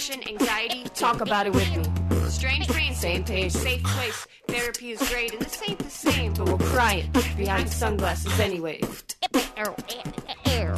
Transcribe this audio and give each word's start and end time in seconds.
depression, 0.00 0.28
anxiety. 0.28 0.84
Talk 0.94 1.20
about 1.20 1.46
it 1.46 1.52
with 1.52 1.76
me. 1.76 1.84
Strange 2.28 2.68
brain, 2.68 2.94
Same 2.94 3.24
page. 3.24 3.52
safe 3.52 3.82
place. 3.82 4.26
Therapy 4.48 4.92
is 4.92 5.08
great, 5.10 5.32
and 5.32 5.42
this 5.42 5.62
ain't 5.68 5.78
the 5.78 5.90
same. 5.90 6.32
But 6.34 6.48
we're 6.48 6.66
crying 6.68 7.10
behind 7.36 7.68
sunglasses 7.68 8.38
anyway. 8.40 8.80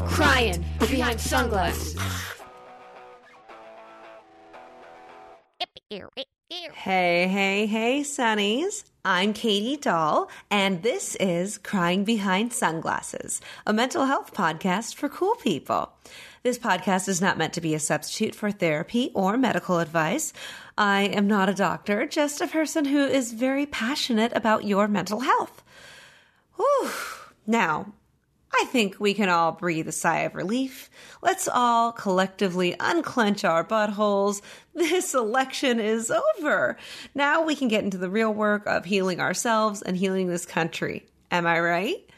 Crying 0.08 0.64
behind 0.90 1.20
sunglasses. 1.20 1.96
Hey, 6.74 7.28
hey, 7.28 7.66
hey, 7.66 8.00
Sunnies. 8.00 8.84
I'm 9.04 9.32
Katie 9.32 9.76
Dahl, 9.76 10.28
and 10.50 10.82
this 10.82 11.16
is 11.16 11.58
Crying 11.58 12.04
Behind 12.04 12.52
Sunglasses, 12.52 13.40
a 13.66 13.72
mental 13.72 14.04
health 14.06 14.32
podcast 14.32 14.94
for 14.94 15.08
cool 15.08 15.34
people. 15.36 15.92
This 16.42 16.58
podcast 16.58 17.08
is 17.08 17.20
not 17.20 17.38
meant 17.38 17.52
to 17.52 17.60
be 17.60 17.72
a 17.72 17.78
substitute 17.78 18.34
for 18.34 18.50
therapy 18.50 19.12
or 19.14 19.36
medical 19.36 19.78
advice. 19.78 20.32
I 20.76 21.02
am 21.02 21.28
not 21.28 21.48
a 21.48 21.54
doctor, 21.54 22.04
just 22.04 22.40
a 22.40 22.48
person 22.48 22.84
who 22.84 22.98
is 22.98 23.32
very 23.32 23.64
passionate 23.64 24.32
about 24.34 24.64
your 24.64 24.88
mental 24.88 25.20
health. 25.20 25.62
Whew. 26.56 26.90
Now, 27.46 27.92
I 28.52 28.64
think 28.64 28.96
we 28.98 29.14
can 29.14 29.28
all 29.28 29.52
breathe 29.52 29.86
a 29.86 29.92
sigh 29.92 30.22
of 30.22 30.34
relief. 30.34 30.90
Let's 31.22 31.46
all 31.46 31.92
collectively 31.92 32.74
unclench 32.80 33.44
our 33.44 33.64
buttholes. 33.64 34.42
This 34.74 35.14
election 35.14 35.78
is 35.78 36.10
over. 36.10 36.76
Now 37.14 37.44
we 37.44 37.54
can 37.54 37.68
get 37.68 37.84
into 37.84 37.98
the 37.98 38.10
real 38.10 38.32
work 38.32 38.66
of 38.66 38.86
healing 38.86 39.20
ourselves 39.20 39.80
and 39.82 39.96
healing 39.96 40.26
this 40.26 40.46
country. 40.46 41.06
Am 41.30 41.46
I 41.46 41.60
right? 41.60 42.10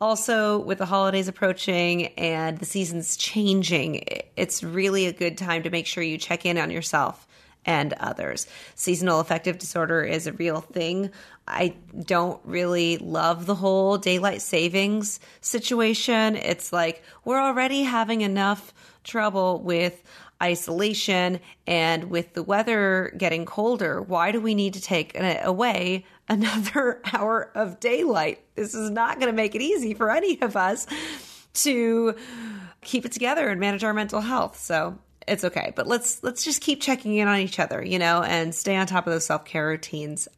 Also, 0.00 0.58
with 0.58 0.78
the 0.78 0.86
holidays 0.86 1.28
approaching 1.28 2.06
and 2.18 2.58
the 2.58 2.64
seasons 2.64 3.16
changing, 3.16 4.04
it's 4.36 4.62
really 4.62 5.06
a 5.06 5.12
good 5.12 5.38
time 5.38 5.62
to 5.62 5.70
make 5.70 5.86
sure 5.86 6.02
you 6.02 6.18
check 6.18 6.44
in 6.44 6.58
on 6.58 6.70
yourself 6.70 7.26
and 7.66 7.92
others. 7.94 8.46
Seasonal 8.74 9.20
affective 9.20 9.58
disorder 9.58 10.02
is 10.02 10.26
a 10.26 10.32
real 10.32 10.60
thing. 10.60 11.10
I 11.46 11.76
don't 12.04 12.40
really 12.44 12.98
love 12.98 13.46
the 13.46 13.54
whole 13.54 13.98
daylight 13.98 14.42
savings 14.42 15.20
situation. 15.40 16.36
It's 16.36 16.72
like 16.72 17.02
we're 17.24 17.40
already 17.40 17.82
having 17.82 18.22
enough 18.22 18.72
trouble 19.04 19.60
with 19.60 20.02
isolation 20.44 21.40
and 21.66 22.04
with 22.10 22.34
the 22.34 22.42
weather 22.42 23.14
getting 23.16 23.46
colder. 23.46 24.02
Why 24.02 24.30
do 24.30 24.40
we 24.40 24.54
need 24.54 24.74
to 24.74 24.80
take 24.80 25.18
away 25.18 26.04
another 26.28 27.00
hour 27.12 27.50
of 27.54 27.80
daylight? 27.80 28.44
This 28.54 28.74
is 28.74 28.90
not 28.90 29.18
going 29.18 29.32
to 29.32 29.36
make 29.36 29.54
it 29.54 29.62
easy 29.62 29.94
for 29.94 30.10
any 30.10 30.40
of 30.42 30.56
us 30.56 30.86
to 31.54 32.14
keep 32.82 33.06
it 33.06 33.12
together 33.12 33.48
and 33.48 33.58
manage 33.58 33.82
our 33.82 33.94
mental 33.94 34.20
health. 34.20 34.58
So 34.60 34.98
it's 35.26 35.44
okay. 35.44 35.72
But 35.74 35.86
let's 35.86 36.22
let's 36.22 36.44
just 36.44 36.60
keep 36.60 36.80
checking 36.80 37.16
in 37.16 37.28
on 37.28 37.38
each 37.38 37.58
other, 37.58 37.82
you 37.82 37.98
know, 37.98 38.22
and 38.22 38.54
stay 38.54 38.76
on 38.76 38.86
top 38.86 39.06
of 39.06 39.12
those 39.12 39.26
self 39.26 39.44
care 39.44 39.66
routines. 39.66 40.28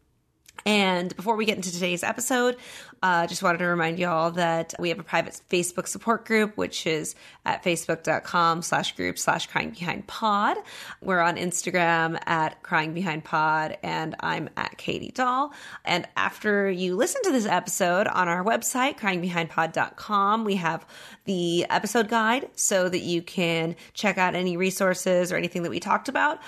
And 0.66 1.14
before 1.14 1.36
we 1.36 1.44
get 1.44 1.56
into 1.56 1.70
today's 1.70 2.02
episode, 2.02 2.56
uh, 3.00 3.28
just 3.28 3.40
wanted 3.40 3.58
to 3.58 3.66
remind 3.66 4.00
y'all 4.00 4.32
that 4.32 4.74
we 4.80 4.88
have 4.88 4.98
a 4.98 5.04
private 5.04 5.40
Facebook 5.48 5.86
support 5.86 6.24
group, 6.24 6.56
which 6.56 6.88
is 6.88 7.14
at 7.44 7.62
facebook.com 7.62 8.62
slash 8.62 8.96
group 8.96 9.16
slash 9.16 9.46
crying 9.46 9.70
behind 9.70 10.08
pod. 10.08 10.56
We're 11.00 11.20
on 11.20 11.36
Instagram 11.36 12.18
at 12.26 12.64
crying 12.64 12.94
behind 12.94 13.22
pod, 13.22 13.78
and 13.84 14.16
I'm 14.18 14.50
at 14.56 14.76
Katie 14.76 15.12
Dahl. 15.12 15.54
And 15.84 16.08
after 16.16 16.68
you 16.68 16.96
listen 16.96 17.22
to 17.22 17.30
this 17.30 17.46
episode 17.46 18.08
on 18.08 18.26
our 18.26 18.42
website, 18.42 18.98
cryingbehindpod.com, 18.98 20.44
we 20.44 20.56
have 20.56 20.84
the 21.26 21.64
episode 21.70 22.08
guide 22.08 22.50
so 22.56 22.88
that 22.88 23.00
you 23.00 23.22
can 23.22 23.76
check 23.94 24.18
out 24.18 24.34
any 24.34 24.56
resources 24.56 25.30
or 25.30 25.36
anything 25.36 25.62
that 25.62 25.70
we 25.70 25.78
talked 25.78 26.08
about 26.08 26.40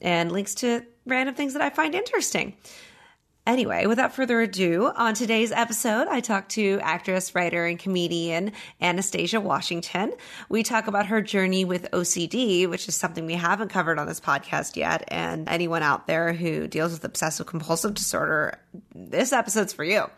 and 0.00 0.32
links 0.32 0.54
to 0.54 0.82
random 1.04 1.34
things 1.34 1.52
that 1.52 1.60
I 1.60 1.68
find 1.68 1.94
interesting. 1.94 2.56
Anyway, 3.46 3.86
without 3.86 4.12
further 4.12 4.40
ado, 4.40 4.90
on 4.96 5.14
today's 5.14 5.52
episode, 5.52 6.08
I 6.08 6.18
talk 6.18 6.48
to 6.50 6.80
actress, 6.82 7.32
writer, 7.32 7.64
and 7.64 7.78
comedian 7.78 8.50
Anastasia 8.80 9.40
Washington. 9.40 10.12
We 10.48 10.64
talk 10.64 10.88
about 10.88 11.06
her 11.06 11.22
journey 11.22 11.64
with 11.64 11.88
OCD, 11.92 12.68
which 12.68 12.88
is 12.88 12.96
something 12.96 13.24
we 13.24 13.34
haven't 13.34 13.68
covered 13.68 14.00
on 14.00 14.08
this 14.08 14.18
podcast 14.18 14.74
yet. 14.74 15.04
And 15.08 15.48
anyone 15.48 15.84
out 15.84 16.08
there 16.08 16.32
who 16.32 16.66
deals 16.66 16.90
with 16.90 17.04
obsessive 17.04 17.46
compulsive 17.46 17.94
disorder, 17.94 18.58
this 18.92 19.32
episode's 19.32 19.72
for 19.72 19.84
you. 19.84 20.10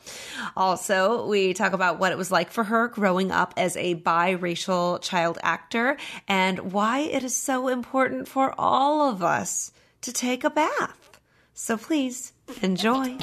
Also, 0.56 1.26
we 1.26 1.52
talk 1.52 1.74
about 1.74 1.98
what 1.98 2.12
it 2.12 2.18
was 2.18 2.30
like 2.30 2.50
for 2.50 2.64
her 2.64 2.88
growing 2.88 3.30
up 3.30 3.52
as 3.58 3.76
a 3.76 3.96
biracial 3.96 5.02
child 5.02 5.36
actor 5.42 5.98
and 6.28 6.72
why 6.72 7.00
it 7.00 7.22
is 7.22 7.36
so 7.36 7.68
important 7.68 8.26
for 8.26 8.54
all 8.56 9.10
of 9.10 9.22
us 9.22 9.70
to 10.00 10.14
take 10.14 10.44
a 10.44 10.50
bath. 10.50 11.20
So 11.52 11.76
please 11.76 12.32
enjoy. 12.62 13.16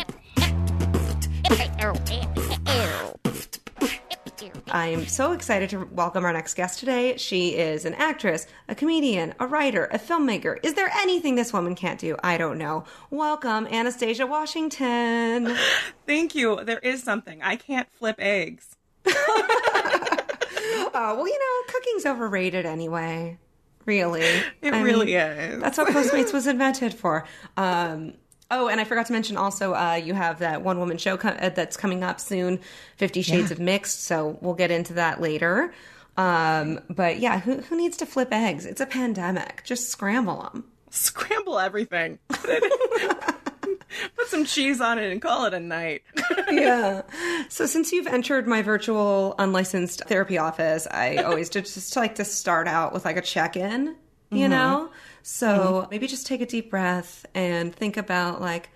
I'm 4.67 5.07
so 5.07 5.31
excited 5.31 5.69
to 5.69 5.85
welcome 5.91 6.25
our 6.25 6.33
next 6.33 6.55
guest 6.55 6.79
today. 6.79 7.15
She 7.17 7.55
is 7.55 7.85
an 7.85 7.93
actress, 7.93 8.45
a 8.67 8.75
comedian, 8.75 9.33
a 9.39 9.47
writer, 9.47 9.85
a 9.85 9.97
filmmaker. 9.99 10.57
Is 10.63 10.73
there 10.73 10.89
anything 10.97 11.35
this 11.35 11.53
woman 11.53 11.75
can't 11.75 11.99
do? 11.99 12.17
I 12.23 12.37
don't 12.37 12.57
know. 12.57 12.83
Welcome, 13.09 13.67
Anastasia 13.67 14.25
Washington. 14.27 15.55
Thank 16.05 16.35
you. 16.35 16.63
There 16.63 16.79
is 16.79 17.03
something. 17.03 17.41
I 17.41 17.55
can't 17.55 17.87
flip 17.93 18.17
eggs. 18.19 18.75
Oh, 19.07 20.89
well, 20.93 21.27
you 21.27 21.39
know, 21.39 21.73
cooking's 21.73 22.05
overrated 22.05 22.65
anyway. 22.65 23.37
Really. 23.85 24.25
It 24.61 24.73
I 24.73 24.81
really 24.81 25.05
mean, 25.05 25.15
is. 25.15 25.61
That's 25.61 25.77
what 25.77 25.87
Postmates 25.89 26.33
was 26.33 26.47
invented 26.47 26.93
for. 26.93 27.25
Um, 27.55 28.15
oh, 28.51 28.67
and 28.67 28.79
I 28.79 28.83
forgot 28.83 29.05
to 29.07 29.13
mention 29.13 29.37
also, 29.37 29.73
uh, 29.73 29.93
you 29.93 30.13
have 30.13 30.39
that 30.39 30.61
one 30.61 30.79
woman 30.79 30.97
show 30.97 31.17
co- 31.17 31.29
uh, 31.29 31.49
that's 31.49 31.77
coming 31.77 32.03
up 32.03 32.19
soon, 32.19 32.59
Fifty 32.97 33.21
Shades 33.21 33.51
of 33.51 33.59
Mixed. 33.59 34.03
So 34.03 34.37
we'll 34.41 34.53
get 34.53 34.71
into 34.71 34.93
that 34.93 35.21
later. 35.21 35.73
Um, 36.17 36.79
but 36.89 37.19
yeah, 37.19 37.39
who, 37.39 37.57
who 37.57 37.75
needs 37.75 37.97
to 37.97 38.05
flip 38.05 38.29
eggs? 38.31 38.65
It's 38.65 38.81
a 38.81 38.85
pandemic. 38.85 39.63
Just 39.65 39.89
scramble 39.89 40.41
them. 40.43 40.65
Scramble 40.89 41.59
everything. 41.59 42.19
Put, 42.29 44.27
some 44.27 44.45
cheese 44.45 44.81
on 44.81 44.97
it 44.97 45.11
and 45.11 45.21
call 45.21 45.45
it 45.45 45.53
a 45.53 45.59
night. 45.59 46.03
yeah. 46.51 47.03
So 47.49 47.65
since 47.65 47.91
you've 47.91 48.07
entered 48.07 48.47
my 48.47 48.61
virtual 48.61 49.35
unlicensed 49.39 50.03
therapy 50.05 50.37
office, 50.37 50.87
I 50.89 51.17
always 51.17 51.49
just, 51.51 51.73
just 51.73 51.95
like 51.95 52.15
to 52.15 52.25
start 52.25 52.67
out 52.67 52.93
with 52.93 53.05
like 53.05 53.17
a 53.17 53.21
check-in, 53.21 53.95
you 54.31 54.47
know? 54.47 54.89
So 55.27 55.87
maybe 55.89 56.05
just 56.05 56.27
take 56.27 56.41
a 56.41 56.45
deep 56.45 56.69
breath 56.69 57.25
and 57.33 57.75
think 57.75 57.97
about 57.97 58.41
like, 58.41 58.69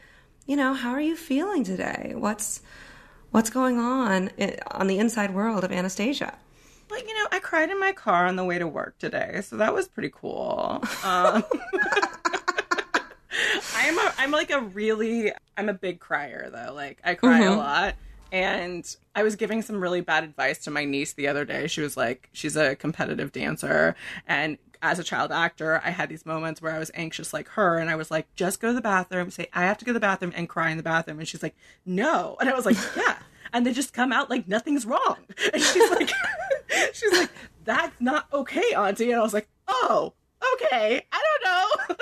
you 0.47 0.55
know, 0.55 0.73
how 0.73 0.89
are 0.89 0.99
you 0.99 1.15
feeling 1.15 1.63
today? 1.63 2.13
What's 2.17 2.63
what's 3.29 3.51
going 3.51 3.77
on 3.77 4.31
on 4.71 4.87
the 4.87 4.97
inside 4.97 5.35
world 5.35 5.63
of 5.63 5.71
Anastasia? 5.71 6.35
Like, 6.89 7.07
you 7.07 7.13
know, 7.13 7.27
I 7.31 7.37
cried 7.37 7.69
in 7.69 7.79
my 7.79 7.91
car 7.91 8.25
on 8.25 8.35
the 8.35 8.43
way 8.43 8.57
to 8.57 8.67
work 8.67 8.97
today, 8.97 9.41
so 9.43 9.57
that 9.57 9.75
was 9.75 9.87
pretty 9.87 10.09
cool. 10.11 10.83
Um, 11.03 11.43
I'm 13.75 13.99
a, 13.99 14.13
I'm 14.17 14.31
like 14.31 14.49
a 14.49 14.59
really, 14.61 15.31
I'm 15.55 15.69
a 15.69 15.75
big 15.75 15.99
crier 15.99 16.49
though. 16.51 16.73
Like, 16.73 16.99
I 17.03 17.13
cry 17.13 17.43
a 17.43 17.55
lot. 17.55 17.93
And 18.31 18.85
I 19.15 19.23
was 19.23 19.35
giving 19.35 19.63
some 19.63 19.81
really 19.81 20.01
bad 20.01 20.23
advice 20.23 20.59
to 20.65 20.71
my 20.71 20.85
niece 20.85 21.13
the 21.13 21.27
other 21.27 21.45
day. 21.45 21.65
She 21.65 21.81
was 21.81 21.97
like, 21.97 22.29
she's 22.31 22.55
a 22.55 22.75
competitive 22.75 23.31
dancer. 23.31 23.95
And 24.27 24.59
as 24.81 24.99
a 24.99 25.03
child 25.03 25.31
actor, 25.31 25.81
I 25.83 25.89
had 25.89 26.09
these 26.09 26.25
moments 26.25 26.61
where 26.61 26.73
I 26.73 26.79
was 26.79 26.91
anxious 26.93 27.33
like 27.33 27.47
her. 27.49 27.77
And 27.77 27.89
I 27.89 27.95
was 27.95 28.09
like, 28.09 28.33
just 28.35 28.59
go 28.61 28.69
to 28.69 28.73
the 28.73 28.81
bathroom, 28.81 29.29
say, 29.31 29.47
I 29.53 29.63
have 29.63 29.77
to 29.79 29.85
go 29.85 29.89
to 29.89 29.93
the 29.93 29.99
bathroom 29.99 30.33
and 30.35 30.47
cry 30.47 30.69
in 30.69 30.77
the 30.77 30.83
bathroom. 30.83 31.19
And 31.19 31.27
she's 31.27 31.43
like, 31.43 31.55
no. 31.85 32.37
And 32.39 32.49
I 32.49 32.53
was 32.53 32.65
like, 32.65 32.77
yeah. 32.97 33.17
And 33.51 33.65
they 33.65 33.73
just 33.73 33.93
come 33.93 34.13
out 34.13 34.29
like 34.29 34.47
nothing's 34.47 34.85
wrong. 34.85 35.17
And 35.53 35.61
she's 35.61 35.89
like, 35.91 36.09
she's 36.93 37.11
like, 37.13 37.29
that's 37.65 37.99
not 37.99 38.27
okay, 38.31 38.73
Auntie. 38.75 39.11
And 39.11 39.19
I 39.19 39.23
was 39.23 39.33
like, 39.33 39.49
oh, 39.67 40.13
okay. 40.55 41.05
I 41.11 41.23
don't 41.25 41.43
know. 41.43 41.97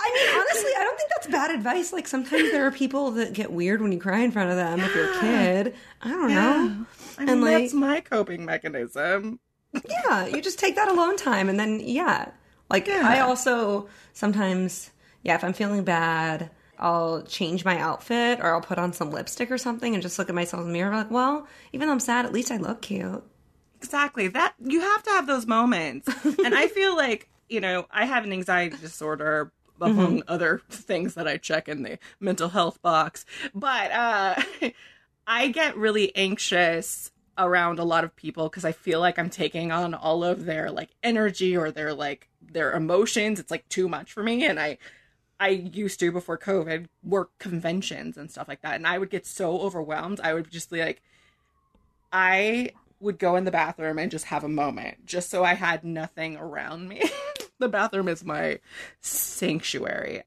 I 0.00 0.10
mean, 0.14 0.40
honestly, 0.40 0.70
I 0.78 0.82
don't 0.84 0.96
think 0.98 1.10
that's 1.16 1.26
bad 1.28 1.50
advice. 1.50 1.92
Like 1.92 2.06
sometimes 2.06 2.50
there 2.52 2.66
are 2.66 2.70
people 2.70 3.10
that 3.12 3.32
get 3.32 3.50
weird 3.52 3.80
when 3.80 3.90
you 3.92 3.98
cry 3.98 4.20
in 4.20 4.30
front 4.30 4.50
of 4.50 4.56
them 4.56 4.80
if 4.80 4.94
you're 4.94 5.12
a 5.16 5.20
kid. 5.20 5.74
I 6.02 6.08
don't 6.10 6.28
know. 6.28 6.86
I 7.18 7.20
mean, 7.20 7.28
And, 7.28 7.40
like- 7.40 7.58
that's 7.62 7.72
my 7.74 8.00
coping 8.00 8.44
mechanism. 8.44 9.40
Yeah, 9.88 10.26
you 10.26 10.42
just 10.42 10.58
take 10.58 10.76
that 10.76 10.88
alone 10.88 11.16
time 11.16 11.48
and 11.48 11.58
then 11.58 11.80
yeah. 11.80 12.30
Like 12.70 12.88
I 12.88 13.20
also 13.20 13.88
sometimes 14.12 14.90
yeah, 15.22 15.34
if 15.34 15.44
I'm 15.44 15.52
feeling 15.52 15.84
bad, 15.84 16.50
I'll 16.78 17.22
change 17.22 17.64
my 17.64 17.78
outfit 17.78 18.40
or 18.40 18.54
I'll 18.54 18.60
put 18.60 18.78
on 18.78 18.92
some 18.92 19.10
lipstick 19.10 19.50
or 19.50 19.58
something 19.58 19.94
and 19.94 20.02
just 20.02 20.18
look 20.18 20.28
at 20.28 20.34
myself 20.34 20.62
in 20.62 20.66
the 20.66 20.72
mirror 20.72 20.94
like, 20.94 21.10
well, 21.10 21.46
even 21.72 21.86
though 21.86 21.92
I'm 21.92 22.00
sad, 22.00 22.26
at 22.26 22.32
least 22.32 22.50
I 22.50 22.56
look 22.56 22.82
cute. 22.82 23.22
Exactly. 23.76 24.28
That 24.28 24.54
you 24.58 24.80
have 24.80 25.02
to 25.04 25.10
have 25.10 25.26
those 25.26 25.46
moments. 25.46 26.08
and 26.44 26.54
I 26.54 26.66
feel 26.68 26.96
like, 26.96 27.28
you 27.48 27.60
know, 27.60 27.86
I 27.90 28.04
have 28.04 28.24
an 28.24 28.32
anxiety 28.32 28.76
disorder 28.76 29.52
among 29.80 30.22
other 30.28 30.60
things 30.70 31.14
that 31.14 31.26
I 31.28 31.36
check 31.36 31.68
in 31.68 31.82
the 31.82 31.98
mental 32.20 32.48
health 32.48 32.82
box. 32.82 33.24
But 33.54 33.92
uh 33.92 34.42
I 35.26 35.48
get 35.48 35.76
really 35.76 36.14
anxious 36.16 37.11
around 37.38 37.78
a 37.78 37.84
lot 37.84 38.04
of 38.04 38.14
people 38.14 38.48
because 38.48 38.64
I 38.64 38.72
feel 38.72 39.00
like 39.00 39.18
I'm 39.18 39.30
taking 39.30 39.72
on 39.72 39.94
all 39.94 40.22
of 40.22 40.44
their 40.44 40.70
like 40.70 40.90
energy 41.02 41.56
or 41.56 41.70
their 41.70 41.94
like 41.94 42.28
their 42.40 42.72
emotions. 42.72 43.40
It's 43.40 43.50
like 43.50 43.68
too 43.68 43.88
much 43.88 44.12
for 44.12 44.22
me. 44.22 44.44
And 44.44 44.60
I 44.60 44.78
I 45.40 45.48
used 45.48 45.98
to 46.00 46.12
before 46.12 46.38
COVID 46.38 46.86
work 47.02 47.30
conventions 47.38 48.16
and 48.16 48.30
stuff 48.30 48.48
like 48.48 48.62
that. 48.62 48.76
And 48.76 48.86
I 48.86 48.98
would 48.98 49.10
get 49.10 49.26
so 49.26 49.60
overwhelmed. 49.60 50.20
I 50.22 50.34
would 50.34 50.50
just 50.50 50.70
be 50.70 50.80
like 50.80 51.02
I 52.12 52.70
would 53.00 53.18
go 53.18 53.36
in 53.36 53.44
the 53.44 53.50
bathroom 53.50 53.98
and 53.98 54.10
just 54.10 54.26
have 54.26 54.44
a 54.44 54.48
moment 54.48 55.06
just 55.06 55.30
so 55.30 55.42
I 55.44 55.54
had 55.54 55.84
nothing 55.84 56.36
around 56.36 56.88
me. 56.88 57.02
the 57.58 57.68
bathroom 57.68 58.08
is 58.08 58.24
my 58.24 58.60
sanctuary. 59.00 60.22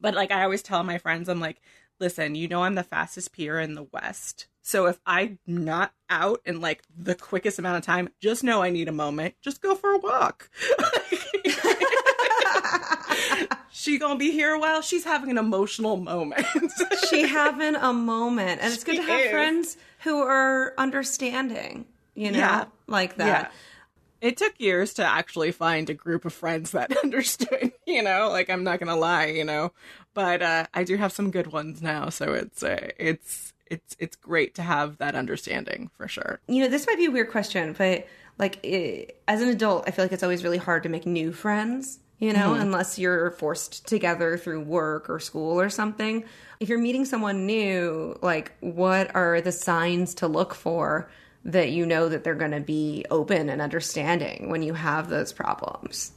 But 0.00 0.14
like 0.14 0.30
I 0.30 0.42
always 0.42 0.62
tell 0.62 0.82
my 0.82 0.98
friends, 0.98 1.28
I'm 1.28 1.40
like, 1.40 1.62
listen, 2.00 2.34
you 2.34 2.48
know 2.48 2.64
I'm 2.64 2.74
the 2.74 2.82
fastest 2.82 3.32
peer 3.32 3.60
in 3.60 3.74
the 3.74 3.84
West. 3.84 4.46
So 4.62 4.86
if 4.86 5.00
I'm 5.06 5.38
not 5.46 5.92
out 6.08 6.40
in 6.44 6.60
like 6.60 6.82
the 6.96 7.14
quickest 7.14 7.58
amount 7.58 7.78
of 7.78 7.84
time, 7.84 8.08
just 8.20 8.44
know 8.44 8.62
I 8.62 8.70
need 8.70 8.88
a 8.88 8.92
moment. 8.92 9.34
Just 9.42 9.62
go 9.62 9.74
for 9.74 9.92
a 9.92 9.98
walk. 9.98 10.50
she 13.70 13.98
gonna 13.98 14.18
be 14.18 14.30
here 14.32 14.52
a 14.52 14.58
while. 14.58 14.82
She's 14.82 15.04
having 15.04 15.30
an 15.30 15.38
emotional 15.38 15.96
moment. 15.96 16.46
she 17.10 17.26
having 17.26 17.74
a 17.74 17.92
moment, 17.92 18.60
and 18.62 18.72
it's 18.72 18.84
good 18.84 18.96
She 18.96 19.00
to 19.00 19.06
have 19.06 19.20
is. 19.20 19.30
friends 19.30 19.76
who 20.00 20.18
are 20.20 20.74
understanding. 20.78 21.86
You 22.14 22.32
know, 22.32 22.38
Yeah. 22.38 22.64
like 22.86 23.12
yeah. 23.18 23.24
that. 23.26 23.52
It 24.20 24.36
took 24.36 24.60
years 24.60 24.92
to 24.94 25.04
actually 25.04 25.50
find 25.50 25.88
a 25.88 25.94
group 25.94 26.26
of 26.26 26.34
friends 26.34 26.72
that 26.72 26.94
understood, 27.02 27.72
you 27.86 28.02
know, 28.02 28.28
like 28.28 28.50
I'm 28.50 28.64
not 28.64 28.78
gonna 28.78 28.96
lie, 28.96 29.26
you 29.26 29.44
know, 29.44 29.72
but 30.12 30.42
uh, 30.42 30.66
I 30.74 30.84
do 30.84 30.96
have 30.96 31.12
some 31.12 31.30
good 31.30 31.46
ones 31.46 31.80
now, 31.80 32.10
so 32.10 32.34
it's 32.34 32.62
uh, 32.62 32.90
it's 32.98 33.49
it's 33.70 33.96
it's 33.98 34.16
great 34.16 34.56
to 34.56 34.62
have 34.62 34.98
that 34.98 35.14
understanding 35.14 35.90
for 35.96 36.08
sure. 36.08 36.40
You 36.48 36.62
know, 36.62 36.68
this 36.68 36.86
might 36.86 36.98
be 36.98 37.06
a 37.06 37.10
weird 37.10 37.30
question, 37.30 37.74
but 37.78 38.06
like 38.38 38.58
eh, 38.64 39.06
as 39.28 39.40
an 39.40 39.48
adult, 39.48 39.84
I 39.86 39.92
feel 39.92 40.04
like 40.04 40.12
it's 40.12 40.22
always 40.22 40.44
really 40.44 40.58
hard 40.58 40.82
to 40.82 40.88
make 40.88 41.06
new 41.06 41.32
friends. 41.32 42.00
You 42.18 42.34
know, 42.34 42.52
unless 42.52 42.98
you're 42.98 43.30
forced 43.30 43.88
together 43.88 44.36
through 44.36 44.60
work 44.64 45.08
or 45.08 45.20
school 45.20 45.58
or 45.58 45.70
something. 45.70 46.24
If 46.60 46.68
you're 46.68 46.78
meeting 46.78 47.06
someone 47.06 47.46
new, 47.46 48.14
like 48.20 48.52
what 48.60 49.14
are 49.14 49.40
the 49.40 49.52
signs 49.52 50.14
to 50.16 50.28
look 50.28 50.54
for 50.54 51.10
that 51.46 51.70
you 51.70 51.86
know 51.86 52.10
that 52.10 52.22
they're 52.22 52.34
going 52.34 52.50
to 52.50 52.60
be 52.60 53.06
open 53.10 53.48
and 53.48 53.62
understanding 53.62 54.50
when 54.50 54.62
you 54.62 54.74
have 54.74 55.08
those 55.08 55.32
problems? 55.32 56.12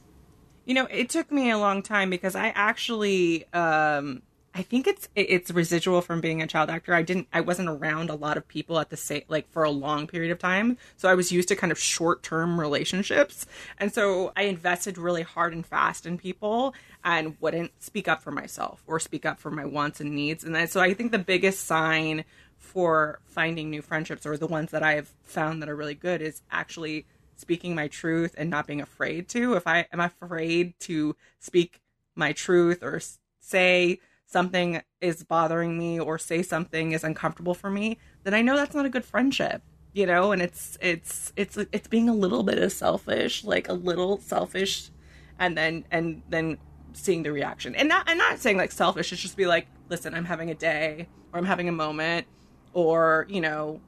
You 0.66 0.74
know, 0.74 0.86
it 0.90 1.08
took 1.08 1.32
me 1.32 1.48
a 1.48 1.56
long 1.56 1.82
time 1.82 2.10
because 2.10 2.36
I 2.36 2.48
actually 2.48 3.50
um 3.54 4.20
I 4.56 4.62
think 4.62 4.86
it's 4.86 5.08
it's 5.16 5.50
residual 5.50 6.00
from 6.00 6.20
being 6.20 6.40
a 6.40 6.46
child 6.46 6.70
actor. 6.70 6.94
I 6.94 7.02
didn't 7.02 7.26
I 7.32 7.40
wasn't 7.40 7.68
around 7.68 8.08
a 8.08 8.14
lot 8.14 8.36
of 8.36 8.46
people 8.46 8.78
at 8.78 8.88
the 8.88 8.96
same 8.96 9.22
like 9.28 9.50
for 9.50 9.64
a 9.64 9.70
long 9.70 10.06
period 10.06 10.30
of 10.30 10.38
time. 10.38 10.78
So 10.96 11.08
I 11.08 11.14
was 11.14 11.32
used 11.32 11.48
to 11.48 11.56
kind 11.56 11.72
of 11.72 11.78
short-term 11.78 12.60
relationships. 12.60 13.46
And 13.78 13.92
so 13.92 14.32
I 14.36 14.42
invested 14.42 14.96
really 14.96 15.22
hard 15.22 15.54
and 15.54 15.66
fast 15.66 16.06
in 16.06 16.18
people 16.18 16.72
and 17.02 17.36
wouldn't 17.40 17.72
speak 17.82 18.06
up 18.06 18.22
for 18.22 18.30
myself 18.30 18.82
or 18.86 19.00
speak 19.00 19.26
up 19.26 19.40
for 19.40 19.50
my 19.50 19.64
wants 19.64 20.00
and 20.00 20.14
needs. 20.14 20.44
And 20.44 20.54
then, 20.54 20.68
so 20.68 20.80
I 20.80 20.94
think 20.94 21.10
the 21.10 21.18
biggest 21.18 21.66
sign 21.66 22.24
for 22.56 23.18
finding 23.26 23.70
new 23.70 23.82
friendships 23.82 24.24
or 24.24 24.36
the 24.36 24.46
ones 24.46 24.70
that 24.70 24.84
I've 24.84 25.12
found 25.24 25.60
that 25.62 25.68
are 25.68 25.76
really 25.76 25.94
good 25.96 26.22
is 26.22 26.42
actually 26.50 27.06
speaking 27.36 27.74
my 27.74 27.88
truth 27.88 28.34
and 28.38 28.50
not 28.50 28.68
being 28.68 28.80
afraid 28.80 29.28
to. 29.30 29.54
If 29.54 29.66
I 29.66 29.86
am 29.92 29.98
afraid 29.98 30.78
to 30.80 31.16
speak 31.40 31.80
my 32.14 32.32
truth 32.32 32.82
or 32.82 33.00
say 33.40 33.98
something 34.34 34.82
is 35.00 35.22
bothering 35.22 35.78
me 35.78 36.00
or 36.00 36.18
say 36.18 36.42
something 36.42 36.90
is 36.90 37.04
uncomfortable 37.04 37.54
for 37.54 37.70
me, 37.70 37.98
then 38.24 38.34
I 38.34 38.42
know 38.42 38.56
that's 38.56 38.74
not 38.74 38.84
a 38.84 38.90
good 38.90 39.04
friendship. 39.04 39.62
You 39.92 40.06
know, 40.06 40.32
and 40.32 40.42
it's 40.42 40.76
it's 40.80 41.32
it's 41.36 41.56
it's 41.56 41.86
being 41.86 42.08
a 42.08 42.12
little 42.12 42.42
bit 42.42 42.58
of 42.58 42.72
selfish, 42.72 43.44
like 43.44 43.68
a 43.68 43.72
little 43.72 44.18
selfish, 44.18 44.90
and 45.38 45.56
then 45.56 45.84
and 45.92 46.20
then 46.28 46.58
seeing 46.94 47.22
the 47.22 47.30
reaction. 47.30 47.76
And 47.76 47.88
not 47.88 48.02
I'm 48.08 48.18
not 48.18 48.40
saying 48.40 48.56
like 48.56 48.72
selfish. 48.72 49.12
It's 49.12 49.22
just 49.22 49.36
be 49.36 49.46
like, 49.46 49.68
listen, 49.88 50.12
I'm 50.14 50.24
having 50.24 50.50
a 50.50 50.54
day 50.56 51.06
or 51.32 51.38
I'm 51.38 51.44
having 51.44 51.68
a 51.68 51.72
moment, 51.86 52.26
or 52.72 53.26
you 53.28 53.40
know, 53.40 53.80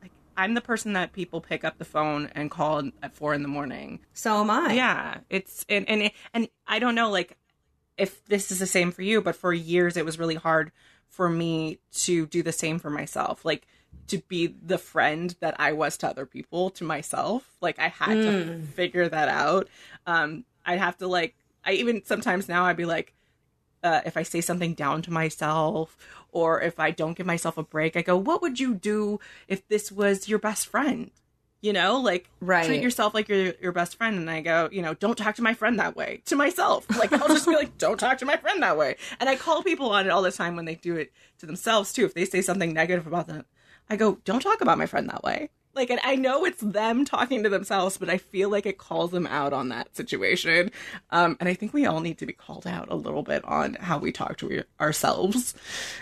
like 0.00 0.12
I'm 0.36 0.54
the 0.54 0.60
person 0.60 0.92
that 0.92 1.12
people 1.12 1.40
pick 1.40 1.64
up 1.64 1.78
the 1.78 1.84
phone 1.84 2.30
and 2.36 2.48
call 2.48 2.88
at 3.02 3.12
four 3.12 3.34
in 3.34 3.42
the 3.42 3.48
morning. 3.48 3.98
So 4.12 4.40
am 4.42 4.48
I. 4.48 4.74
Yeah, 4.74 5.18
it's 5.28 5.66
and 5.68 5.88
and 5.88 6.12
and 6.34 6.48
I 6.68 6.78
don't 6.78 6.94
know 6.94 7.10
like 7.10 7.36
if 7.98 8.24
this 8.26 8.50
is 8.50 8.58
the 8.58 8.66
same 8.66 8.92
for 8.92 9.02
you, 9.02 9.20
but 9.20 9.36
for 9.36 9.52
years 9.52 9.96
it 9.96 10.04
was 10.04 10.18
really 10.18 10.34
hard 10.34 10.72
for 11.08 11.28
me 11.28 11.78
to 11.92 12.26
do 12.26 12.42
the 12.42 12.52
same 12.52 12.78
for 12.78 12.90
myself. 12.90 13.44
Like 13.44 13.66
to 14.08 14.18
be 14.18 14.46
the 14.46 14.78
friend 14.78 15.34
that 15.40 15.58
I 15.58 15.72
was 15.72 15.96
to 15.98 16.08
other 16.08 16.26
people 16.26 16.70
to 16.70 16.84
myself. 16.84 17.56
Like 17.60 17.78
I 17.78 17.88
had 17.88 18.14
to 18.22 18.62
figure 18.74 19.08
that 19.08 19.28
out. 19.28 19.68
Um 20.06 20.44
I'd 20.64 20.78
have 20.78 20.98
to 20.98 21.06
like 21.06 21.34
I 21.64 21.72
even 21.72 22.04
sometimes 22.04 22.48
now 22.48 22.64
I'd 22.64 22.76
be 22.76 22.84
like 22.84 23.14
uh, 23.82 24.00
if 24.04 24.16
I 24.16 24.24
say 24.24 24.40
something 24.40 24.74
down 24.74 25.00
to 25.02 25.12
myself 25.12 25.96
or 26.32 26.60
if 26.60 26.80
I 26.80 26.90
don't 26.90 27.16
give 27.16 27.26
myself 27.26 27.56
a 27.56 27.62
break, 27.62 27.96
I 27.96 28.02
go, 28.02 28.16
what 28.16 28.42
would 28.42 28.58
you 28.58 28.74
do 28.74 29.20
if 29.46 29.66
this 29.68 29.92
was 29.92 30.28
your 30.28 30.40
best 30.40 30.66
friend? 30.66 31.12
You 31.66 31.72
know, 31.72 31.98
like 31.98 32.30
Right. 32.40 32.64
treat 32.64 32.80
yourself 32.80 33.12
like 33.12 33.28
you're 33.28 33.54
your 33.60 33.72
best 33.72 33.96
friend. 33.96 34.16
And 34.16 34.30
I 34.30 34.40
go, 34.40 34.68
you 34.70 34.82
know, 34.82 34.94
don't 34.94 35.18
talk 35.18 35.34
to 35.34 35.42
my 35.42 35.52
friend 35.52 35.80
that 35.80 35.96
way 35.96 36.22
to 36.26 36.36
myself. 36.36 36.86
Like 36.96 37.12
I'll 37.12 37.26
just 37.26 37.44
be 37.44 37.56
like, 37.56 37.76
don't 37.86 37.98
talk 37.98 38.18
to 38.18 38.24
my 38.24 38.36
friend 38.36 38.62
that 38.62 38.78
way. 38.78 38.94
And 39.18 39.28
I 39.28 39.34
call 39.34 39.64
people 39.64 39.90
on 39.90 40.06
it 40.06 40.10
all 40.10 40.22
the 40.22 40.30
time 40.30 40.54
when 40.54 40.64
they 40.64 40.76
do 40.76 40.94
it 40.94 41.12
to 41.40 41.46
themselves 41.46 41.92
too. 41.92 42.04
If 42.04 42.14
they 42.14 42.24
say 42.24 42.40
something 42.40 42.72
negative 42.72 43.04
about 43.08 43.26
them, 43.26 43.46
I 43.90 43.96
go, 43.96 44.18
don't 44.24 44.42
talk 44.42 44.60
about 44.60 44.78
my 44.78 44.86
friend 44.86 45.08
that 45.08 45.24
way. 45.24 45.50
Like, 45.76 45.90
and 45.90 46.00
I 46.02 46.16
know 46.16 46.44
it's 46.44 46.62
them 46.62 47.04
talking 47.04 47.42
to 47.42 47.48
themselves, 47.48 47.98
but 47.98 48.08
I 48.08 48.18
feel 48.18 48.48
like 48.48 48.66
it 48.66 48.78
calls 48.78 49.10
them 49.10 49.26
out 49.26 49.52
on 49.52 49.68
that 49.68 49.94
situation. 49.94 50.72
Um, 51.10 51.36
and 51.38 51.48
I 51.48 51.54
think 51.54 51.74
we 51.74 51.86
all 51.86 52.00
need 52.00 52.18
to 52.18 52.26
be 52.26 52.32
called 52.32 52.66
out 52.66 52.88
a 52.90 52.96
little 52.96 53.22
bit 53.22 53.44
on 53.44 53.74
how 53.74 53.98
we 53.98 54.10
talk 54.10 54.38
to 54.38 54.64
ourselves, 54.80 55.54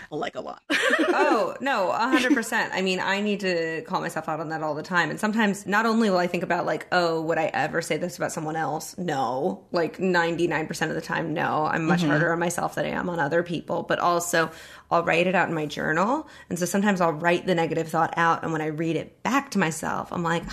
like 0.09 0.35
a 0.35 0.41
lot. 0.41 0.63
oh 0.99 1.55
no 1.61 1.91
100% 1.93 2.69
i 2.71 2.81
mean 2.81 2.99
i 2.99 3.19
need 3.19 3.39
to 3.39 3.81
call 3.83 4.01
myself 4.01 4.29
out 4.29 4.39
on 4.39 4.49
that 4.49 4.63
all 4.63 4.73
the 4.75 4.83
time. 4.83 5.09
And 5.09 5.19
sometimes 5.19 5.65
not 5.65 5.85
only 5.85 6.09
will 6.09 6.17
i 6.17 6.27
think 6.27 6.43
about 6.43 6.65
like 6.65 6.87
oh 6.91 7.21
would 7.21 7.37
i 7.37 7.45
ever 7.53 7.81
say 7.81 7.97
this 7.97 8.17
about 8.17 8.31
someone 8.31 8.55
else? 8.55 8.97
No. 8.97 9.65
Like 9.71 9.97
99% 9.97 10.89
of 10.89 10.95
the 10.95 11.01
time 11.01 11.33
no. 11.33 11.65
I'm 11.65 11.85
much 11.85 12.03
harder 12.03 12.31
on 12.31 12.39
myself 12.39 12.75
than 12.75 12.85
i 12.85 12.89
am 12.89 13.09
on 13.09 13.19
other 13.19 13.43
people. 13.43 13.83
But 13.83 13.99
also 13.99 14.51
i'll 14.91 15.03
write 15.03 15.27
it 15.27 15.35
out 15.35 15.49
in 15.49 15.55
my 15.55 15.65
journal. 15.65 16.27
And 16.49 16.57
so 16.59 16.65
sometimes 16.65 17.01
i'll 17.01 17.13
write 17.13 17.45
the 17.45 17.55
negative 17.55 17.89
thought 17.89 18.13
out 18.17 18.43
and 18.43 18.51
when 18.51 18.61
i 18.61 18.67
read 18.67 18.95
it 18.95 19.23
back 19.23 19.51
to 19.51 19.59
myself 19.59 20.11
i'm 20.11 20.23
like 20.23 20.43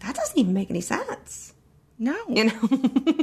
that 0.00 0.14
doesn't 0.14 0.38
even 0.38 0.54
make 0.54 0.70
any 0.70 0.80
sense. 0.80 1.54
No, 1.98 2.16
you 2.28 2.44
know? 2.44 2.68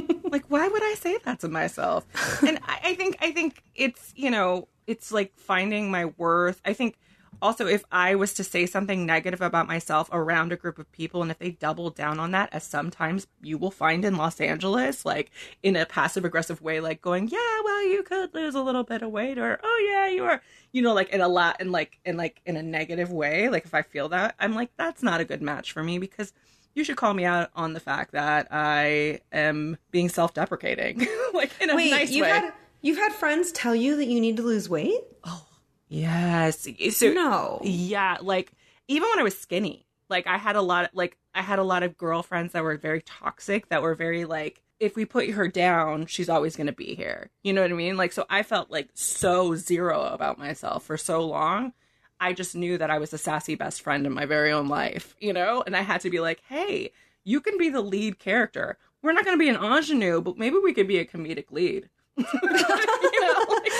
Like 0.30 0.44
why 0.48 0.68
would 0.68 0.82
i 0.82 0.94
say 0.94 1.16
that 1.24 1.40
to 1.40 1.48
myself? 1.48 2.06
And 2.42 2.58
I, 2.66 2.90
I 2.90 2.94
think 2.94 3.16
i 3.20 3.30
think 3.30 3.62
it's 3.74 4.12
you 4.14 4.30
know 4.30 4.68
it's 4.86 5.12
like 5.12 5.32
finding 5.36 5.90
my 5.90 6.06
worth. 6.16 6.60
I 6.64 6.72
think 6.72 6.98
also 7.40 7.66
if 7.66 7.84
i 7.90 8.14
was 8.14 8.34
to 8.34 8.44
say 8.44 8.66
something 8.66 9.06
negative 9.06 9.40
about 9.40 9.66
myself 9.66 10.08
around 10.12 10.52
a 10.52 10.56
group 10.56 10.78
of 10.78 10.90
people 10.92 11.22
and 11.22 11.30
if 11.30 11.38
they 11.38 11.50
double 11.50 11.90
down 11.90 12.18
on 12.18 12.30
that 12.30 12.48
as 12.52 12.64
sometimes 12.64 13.26
you 13.42 13.58
will 13.58 13.70
find 13.70 14.04
in 14.04 14.16
los 14.16 14.40
angeles 14.40 15.04
like 15.04 15.30
in 15.62 15.76
a 15.76 15.86
passive 15.86 16.24
aggressive 16.24 16.60
way 16.60 16.80
like 16.80 17.00
going 17.00 17.28
yeah 17.28 17.60
well 17.64 17.86
you 17.86 18.02
could 18.02 18.32
lose 18.34 18.54
a 18.54 18.62
little 18.62 18.84
bit 18.84 19.02
of 19.02 19.10
weight 19.10 19.38
or 19.38 19.58
oh 19.62 19.88
yeah 19.90 20.08
you 20.08 20.24
are 20.24 20.40
you 20.72 20.82
know 20.82 20.94
like 20.94 21.10
in 21.10 21.20
a 21.20 21.28
lot 21.28 21.60
in 21.60 21.70
like 21.70 21.98
in 22.04 22.16
like 22.16 22.40
in 22.46 22.56
a 22.56 22.62
negative 22.62 23.10
way 23.10 23.48
like 23.48 23.64
if 23.64 23.74
i 23.74 23.82
feel 23.82 24.08
that 24.08 24.34
i'm 24.38 24.54
like 24.54 24.70
that's 24.76 25.02
not 25.02 25.20
a 25.20 25.24
good 25.24 25.42
match 25.42 25.72
for 25.72 25.82
me 25.82 25.98
because 25.98 26.32
you 26.78 26.84
should 26.84 26.96
call 26.96 27.12
me 27.12 27.24
out 27.24 27.50
on 27.56 27.72
the 27.72 27.80
fact 27.80 28.12
that 28.12 28.46
I 28.52 29.20
am 29.32 29.76
being 29.90 30.08
self-deprecating, 30.08 31.06
like 31.34 31.50
in 31.60 31.70
a 31.70 31.76
wait 31.76 31.90
nice 31.90 32.10
you've 32.10 32.22
way. 32.22 32.30
had 32.30 32.52
you've 32.82 32.98
had 32.98 33.12
friends 33.12 33.50
tell 33.52 33.74
you 33.74 33.96
that 33.96 34.06
you 34.06 34.20
need 34.20 34.36
to 34.36 34.42
lose 34.44 34.68
weight 34.68 35.00
oh, 35.24 35.44
Yes. 35.88 36.66
So 36.90 37.12
no 37.12 37.60
yeah, 37.62 38.18
like 38.20 38.52
even 38.88 39.08
when 39.08 39.18
I 39.18 39.22
was 39.22 39.38
skinny, 39.38 39.86
like 40.08 40.26
I 40.26 40.38
had 40.38 40.56
a 40.56 40.62
lot 40.62 40.86
of, 40.86 40.90
like 40.94 41.16
I 41.34 41.42
had 41.42 41.58
a 41.58 41.64
lot 41.64 41.82
of 41.82 41.96
girlfriends 41.96 42.52
that 42.52 42.64
were 42.64 42.76
very 42.76 43.02
toxic 43.02 43.68
that 43.68 43.82
were 43.82 43.94
very 43.94 44.24
like 44.24 44.62
if 44.80 44.94
we 44.94 45.04
put 45.04 45.28
her 45.30 45.48
down, 45.48 46.06
she's 46.06 46.28
always 46.28 46.54
going 46.54 46.68
to 46.68 46.72
be 46.72 46.94
here. 46.94 47.30
You 47.42 47.52
know 47.52 47.62
what 47.62 47.70
I 47.70 47.74
mean? 47.74 47.96
Like 47.96 48.12
so 48.12 48.24
I 48.30 48.42
felt 48.42 48.70
like 48.70 48.88
so 48.94 49.54
zero 49.54 50.02
about 50.02 50.38
myself 50.38 50.84
for 50.84 50.96
so 50.96 51.24
long. 51.24 51.72
I 52.20 52.32
just 52.32 52.54
knew 52.56 52.78
that 52.78 52.90
I 52.90 52.98
was 52.98 53.12
a 53.12 53.18
sassy 53.18 53.54
best 53.54 53.80
friend 53.80 54.04
in 54.06 54.12
my 54.12 54.26
very 54.26 54.50
own 54.50 54.68
life, 54.68 55.14
you 55.20 55.32
know? 55.32 55.62
And 55.64 55.76
I 55.76 55.82
had 55.82 56.00
to 56.02 56.10
be 56.10 56.20
like, 56.20 56.40
"Hey, 56.48 56.90
you 57.24 57.40
can 57.40 57.56
be 57.58 57.68
the 57.68 57.80
lead 57.80 58.18
character. 58.18 58.76
We're 59.02 59.12
not 59.12 59.24
going 59.24 59.38
to 59.38 59.42
be 59.42 59.48
an 59.48 59.62
ingenue, 59.62 60.20
but 60.20 60.36
maybe 60.36 60.56
we 60.58 60.74
could 60.74 60.88
be 60.88 60.98
a 60.98 61.04
comedic 61.04 61.52
lead." 61.52 61.88
you 62.42 63.20
know, 63.20 63.44
like, 63.48 63.72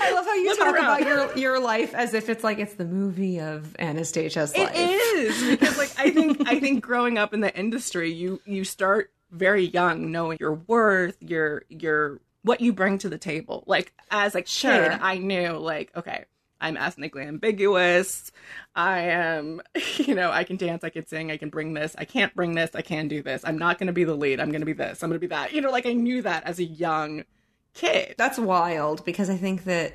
I 0.00 0.12
love 0.14 0.24
how 0.26 0.34
you 0.34 0.56
talk 0.56 0.74
around. 0.74 1.02
about 1.02 1.06
your 1.06 1.36
your 1.36 1.60
life 1.60 1.94
as 1.94 2.14
if 2.14 2.28
it's 2.28 2.44
like 2.44 2.58
it's 2.58 2.74
the 2.74 2.84
movie 2.84 3.40
of 3.40 3.74
Anastasia's 3.78 4.56
life. 4.56 4.70
It 4.74 4.78
is 4.80 5.58
because 5.58 5.78
like 5.78 5.92
I 5.98 6.10
think 6.10 6.48
I 6.48 6.60
think 6.60 6.82
growing 6.82 7.18
up 7.18 7.32
in 7.34 7.40
the 7.40 7.56
industry, 7.56 8.12
you 8.12 8.40
you 8.44 8.64
start 8.64 9.12
very 9.30 9.64
young 9.66 10.10
knowing 10.10 10.38
your 10.40 10.54
worth, 10.54 11.16
your 11.20 11.64
your 11.68 12.20
what 12.42 12.60
you 12.60 12.72
bring 12.72 12.98
to 12.98 13.08
the 13.08 13.18
table. 13.18 13.64
Like 13.66 13.92
as 14.10 14.34
a 14.34 14.40
kid, 14.42 14.48
Sure. 14.48 14.92
I 15.00 15.18
knew 15.18 15.52
like 15.52 15.90
okay, 15.96 16.24
I'm 16.60 16.76
ethnically 16.76 17.22
ambiguous. 17.22 18.30
I 18.74 19.00
am, 19.00 19.62
you 19.96 20.14
know, 20.14 20.30
I 20.30 20.44
can 20.44 20.56
dance, 20.56 20.84
I 20.84 20.90
can 20.90 21.06
sing, 21.06 21.30
I 21.30 21.36
can 21.38 21.48
bring 21.48 21.74
this. 21.74 21.94
I 21.98 22.04
can't 22.04 22.34
bring 22.34 22.54
this, 22.54 22.70
I 22.74 22.82
can 22.82 23.08
do 23.08 23.22
this. 23.22 23.42
I'm 23.44 23.58
not 23.58 23.78
going 23.78 23.86
to 23.88 23.92
be 23.92 24.04
the 24.04 24.14
lead. 24.14 24.40
I'm 24.40 24.50
going 24.50 24.60
to 24.60 24.66
be 24.66 24.72
this. 24.72 25.02
I'm 25.02 25.08
going 25.10 25.20
to 25.20 25.26
be 25.26 25.34
that. 25.34 25.52
You 25.52 25.60
know, 25.62 25.70
like 25.70 25.86
I 25.86 25.92
knew 25.94 26.22
that 26.22 26.44
as 26.44 26.58
a 26.58 26.64
young 26.64 27.24
kid. 27.74 28.14
That's 28.18 28.38
wild 28.38 29.04
because 29.04 29.30
I 29.30 29.36
think 29.36 29.64
that 29.64 29.94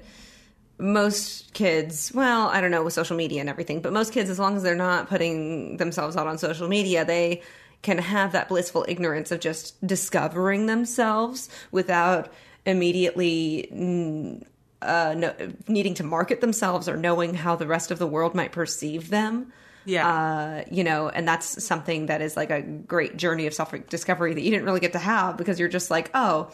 most 0.78 1.54
kids, 1.54 2.12
well, 2.14 2.48
I 2.48 2.60
don't 2.62 2.72
know 2.72 2.84
with 2.84 2.94
social 2.94 3.16
media 3.16 3.40
and 3.40 3.50
everything, 3.50 3.82
but 3.82 3.94
most 3.94 4.12
kids, 4.12 4.30
as 4.30 4.40
long 4.40 4.58
as 4.58 4.64
they're 4.64 4.76
not 4.76 5.08
putting 5.08 5.78
themselves 5.78 6.18
out 6.18 6.28
on 6.28 6.38
social 6.38 6.68
media, 6.68 7.06
they 7.06 7.42
can 7.82 7.98
have 7.98 8.32
that 8.34 8.50
blissful 8.50 8.86
ignorance 8.88 9.32
of 9.32 9.40
just 9.40 9.86
discovering 9.86 10.66
themselves 10.66 11.50
without 11.72 12.32
immediately 12.66 13.70
mm, 13.72 14.44
uh, 14.82 15.14
no, 15.16 15.34
needing 15.68 15.94
to 15.96 16.04
market 16.04 16.42
themselves 16.42 16.90
or 16.90 16.98
knowing 16.98 17.34
how 17.34 17.56
the 17.56 17.68
rest 17.68 17.92
of 17.92 18.00
the 18.00 18.08
world 18.08 18.36
might 18.36 18.52
perceive 18.52 19.10
them. 19.10 19.52
Yeah. 19.86 20.08
Uh, 20.08 20.64
you 20.72 20.84
know, 20.84 21.10
and 21.10 21.28
that's 21.28 21.64
something 21.64 22.08
that 22.08 22.22
is 22.22 22.36
like 22.36 22.50
a 22.50 22.62
great 22.62 23.18
journey 23.18 23.46
of 23.46 23.54
self 23.54 23.74
discovery 23.88 24.34
that 24.34 24.42
you 24.42 24.50
didn't 24.50 24.66
really 24.66 24.80
get 24.80 24.94
to 24.94 25.00
have 25.00 25.38
because 25.38 25.60
you're 25.60 25.70
just 25.70 25.92
like, 25.92 26.10
oh, 26.14 26.52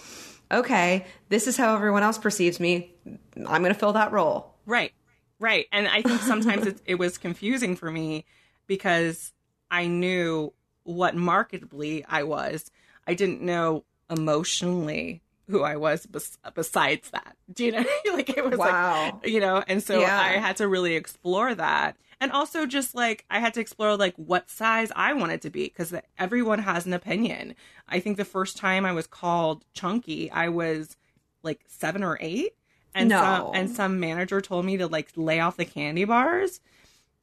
okay, 0.52 1.06
this 1.30 1.48
is 1.48 1.58
how 1.58 1.76
everyone 1.76 2.04
else 2.04 2.18
perceives 2.18 2.60
me. 2.60 2.94
I'm 3.36 3.62
going 3.62 3.74
to 3.74 3.80
fill 3.80 3.94
that 3.94 4.12
role. 4.12 4.54
Right. 4.66 4.92
Right. 5.40 5.68
And 5.72 5.88
I 5.88 6.02
think 6.02 6.22
sometimes 6.22 6.68
it, 6.68 6.82
it 6.86 6.96
was 6.96 7.18
confusing 7.18 7.76
for 7.76 7.90
me 7.90 8.26
because 8.68 9.34
I 9.70 9.88
knew 9.88 10.54
what 10.84 11.16
marketably 11.16 12.04
I 12.08 12.24
was. 12.24 12.70
I 13.08 13.14
didn't 13.14 13.42
know 13.42 13.86
emotionally 14.10 15.21
who 15.50 15.64
I 15.64 15.76
was 15.76 16.06
bes- 16.06 16.38
besides 16.54 17.10
that. 17.12 17.36
Do 17.54 17.66
you 17.66 17.72
know? 17.74 17.86
like 18.14 18.30
it 18.30 18.44
was 18.50 18.58
Wow. 18.58 19.20
like, 19.22 19.28
you 19.32 19.40
know, 19.40 19.64
and 19.68 19.82
so 19.84 20.00
Yeah. 20.00 20.20
I 20.20 20.34
had 20.34 20.58
to 20.58 20.68
really 20.68 20.96
explore 20.96 21.54
that. 21.56 21.98
And 22.20 22.32
also 22.32 22.66
just 22.68 22.94
like 22.94 23.26
I 23.32 23.40
had 23.40 23.54
to 23.56 23.60
explore 23.62 23.98
like 23.98 24.16
what 24.16 24.50
size 24.50 24.92
I 24.96 25.14
wanted 25.14 25.42
to 25.42 25.50
be 25.50 25.64
because 25.66 25.94
everyone 26.20 26.60
has 26.60 26.86
an 26.86 26.94
opinion. 26.94 27.56
I 27.90 28.00
think 28.00 28.18
the 28.18 28.26
first 28.26 28.58
time 28.58 28.86
I 28.86 28.92
was 28.94 29.08
called 29.08 29.66
chunky, 29.74 30.30
I 30.32 30.50
was 30.50 30.96
like 31.44 31.62
7 31.68 32.04
or 32.04 32.18
8 32.22 32.54
and 32.94 33.10
No. 33.10 33.22
some 33.22 33.52
and 33.56 33.70
some 33.70 34.00
manager 34.00 34.40
told 34.42 34.66
me 34.66 34.78
to 34.78 34.88
like 34.88 35.10
lay 35.16 35.40
off 35.40 35.58
the 35.58 35.66
candy 35.66 36.06
bars. 36.06 36.60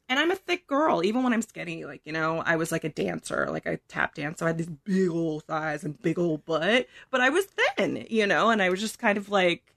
And 0.08 0.18
I'm 0.18 0.30
a 0.30 0.36
thick 0.36 0.66
girl, 0.66 1.04
even 1.04 1.22
when 1.22 1.32
I'm 1.34 1.42
skinny. 1.42 1.84
Like, 1.84 2.00
you 2.04 2.12
know, 2.12 2.42
I 2.46 2.56
was 2.56 2.72
like 2.72 2.84
a 2.84 2.88
dancer, 2.88 3.48
like 3.50 3.66
I 3.66 3.78
tap 3.88 4.14
dancer. 4.14 4.38
So 4.38 4.46
I 4.46 4.48
had 4.48 4.58
these 4.58 4.66
big 4.84 5.10
old 5.10 5.44
thighs 5.44 5.84
and 5.84 6.00
big 6.00 6.18
old 6.18 6.44
butt, 6.46 6.86
but 7.10 7.20
I 7.20 7.28
was 7.28 7.46
thin, 7.76 8.06
you 8.08 8.26
know, 8.26 8.50
and 8.50 8.62
I 8.62 8.70
was 8.70 8.80
just 8.80 8.98
kind 8.98 9.18
of 9.18 9.28
like, 9.28 9.74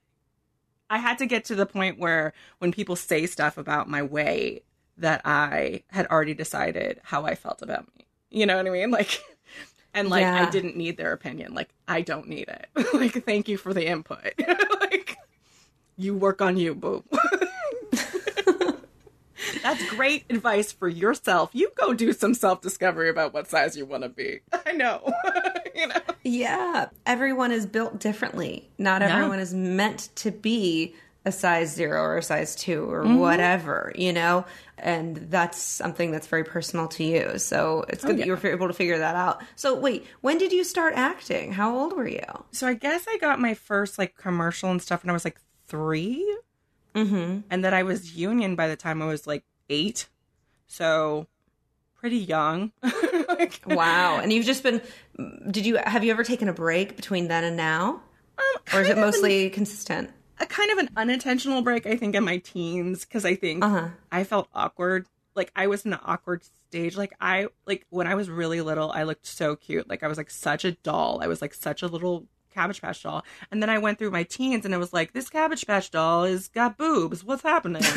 I 0.90 0.98
had 1.00 1.18
to 1.20 1.26
get 1.26 1.46
to 1.46 1.56
the 1.56 1.66
point 1.66 2.00
where 2.00 2.34
when 2.60 2.72
people 2.72 2.96
say 2.96 3.26
stuff 3.26 3.58
about 3.58 3.90
my 3.90 4.02
weight, 4.04 4.64
that 4.98 5.22
I 5.26 5.84
had 5.88 6.06
already 6.08 6.34
decided 6.34 7.00
how 7.04 7.26
I 7.26 7.36
felt 7.36 7.62
about 7.62 7.88
me. 7.98 8.06
You 8.30 8.46
know 8.46 8.58
what 8.58 8.68
I 8.68 8.70
mean? 8.70 8.92
Like, 8.92 9.22
and 9.94 10.10
like, 10.10 10.22
Yeah. 10.22 10.46
I 10.46 10.50
didn't 10.50 10.78
need 10.78 10.96
their 10.98 11.12
opinion. 11.12 11.54
Like, 11.54 11.70
I 11.88 12.02
don't 12.02 12.28
need 12.28 12.48
it. 12.48 12.68
like, 12.94 13.26
thank 13.26 13.50
you 13.50 13.58
for 13.58 13.74
the 13.74 13.86
input. 13.86 14.34
like, 14.80 15.18
you 15.98 16.16
work 16.16 16.42
on 16.42 16.56
you, 16.56 16.74
boo. 16.76 17.04
That's 19.64 19.84
great 19.92 20.26
advice 20.30 20.72
for 20.72 20.88
yourself. 20.88 21.50
You 21.54 21.72
go 21.76 21.94
do 21.94 22.14
some 22.14 22.34
self 22.34 22.62
discovery 22.62 23.10
about 23.10 23.34
what 23.34 23.48
size 23.50 23.76
you 23.78 23.86
want 23.86 24.04
to 24.04 24.10
be. 24.10 24.40
I 24.66 24.72
know. 24.74 25.02
you 25.76 25.88
know. 25.88 25.96
Yeah, 26.24 26.88
everyone 27.06 27.52
is 27.52 27.66
built 27.66 28.00
differently. 28.00 28.70
Not 28.78 29.02
everyone 29.02 29.40
is 29.40 29.54
meant 29.54 30.10
to 30.18 30.32
be 30.32 30.96
a 31.24 31.32
size 31.32 31.72
zero 31.76 32.02
or 32.02 32.18
a 32.18 32.24
size 32.24 32.56
two 32.56 32.90
or 32.92 33.04
Mm-hmm. 33.04 33.18
whatever, 33.20 33.92
you 33.96 34.12
know? 34.12 34.44
And 34.80 35.18
that's 35.18 35.60
something 35.60 36.10
that's 36.12 36.26
very 36.26 36.44
personal 36.44 36.88
to 36.90 37.04
you. 37.04 37.38
So 37.38 37.86
it's 37.90 38.04
good 38.04 38.18
that 38.18 38.24
Oh, 38.24 38.26
yeah. 38.26 38.26
you 38.26 38.36
were 38.36 38.48
able 38.52 38.68
to 38.68 38.74
figure 38.74 38.98
that 38.98 39.16
out. 39.16 39.44
So, 39.56 39.76
wait, 39.80 40.08
when 40.22 40.40
did 40.40 40.52
you 40.52 40.64
start 40.64 40.94
acting? 40.96 41.52
How 41.52 41.78
old 41.78 41.94
were 41.96 42.08
you? 42.08 42.24
So 42.52 42.66
I 42.66 42.74
guess 42.74 43.06
I 43.08 43.18
got 43.20 43.40
my 43.40 43.54
first 43.54 44.00
like 44.00 44.16
commercial 44.18 44.72
and 44.72 44.82
stuff 44.82 45.04
when 45.04 45.12
I 45.12 45.14
was 45.14 45.24
like 45.24 45.40
3 45.68 46.38
Mm-hmm. 46.96 47.40
And 47.50 47.64
then 47.64 47.74
I 47.74 47.84
was 47.84 48.16
union 48.16 48.56
by 48.56 48.68
the 48.68 48.76
time 48.76 49.02
I 49.02 49.06
was 49.06 49.26
like 49.28 49.44
eight. 49.70 50.08
So 50.68 51.28
pretty 51.96 52.18
young. 52.18 52.72
like, 53.30 53.62
Wow. 53.66 54.20
And 54.20 54.32
you've 54.34 54.46
just 54.46 54.64
been, 54.64 54.82
did 55.50 55.66
you, 55.66 55.78
have 55.78 56.04
you 56.04 56.12
ever 56.12 56.24
taken 56.24 56.48
a 56.50 56.54
break 56.54 56.96
between 56.96 57.28
then 57.28 57.44
and 57.44 57.56
now? 57.58 58.02
um, 58.38 58.44
Or 58.74 58.82
is 58.82 58.88
it 58.88 58.92
of 58.92 58.98
an- 58.98 59.04
mostly 59.04 59.50
consistent? 59.50 60.10
a 60.40 60.46
kind 60.48 60.72
of 60.72 60.80
an 60.80 60.90
unintentional 60.98 61.62
break, 61.62 61.86
I 61.86 61.96
think, 61.96 62.16
in 62.16 62.24
my 62.24 62.38
teens 62.38 63.06
because 63.06 63.26
I 63.26 63.36
think 63.36 63.64
Uh-huh. 63.64 63.90
I 64.12 64.24
felt 64.24 64.50
awkward. 64.56 65.06
Like 65.36 65.52
I 65.56 65.68
was 65.68 65.86
in 65.86 65.94
an 65.94 66.00
awkward 66.04 66.42
stage. 66.70 66.98
Like 66.98 67.14
I 67.22 67.48
like 67.68 67.86
when 67.92 68.08
I 68.08 68.16
was 68.16 68.28
really 68.28 68.60
little, 68.62 68.92
I 68.92 69.04
looked 69.04 69.28
so 69.28 69.56
cute. 69.56 69.88
Like 69.88 70.02
I 70.02 70.08
was 70.08 70.18
like 70.18 70.32
such 70.32 70.66
a 70.66 70.72
doll. 70.72 71.20
I 71.22 71.28
was 71.28 71.44
like 71.44 71.54
such 71.54 71.84
a 71.84 71.88
little 71.88 72.26
cabbage 72.52 72.82
patch 72.82 73.04
doll. 73.04 73.24
And 73.52 73.62
then 73.62 73.70
I 73.70 73.78
went 73.78 73.98
through 73.98 74.12
my 74.12 74.24
teens 74.24 74.66
and 74.66 74.74
it 74.74 74.78
was 74.78 74.94
like, 74.94 75.14
this 75.14 75.30
cabbage 75.30 75.66
patch 75.66 75.92
doll 75.92 76.26
is 76.26 76.50
got 76.50 76.78
boobs. 76.78 77.24
What's 77.24 77.44
happening? 77.44 77.84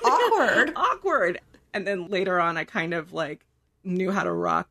Awkward. 0.04 0.72
awkward. 0.76 1.40
And 1.72 1.86
then 1.86 2.08
later 2.08 2.40
on 2.40 2.56
I 2.56 2.64
kind 2.64 2.94
of 2.94 3.12
like 3.12 3.46
knew 3.84 4.10
how 4.10 4.24
to 4.24 4.32
rock 4.32 4.68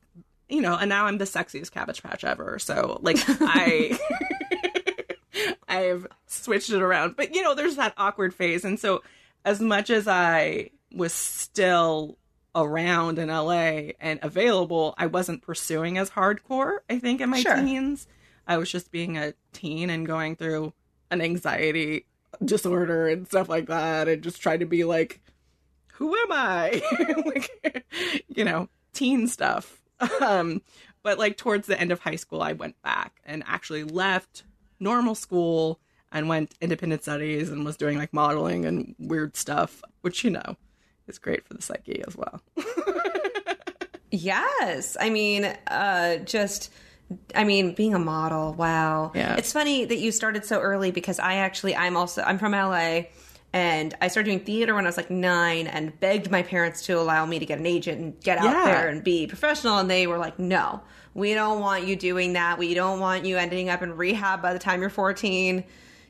you 0.50 0.62
know, 0.62 0.76
and 0.76 0.90
now 0.90 1.06
I'm 1.06 1.20
the 1.20 1.26
sexiest 1.26 1.72
cabbage 1.72 2.02
patch 2.02 2.24
ever. 2.24 2.60
So 2.60 3.00
like 3.02 3.18
I 3.28 3.98
I've 5.70 6.08
switched 6.26 6.72
it 6.72 6.82
around. 6.82 7.16
But 7.16 7.36
you 7.36 7.44
know, 7.44 7.56
there's 7.56 7.76
that 7.76 7.94
awkward 7.98 8.34
phase. 8.34 8.66
And 8.66 8.80
so 8.80 9.04
as 9.46 9.62
much 9.62 9.90
as 9.90 10.08
I 10.08 10.72
was 10.92 11.14
still 11.14 12.18
around 12.56 13.20
in 13.20 13.30
LA 13.30 13.92
and 14.00 14.20
available, 14.22 14.94
I 14.98 15.06
wasn't 15.08 15.42
pursuing 15.42 15.98
as 15.98 16.12
hardcore, 16.12 16.80
I 16.90 17.00
think, 17.00 17.22
in 17.22 17.30
my 17.30 17.40
Sure. 17.42 17.56
teens. 17.56 18.08
I 18.48 18.58
was 18.58 18.72
just 18.72 18.92
being 18.92 19.18
a 19.18 19.34
teen 19.54 19.90
and 19.90 20.06
going 20.08 20.36
through 20.36 20.74
an 21.12 21.22
anxiety 21.22 22.06
disorder 22.44 23.08
and 23.08 23.28
stuff 23.28 23.50
like 23.50 23.68
that 23.68 24.08
and 24.08 24.22
just 24.24 24.42
trying 24.42 24.60
to 24.60 24.66
be 24.66 24.84
like 24.84 25.22
who 25.94 26.16
am 26.16 26.32
I? 26.32 26.82
like, 27.26 27.86
you 28.30 28.46
know, 28.46 28.70
teen 28.94 29.28
stuff. 29.28 29.82
Um, 30.22 30.62
but 31.04 31.20
like 31.20 31.36
towards 31.36 31.68
the 31.68 31.78
end 31.78 31.92
of 31.92 32.00
high 32.00 32.16
school, 32.16 32.42
I 32.42 32.54
went 32.54 32.82
back 32.82 33.20
and 33.26 33.44
actually 33.46 33.84
left 33.84 34.44
normal 34.80 35.14
school 35.14 35.78
and 36.10 36.30
went 36.30 36.56
independent 36.62 37.02
studies 37.04 37.50
and 37.50 37.66
was 37.66 37.76
doing 37.76 37.98
like 37.98 38.14
modeling 38.14 38.64
and 38.64 38.96
weird 38.98 39.36
stuff, 39.36 39.84
which 40.00 40.24
you 40.24 40.30
know 40.30 40.56
is 41.10 41.18
great 41.18 41.46
for 41.48 41.54
the 41.54 41.62
psyche 41.62 42.04
as 42.08 42.16
well. 42.16 42.42
Yes. 44.12 44.98
I 45.00 45.10
mean, 45.10 45.46
uh, 45.68 46.18
just, 46.18 46.72
I 47.36 47.44
mean, 47.44 47.74
being 47.74 47.94
a 47.94 48.00
model, 48.00 48.54
wow. 48.54 49.12
Yeah. 49.14 49.36
It's 49.36 49.54
funny 49.54 49.86
that 49.86 49.98
you 49.98 50.12
started 50.12 50.46
so 50.46 50.60
early 50.60 50.92
because 50.92 51.20
I 51.20 51.36
actually, 51.36 51.76
I'm 51.76 51.96
also, 51.96 52.24
I'm 52.24 52.40
from 52.40 52.54
LA 52.54 53.02
and 53.54 53.94
I 54.02 54.08
started 54.08 54.30
doing 54.30 54.40
theater 54.44 54.76
when 54.76 54.86
I 54.86 54.90
was 54.90 54.98
like 54.98 55.10
nine 55.10 55.68
and 55.68 55.98
begged 56.00 56.32
my 56.32 56.44
parents 56.44 56.84
to 56.88 57.00
allow 57.00 57.26
me 57.26 57.40
to 57.40 57.46
get 57.46 57.60
an 57.60 57.66
agent 57.66 58.00
and 58.00 58.20
get 58.22 58.38
out 58.40 58.66
there 58.66 58.90
and 58.90 59.04
be 59.04 59.28
professional. 59.28 59.78
And 59.78 59.90
they 59.90 60.08
were 60.08 60.18
like, 60.18 60.40
no, 60.40 60.82
we 61.14 61.34
don't 61.34 61.60
want 61.60 61.86
you 61.86 61.96
doing 61.96 62.34
that. 62.34 62.58
We 62.58 62.74
don't 62.74 63.00
want 63.00 63.26
you 63.26 63.38
ending 63.38 63.70
up 63.70 63.82
in 63.82 63.96
rehab 63.96 64.42
by 64.42 64.54
the 64.54 64.60
time 64.60 64.82
you're 64.82 64.90
14. 64.90 65.64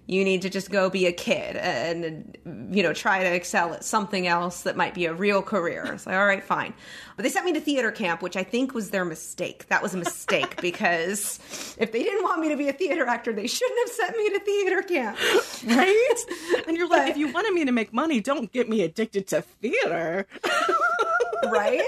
You 0.09 0.23
need 0.23 0.41
to 0.41 0.49
just 0.49 0.71
go 0.71 0.89
be 0.89 1.05
a 1.05 1.11
kid 1.11 1.55
and, 1.55 2.35
you 2.75 2.81
know, 2.81 2.93
try 2.93 3.21
to 3.21 3.31
excel 3.31 3.75
at 3.75 3.83
something 3.85 4.25
else 4.25 4.63
that 4.63 4.75
might 4.75 4.95
be 4.95 5.05
a 5.05 5.13
real 5.13 5.43
career. 5.43 5.85
It's 5.93 6.07
like, 6.07 6.15
all 6.15 6.25
right, 6.25 6.43
fine. 6.43 6.73
But 7.15 7.21
they 7.21 7.29
sent 7.29 7.45
me 7.45 7.53
to 7.53 7.59
theater 7.61 7.91
camp, 7.91 8.23
which 8.23 8.35
I 8.35 8.41
think 8.41 8.73
was 8.73 8.89
their 8.89 9.05
mistake. 9.05 9.67
That 9.67 9.83
was 9.83 9.93
a 9.93 9.97
mistake 9.97 10.59
because 10.61 11.37
if 11.77 11.91
they 11.91 12.01
didn't 12.01 12.23
want 12.23 12.41
me 12.41 12.49
to 12.49 12.57
be 12.57 12.69
a 12.69 12.73
theater 12.73 13.05
actor, 13.05 13.33
they 13.33 13.45
shouldn't 13.45 13.79
have 13.87 13.95
sent 13.95 14.17
me 14.17 14.29
to 14.31 14.39
theater 14.39 14.81
camp. 14.81 15.17
Right? 15.77 16.15
and 16.67 16.75
you're 16.75 16.89
like, 16.89 17.01
But- 17.03 17.09
if 17.11 17.17
you 17.17 17.31
wanted 17.31 17.53
me 17.53 17.65
to 17.65 17.71
make 17.71 17.93
money, 17.93 18.19
don't 18.19 18.51
get 18.51 18.67
me 18.67 18.81
addicted 18.81 19.27
to 19.27 19.43
theater. 19.43 20.25
right? 21.51 21.81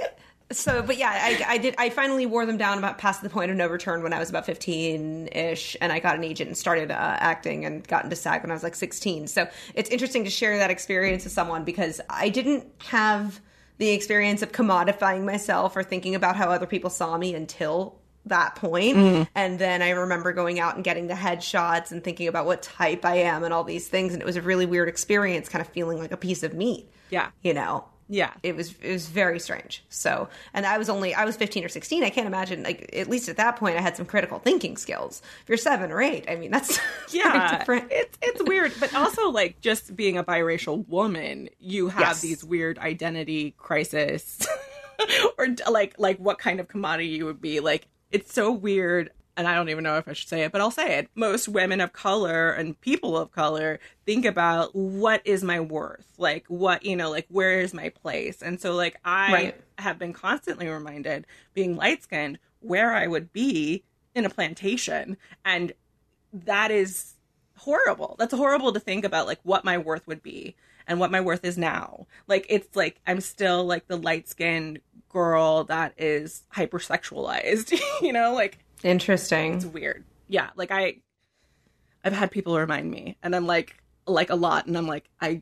So, 0.52 0.82
but 0.82 0.98
yeah, 0.98 1.10
I, 1.10 1.44
I 1.48 1.58
did. 1.58 1.76
I 1.78 1.90
finally 1.90 2.26
wore 2.26 2.46
them 2.46 2.58
down 2.58 2.78
about 2.78 2.98
past 2.98 3.22
the 3.22 3.30
point 3.30 3.52
of 3.52 3.58
no 3.58 3.68
return 3.68 4.04
when 4.04 4.14
I 4.14 4.20
was 4.20 4.30
about 4.30 4.46
fifteen 4.46 5.28
ish, 5.32 5.78
and 5.82 5.92
I 5.92 6.00
got 6.00 6.16
an 6.16 6.24
agent 6.24 6.48
and 6.50 6.58
started 6.58 6.92
uh, 6.92 6.96
acting 6.96 7.66
and 7.66 7.88
got 7.88 8.04
into 8.04 8.16
SAG 8.16 8.42
when 8.44 8.52
I 8.52 8.54
was 8.54 8.64
like 8.64 8.76
sixteen. 8.76 9.28
So 9.28 9.48
it's 9.74 9.90
interesting 9.90 10.24
to 10.26 10.30
share 10.30 10.58
that 10.58 10.72
experience 10.72 11.24
with 11.24 11.34
someone 11.34 11.64
because 11.64 12.02
I 12.10 12.30
didn't 12.30 12.66
have 12.80 13.40
the 13.78 13.90
experience 13.90 14.42
of 14.42 14.52
commodifying 14.52 15.24
myself 15.24 15.76
or 15.76 15.84
thinking 15.84 16.16
about 16.16 16.36
how 16.36 16.50
other 16.50 16.68
people 16.68 16.90
saw 16.90 17.18
me 17.18 17.34
until 17.34 17.98
that 18.28 18.54
point. 18.54 19.28
And 19.34 19.58
then 19.58 19.82
I 19.82 19.90
remember 19.90 20.32
going 20.32 20.60
out 20.60 20.76
and 20.76 20.84
getting 20.84 21.08
the 21.08 21.16
headshots 21.16 21.92
and 21.92 22.04
thinking 22.04 22.28
about 22.28 22.46
what 22.46 22.62
type 22.62 23.04
I 23.04 23.16
am 23.16 23.44
and 23.44 23.52
all 23.52 23.64
these 23.64 23.88
things, 23.88 24.14
and 24.14 24.22
it 24.22 24.26
was 24.26 24.36
a 24.36 24.42
really 24.44 24.68
weird 24.68 24.88
experience, 24.90 25.50
kind 25.50 25.62
of 25.66 25.68
feeling 25.70 25.98
like 25.98 26.12
a 26.12 26.18
piece 26.18 26.44
of 26.44 26.54
meat 26.54 26.88
Yeah. 27.10 27.30
you 27.42 27.56
know 27.56 27.86
Yeah. 28.14 28.34
it 28.44 28.56
was 28.58 28.76
it 28.82 28.92
was 28.92 29.08
very 29.08 29.40
strange. 29.40 29.84
So, 29.90 30.28
and 30.54 30.66
I 30.66 30.78
was 30.78 30.90
only 30.90 31.14
I 31.16 31.24
was 31.24 31.38
15 31.38 31.64
or 31.64 31.70
16. 31.70 32.04
I 32.04 32.10
can't 32.10 32.28
imagine 32.28 32.62
like 32.64 32.90
at 32.94 33.10
least 33.10 33.30
at 33.30 33.38
that 33.38 33.56
point 33.56 33.78
I 33.78 33.82
had 33.82 33.96
some 33.96 34.06
critical 34.06 34.40
thinking 34.40 34.76
skills. 34.76 35.22
If 35.44 35.50
you're 35.50 35.58
7 35.58 35.92
or 35.92 36.02
8, 36.02 36.26
I 36.30 36.36
mean 36.36 36.52
that's 36.52 36.78
yeah 37.14 37.58
different. 37.60 37.88
it's 37.90 38.18
it's 38.22 38.44
weird 38.44 38.74
but 38.80 38.94
also 38.94 39.30
like 39.30 39.62
just 39.62 39.96
being 39.96 40.18
a 40.18 40.24
biracial 40.26 40.86
woman 40.90 41.48
you 41.60 41.88
have 41.88 42.02
Yes. 42.02 42.22
these 42.22 42.44
weird 42.44 42.78
identity 42.80 43.56
crisis 43.58 44.46
or 45.38 45.48
like 45.70 45.96
like 45.98 46.18
what 46.20 46.38
kind 46.38 46.60
of 46.60 46.68
commodity 46.68 47.10
you 47.10 47.26
would 47.26 47.42
be 47.42 47.60
like 47.62 47.88
it's 48.12 48.34
so 48.34 48.52
weird 48.52 49.10
and 49.42 49.48
I 49.48 49.56
don't 49.56 49.70
even 49.70 49.84
know 49.84 49.98
if 49.98 50.08
I 50.08 50.14
should 50.14 50.30
say 50.30 50.44
it, 50.44 50.52
but 50.52 50.62
I'll 50.62 50.70
say 50.70 51.00
it. 51.00 51.10
Most 51.16 51.48
women 51.48 51.82
of 51.82 51.94
color 51.94 52.52
and 52.52 52.80
people 52.80 53.18
of 53.18 53.32
color 53.32 53.80
think 54.06 54.24
about 54.24 54.76
what 54.76 55.20
is 55.26 55.44
my 55.44 55.60
worth? 55.60 56.06
Like, 56.20 56.46
what, 56.48 56.86
you 56.86 56.96
know, 56.96 57.10
like, 57.10 57.26
where 57.28 57.60
is 57.60 57.74
my 57.74 57.90
place? 57.90 58.44
And 58.44 58.62
so, 58.62 58.76
like, 58.76 58.98
I 59.04 59.32
Right. 59.34 59.62
have 59.80 59.98
been 59.98 60.14
constantly 60.14 60.68
reminded, 60.68 61.26
being 61.56 61.76
light 61.76 62.04
skinned, 62.04 62.38
where 62.60 62.94
I 62.94 63.08
would 63.08 63.34
be 63.34 63.84
in 64.14 64.26
a 64.26 64.30
plantation. 64.30 65.18
And 65.44 65.74
that 66.32 66.70
is 66.70 67.16
horrible. 67.58 68.16
That's 68.20 68.36
horrible 68.36 68.74
to 68.74 68.80
think 68.80 69.06
about, 69.06 69.26
like, 69.26 69.40
what 69.42 69.66
my 69.66 69.80
worth 69.80 70.06
would 70.06 70.22
be 70.22 70.56
and 70.86 71.00
what 71.00 71.10
my 71.10 71.20
worth 71.22 71.44
is 71.44 71.58
now. 71.58 72.06
Like, 72.28 72.46
it's 72.48 72.76
like 72.76 73.02
I'm 73.08 73.22
still 73.22 73.66
like 73.66 73.88
the 73.88 73.98
light 73.98 74.30
skinned 74.30 74.82
girl 75.10 75.64
that 75.64 75.94
is 75.98 76.44
hypersexualized, 76.56 77.74
you 78.04 78.14
know? 78.14 78.36
Like, 78.36 78.60
Interesting. 78.84 79.56
it's 79.56 79.66
weird. 79.66 80.04
Yeah, 80.28 80.50
like 80.56 80.72
I 80.72 80.98
I've 82.04 82.14
had 82.14 82.32
people 82.32 82.58
remind 82.58 82.90
me 82.90 83.18
and 83.22 83.36
I'm 83.36 83.46
like 83.48 83.76
like 84.08 84.30
a 84.30 84.36
lot 84.36 84.66
and 84.68 84.78
I'm 84.78 84.88
like 84.88 85.10
I 85.20 85.42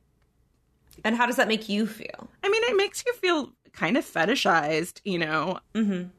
And 1.04 1.16
how 1.16 1.26
does 1.26 1.38
that 1.38 1.48
make 1.48 1.70
you 1.70 1.88
feel? 1.88 2.30
I 2.44 2.50
mean 2.50 2.64
it 2.64 2.76
makes 2.76 3.04
you 3.06 3.14
feel 3.14 3.54
kind 3.72 3.98
of 3.98 4.06
fetishized, 4.06 5.02
you 5.06 5.18
know. 5.20 5.60
Mhm. 5.74 6.10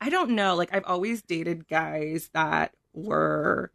I 0.00 0.10
don't 0.10 0.30
know, 0.30 0.54
like 0.54 0.74
I've 0.74 0.84
always 0.84 1.22
dated 1.22 1.66
guys 1.68 2.30
that 2.34 2.74
were 2.92 3.72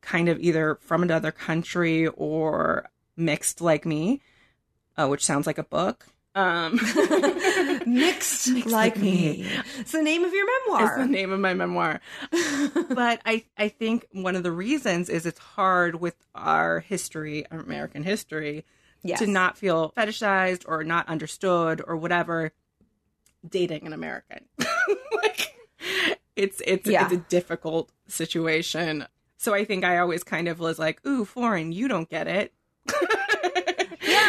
kind 0.00 0.28
of 0.28 0.38
either 0.40 0.76
from 0.80 1.02
another 1.02 1.30
country 1.32 2.06
or 2.08 2.88
mixed 3.16 3.60
like 3.60 3.84
me, 3.86 4.20
uh, 4.96 5.06
which 5.06 5.24
sounds 5.24 5.46
like 5.46 5.58
a 5.58 5.62
book. 5.64 6.06
Um 6.38 6.74
Mixed, 7.86 8.48
like 8.48 8.66
like 8.66 8.96
me. 8.96 9.42
me. 9.42 9.50
It's 9.78 9.92
the 9.92 10.02
name 10.02 10.24
of 10.24 10.32
your 10.32 10.46
memoir. 10.46 10.86
It's 10.86 10.96
the 10.98 11.06
name 11.06 11.32
of 11.32 11.40
my 11.40 11.52
memoir. 11.54 12.00
but 12.90 13.20
I 13.26 13.44
I 13.56 13.68
think 13.68 14.06
one 14.12 14.36
of 14.36 14.42
the 14.44 14.52
reasons 14.52 15.08
is 15.08 15.26
it's 15.26 15.38
hard 15.40 15.96
with 16.00 16.14
our 16.34 16.80
history, 16.80 17.44
our 17.50 17.58
American 17.58 18.02
history, 18.04 18.64
Yes. 19.02 19.18
to 19.20 19.26
not 19.26 19.56
feel 19.58 19.92
fetishized 19.96 20.64
or 20.66 20.84
not 20.84 21.08
understood 21.08 21.82
or 21.86 21.96
whatever 21.96 22.52
dating 23.48 23.86
an 23.86 23.92
American. 23.92 24.44
like 25.12 25.54
it's 26.36 26.60
it's 26.66 26.86
Yeah. 26.88 27.04
it's 27.04 27.14
a 27.14 27.16
difficult 27.16 27.90
situation. 28.06 29.06
So 29.38 29.54
I 29.54 29.64
think 29.64 29.84
I 29.84 29.98
always 29.98 30.22
kind 30.24 30.46
of 30.48 30.58
was 30.60 30.78
like, 30.78 31.04
"Ooh, 31.06 31.24
foreign, 31.24 31.72
you 31.72 31.88
don't 31.88 32.08
get 32.08 32.26
it." 32.28 32.52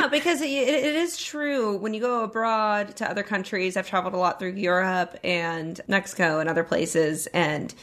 Because 0.10 0.42
it, 0.42 0.50
it 0.50 0.96
is 0.96 1.18
true. 1.18 1.78
When 1.78 1.94
you 1.94 2.02
go 2.02 2.24
abroad 2.24 2.96
to 2.98 3.10
other 3.10 3.24
countries, 3.24 3.78
I've 3.78 3.88
traveled 3.88 4.14
a 4.14 4.18
lot 4.18 4.40
through 4.40 4.54
Europe 4.54 5.18
and 5.24 5.80
Mexico 5.88 6.40
and 6.40 6.50
other 6.50 6.64
places, 6.64 7.28
and 7.28 7.74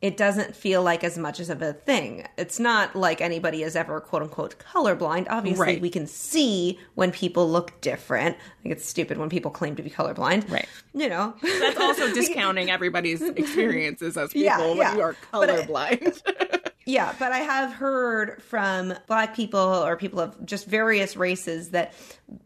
it 0.00 0.16
doesn't 0.16 0.54
feel 0.54 0.80
like 0.82 1.02
as 1.02 1.18
much 1.18 1.40
as 1.40 1.50
of 1.50 1.60
a 1.60 1.72
thing. 1.72 2.24
It's 2.36 2.60
not 2.60 2.94
like 2.94 3.20
anybody 3.20 3.64
is 3.64 3.74
ever 3.74 4.00
quote 4.00 4.22
unquote 4.22 4.54
colorblind. 4.60 5.26
Obviously, 5.28 5.60
Right. 5.66 5.80
we 5.80 5.90
can 5.90 6.06
see 6.06 6.78
when 6.94 7.10
people 7.10 7.50
look 7.50 7.80
different. 7.80 8.36
I 8.36 8.62
think 8.62 8.74
it's 8.76 8.86
stupid 8.88 9.18
when 9.18 9.28
people 9.28 9.50
claim 9.50 9.74
to 9.74 9.82
be 9.82 9.90
colorblind. 9.90 10.48
Right. 10.50 10.68
You 10.94 11.08
know. 11.08 11.34
That's 11.42 11.80
also 11.80 12.14
discounting 12.14 12.70
everybody's 12.70 13.22
experiences 13.36 14.16
as 14.16 14.32
people 14.32 14.44
Yeah, 14.44 14.58
when 14.68 14.76
yeah. 14.76 14.94
you 14.94 15.00
are 15.00 15.16
But 15.32 15.48
colorblind. 15.48 16.22
Yeah, 16.88 17.14
but 17.18 17.32
I 17.32 17.40
have 17.40 17.74
heard 17.74 18.42
from 18.42 18.94
black 19.06 19.36
people 19.36 19.60
or 19.60 19.94
people 19.98 20.20
of 20.20 20.46
just 20.46 20.66
various 20.66 21.18
races 21.18 21.68
that 21.72 21.92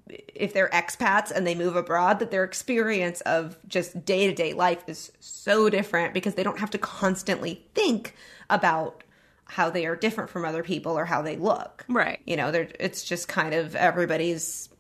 if 0.09 0.53
they're 0.53 0.69
expats 0.71 1.31
and 1.31 1.47
they 1.47 1.55
move 1.55 1.77
abroad, 1.77 2.19
that 2.19 2.33
their 2.33 2.43
experience 2.43 3.21
of 3.21 3.57
just 3.69 4.05
day 4.05 4.27
to 4.27 4.35
day 4.35 4.53
life 4.53 4.83
is 4.89 5.13
so 5.21 5.71
different 5.71 6.13
because 6.13 6.35
they 6.35 6.43
don't 6.43 6.59
have 6.59 6.71
to 6.71 6.79
constantly 6.79 7.65
think 7.77 8.17
about 8.51 9.05
how 9.45 9.71
they 9.71 9.87
are 9.87 9.95
different 9.95 10.29
from 10.29 10.45
other 10.45 10.65
people 10.65 10.99
or 10.99 11.05
how 11.05 11.23
they 11.23 11.37
look. 11.37 11.85
Right. 11.89 12.19
You 12.27 12.37
know, 12.37 12.51
they're, 12.51 12.69
it's 12.81 13.05
just 13.05 13.29
kind 13.29 13.55
of 13.55 13.77
everybody's 13.77 14.71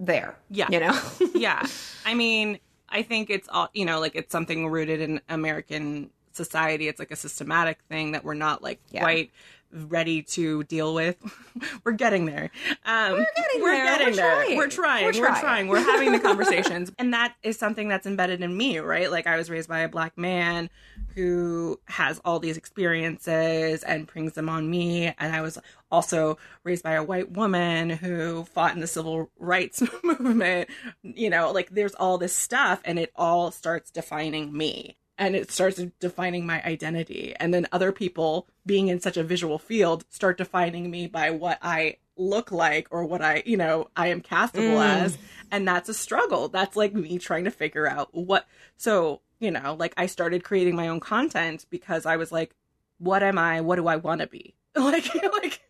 there. 0.00 0.36
Yeah. 0.50 0.66
You 0.72 0.80
know? 0.80 1.00
yeah. 1.36 1.64
I 2.04 2.14
mean, 2.14 2.58
I 2.88 3.02
think 3.02 3.30
it's 3.30 3.48
all, 3.48 3.68
you 3.74 3.84
know, 3.84 4.00
like 4.00 4.16
it's 4.16 4.32
something 4.32 4.66
rooted 4.66 5.00
in 5.00 5.20
American 5.28 6.10
society. 6.38 6.88
It's 6.88 6.98
like 6.98 7.10
a 7.10 7.16
systematic 7.16 7.78
thing 7.90 8.12
that 8.12 8.24
we're 8.24 8.32
not 8.34 8.62
like 8.62 8.80
Yeah. 8.90 9.00
quite 9.02 9.30
ready 9.70 10.22
to 10.22 10.64
deal 10.64 10.94
with. 10.94 11.16
we're 11.84 11.92
getting 11.92 12.24
there. 12.24 12.50
Um, 12.86 13.12
we're 13.12 13.26
getting 13.36 13.60
we're 13.62 13.72
there. 13.72 13.84
Getting 13.84 14.06
We're 14.06 14.14
there. 14.16 14.34
trying. 14.44 14.56
We're 14.56 14.68
trying. 14.68 15.04
We're 15.04 15.12
We're 15.12 15.18
trying. 15.26 15.40
trying. 15.42 15.68
We're 15.68 15.80
having 15.84 16.12
the 16.12 16.18
conversations. 16.30 16.90
and 16.98 17.12
that 17.12 17.34
is 17.42 17.58
something 17.58 17.86
that's 17.86 18.06
embedded 18.06 18.40
in 18.40 18.56
me, 18.56 18.78
right? 18.78 19.10
Like 19.10 19.26
I 19.26 19.36
was 19.36 19.50
raised 19.50 19.68
by 19.68 19.80
a 19.80 19.88
black 19.88 20.16
man 20.16 20.70
who 21.14 21.78
has 21.84 22.18
all 22.24 22.38
these 22.38 22.56
experiences 22.56 23.82
and 23.82 24.06
brings 24.06 24.32
them 24.32 24.48
on 24.48 24.70
me. 24.70 25.12
And 25.18 25.34
I 25.36 25.42
was 25.42 25.58
also 25.90 26.38
raised 26.64 26.82
by 26.82 26.92
a 26.92 27.02
white 27.02 27.32
woman 27.32 27.90
who 27.90 28.44
fought 28.44 28.74
in 28.74 28.80
the 28.80 28.86
civil 28.86 29.30
rights 29.38 29.82
movement. 30.02 30.70
You 31.02 31.28
know, 31.28 31.50
like 31.52 31.70
there's 31.70 31.94
all 31.94 32.16
this 32.16 32.34
stuff 32.34 32.80
and 32.86 32.98
it 32.98 33.12
all 33.16 33.50
starts 33.50 33.90
defining 33.90 34.56
me. 34.56 34.96
And 35.18 35.34
it 35.34 35.50
starts 35.50 35.82
defining 35.98 36.46
my 36.46 36.62
identity. 36.62 37.34
And 37.38 37.52
then 37.52 37.66
other 37.72 37.92
people 37.92 38.46
being 38.64 38.88
in 38.88 39.00
such 39.00 39.16
a 39.16 39.24
visual 39.24 39.58
field 39.58 40.04
start 40.10 40.38
defining 40.38 40.90
me 40.90 41.08
by 41.08 41.30
what 41.30 41.58
I 41.60 41.96
look 42.16 42.52
like 42.52 42.88
or 42.90 43.04
what 43.04 43.20
I, 43.20 43.42
you 43.44 43.56
know, 43.56 43.88
I 43.96 44.08
am 44.08 44.20
castable 44.20 44.76
mm. 44.76 45.02
as. 45.02 45.18
And 45.50 45.66
that's 45.66 45.88
a 45.88 45.94
struggle. 45.94 46.48
That's 46.48 46.76
like 46.76 46.94
me 46.94 47.18
trying 47.18 47.44
to 47.44 47.50
figure 47.50 47.86
out 47.86 48.10
what. 48.12 48.46
So, 48.76 49.20
you 49.40 49.50
know, 49.50 49.74
like 49.74 49.94
I 49.96 50.06
started 50.06 50.44
creating 50.44 50.76
my 50.76 50.88
own 50.88 51.00
content 51.00 51.66
because 51.70 52.06
I 52.06 52.16
was 52.16 52.30
like, 52.30 52.54
what 52.98 53.22
am 53.22 53.38
I? 53.38 53.60
What 53.60 53.76
do 53.76 53.86
I 53.86 53.96
want 53.96 54.20
to 54.20 54.26
be? 54.26 54.54
like, 54.76 55.12
like, 55.14 55.60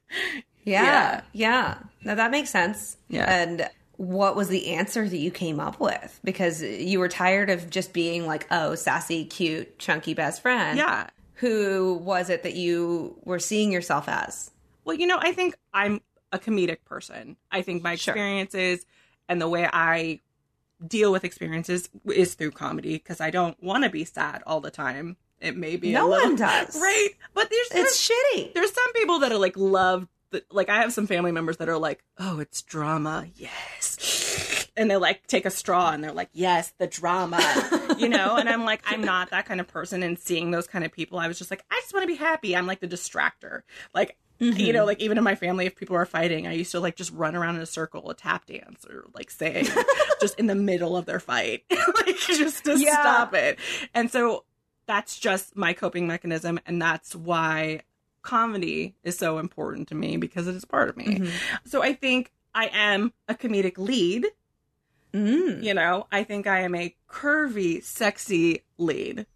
Yeah, 0.65 1.23
yeah. 1.33 1.79
Now 2.05 2.15
that 2.15 2.31
makes 2.31 2.51
sense. 2.51 2.97
Yeah. 3.09 3.25
And 3.25 3.69
what 3.99 4.35
was 4.37 4.49
the 4.49 4.69
answer 4.69 5.09
that 5.09 5.17
you 5.19 5.31
came 5.31 5.61
up 5.61 5.79
with? 5.79 6.19
Because 6.25 6.63
you 6.63 6.99
were 6.99 7.09
tired 7.09 7.51
of 7.51 7.69
just 7.69 7.93
being 7.93 8.27
like, 8.27 8.47
oh, 8.51 8.75
sassy, 8.75 9.25
cute, 9.27 9.79
chunky 9.79 10.15
best 10.15 10.41
friend. 10.41 10.79
yeah. 10.79 11.11
Who 11.35 11.95
was 12.03 12.31
it 12.31 12.43
that 12.43 12.55
you 12.55 13.17
were 13.25 13.39
seeing 13.39 13.71
yourself 13.71 14.09
as? 14.09 14.51
Well, 14.85 14.97
you 14.97 15.07
know, 15.07 15.19
I 15.21 15.31
think 15.33 15.55
I'm 15.73 16.01
a 16.33 16.39
comedic 16.39 16.79
person. 16.85 17.37
I 17.53 17.63
think 17.63 17.83
my 17.83 17.95
Sure. 17.95 18.13
experiences 18.15 18.85
and 19.29 19.41
the 19.41 19.49
way 19.49 19.69
I 19.73 20.21
deal 20.85 21.13
with 21.13 21.25
experiences 21.25 21.89
is 22.07 22.35
through 22.35 22.53
comedy 22.53 22.95
because 22.95 23.21
I 23.21 23.31
don't 23.31 23.61
want 23.63 23.85
to 23.85 23.91
be 23.91 24.05
sad 24.05 24.43
all 24.47 24.61
the 24.61 24.71
time. 24.73 25.17
It 25.41 25.57
may 25.57 25.77
be 25.77 25.93
No 25.93 26.07
a 26.07 26.09
little, 26.09 26.27
one 26.31 26.37
does. 26.37 26.75
right? 26.81 27.11
But 27.35 27.51
there's 27.51 27.69
there's, 27.69 27.87
It's 27.87 28.11
shitty. 28.11 28.55
there's 28.55 28.73
some 28.73 28.93
people 28.95 29.21
that 29.21 29.31
are 29.31 29.39
like 29.39 29.57
love 29.57 30.09
the, 30.31 30.45
like 30.51 30.69
I 30.69 30.81
have 30.81 30.93
some 30.93 31.07
family 31.07 31.33
members 31.33 31.57
that 31.59 31.69
are 31.69 31.79
like, 31.79 32.03
oh, 32.19 32.41
it's 32.41 32.63
drama, 32.63 33.27
yes, 33.37 34.69
and 34.77 34.91
they 34.91 34.97
like 34.97 35.27
take 35.27 35.47
a 35.47 35.51
straw 35.51 35.91
and 35.91 36.03
they're 36.05 36.13
like, 36.13 36.31
yes, 36.33 36.73
the 36.79 36.87
drama, 36.87 37.41
you 37.99 38.09
know. 38.09 38.37
And 38.37 38.49
I'm 38.49 38.65
like, 38.65 38.83
I'm 38.87 39.01
not 39.03 39.31
that 39.31 39.47
kind 39.47 39.61
of 39.61 39.67
person. 39.69 40.03
And 40.03 40.19
seeing 40.19 40.51
those 40.51 40.67
kind 40.67 40.85
of 40.85 40.93
people, 40.93 41.19
I 41.19 41.29
was 41.29 41.39
just 41.39 41.51
like, 41.51 41.65
I 41.71 41.81
just 41.81 41.93
want 41.95 42.05
to 42.05 42.07
be 42.09 42.15
happy. 42.17 42.55
I'm 42.57 42.67
like 42.67 42.81
the 42.81 42.89
distractor, 42.89 43.63
like. 43.95 44.17
Mm-hmm. 44.41 44.57
You 44.61 44.73
know, 44.73 44.85
like 44.85 45.01
even 45.01 45.19
in 45.19 45.25
my 45.25 45.35
family, 45.35 45.67
if 45.67 45.75
people 45.75 45.97
are 45.97 46.07
fighting, 46.07 46.47
I 46.47 46.53
used 46.53 46.71
to 46.71 46.79
like 46.79 46.95
just 46.95 47.13
run 47.13 47.35
around 47.35 47.57
in 47.57 47.61
a 47.63 47.67
circle, 47.67 48.09
a 48.09 48.15
tap 48.15 48.47
dance, 48.47 48.87
or 48.89 49.05
like 49.13 49.33
sing 49.33 49.67
just 50.21 50.39
in 50.39 50.47
the 50.47 50.55
middle 50.55 50.97
of 50.97 51.07
their 51.07 51.19
fight, 51.19 51.65
like 52.07 52.17
just 52.19 52.65
to 52.67 52.79
Yeah. 52.79 52.93
stop 53.01 53.35
it. 53.35 53.59
And 53.95 54.13
so 54.13 54.45
that's 54.87 55.19
just 55.19 55.57
my 55.57 55.73
coping 55.73 56.07
mechanism 56.07 56.61
and 56.67 56.81
that's 56.81 57.17
why 57.17 57.81
comedy 58.29 58.95
is 59.03 59.17
so 59.17 59.39
important 59.39 59.89
to 59.89 59.95
me 59.95 60.19
because 60.19 60.47
it 60.47 60.55
is 60.55 60.67
part 60.67 60.91
of 60.91 60.99
me. 60.99 61.07
Mm-hmm. 61.07 61.31
so 61.65 61.83
i 61.83 61.95
think 61.95 62.31
i 62.55 62.67
am 62.67 63.11
a 63.27 63.35
comedic 63.35 63.79
lead. 63.79 64.27
Mm. 65.15 65.63
you 65.63 65.73
know 65.73 66.07
i 66.13 66.23
think 66.25 66.47
i 66.47 66.61
am 66.61 66.75
a 66.75 66.95
curvy 67.09 67.83
sexy 67.83 68.65
lead. 68.77 69.27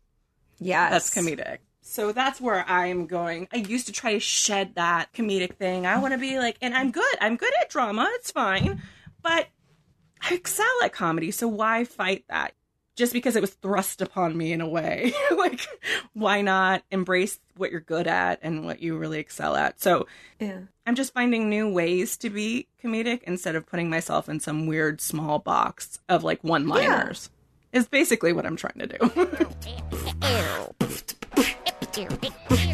Yes. 0.59 0.91
that's 0.91 1.15
comedic. 1.15 1.59
So 1.81 2.13
that's 2.13 2.39
where 2.39 2.69
i'm 2.69 3.07
going. 3.07 3.49
I 3.51 3.57
used 3.57 3.87
to 3.87 3.93
try 3.93 4.13
to 4.13 4.21
shed 4.21 4.75
that 4.75 5.15
comedic 5.15 5.55
thing. 5.57 5.87
I 5.87 5.99
want 5.99 6.13
to 6.13 6.19
be 6.19 6.39
like 6.39 6.59
and 6.61 6.75
i'm 6.75 6.91
good. 6.91 7.17
I'm 7.19 7.37
good 7.37 7.53
at 7.63 7.71
drama. 7.71 8.07
It's 8.17 8.31
fine. 8.31 8.83
But 9.23 9.49
i 10.21 10.35
excel 10.35 10.67
at 10.85 10.93
comedy. 10.93 11.31
So 11.31 11.49
why 11.49 11.85
fight 11.85 12.27
that 12.29 12.53
just 12.95 13.13
because 13.13 13.37
it 13.37 13.41
was 13.41 13.51
thrust 13.55 14.03
upon 14.03 14.37
me 14.37 14.53
in 14.53 14.61
a 14.61 14.69
way. 14.69 15.13
like, 15.37 15.61
why 16.13 16.43
not 16.43 16.83
embrace 16.91 17.39
what 17.57 17.71
you're 17.71 17.81
good 17.81 18.07
at 18.07 18.39
and 18.43 18.65
what 18.65 18.81
you 18.83 18.97
really 18.97 19.19
excel 19.19 19.57
at? 19.57 19.81
So, 19.81 20.07
Yeah. 20.39 20.61
I'm 20.87 20.95
just 20.97 21.15
finding 21.15 21.49
new 21.49 21.69
ways 21.69 22.17
to 22.19 22.29
be 22.31 22.67
comedic 22.83 23.23
instead 23.23 23.55
of 23.55 23.67
putting 23.67 23.89
myself 23.89 24.29
in 24.29 24.41
some 24.41 24.67
weird 24.67 25.01
small 25.01 25.39
box 25.39 26.01
of 26.09 26.25
like 26.25 26.43
one 26.43 26.67
liners. 26.67 27.31
Is 27.73 27.87
basically 27.89 28.33
what 28.35 28.45
I'm 28.45 28.57
trying 28.57 28.81
to 28.81 28.87
do. 28.87 28.99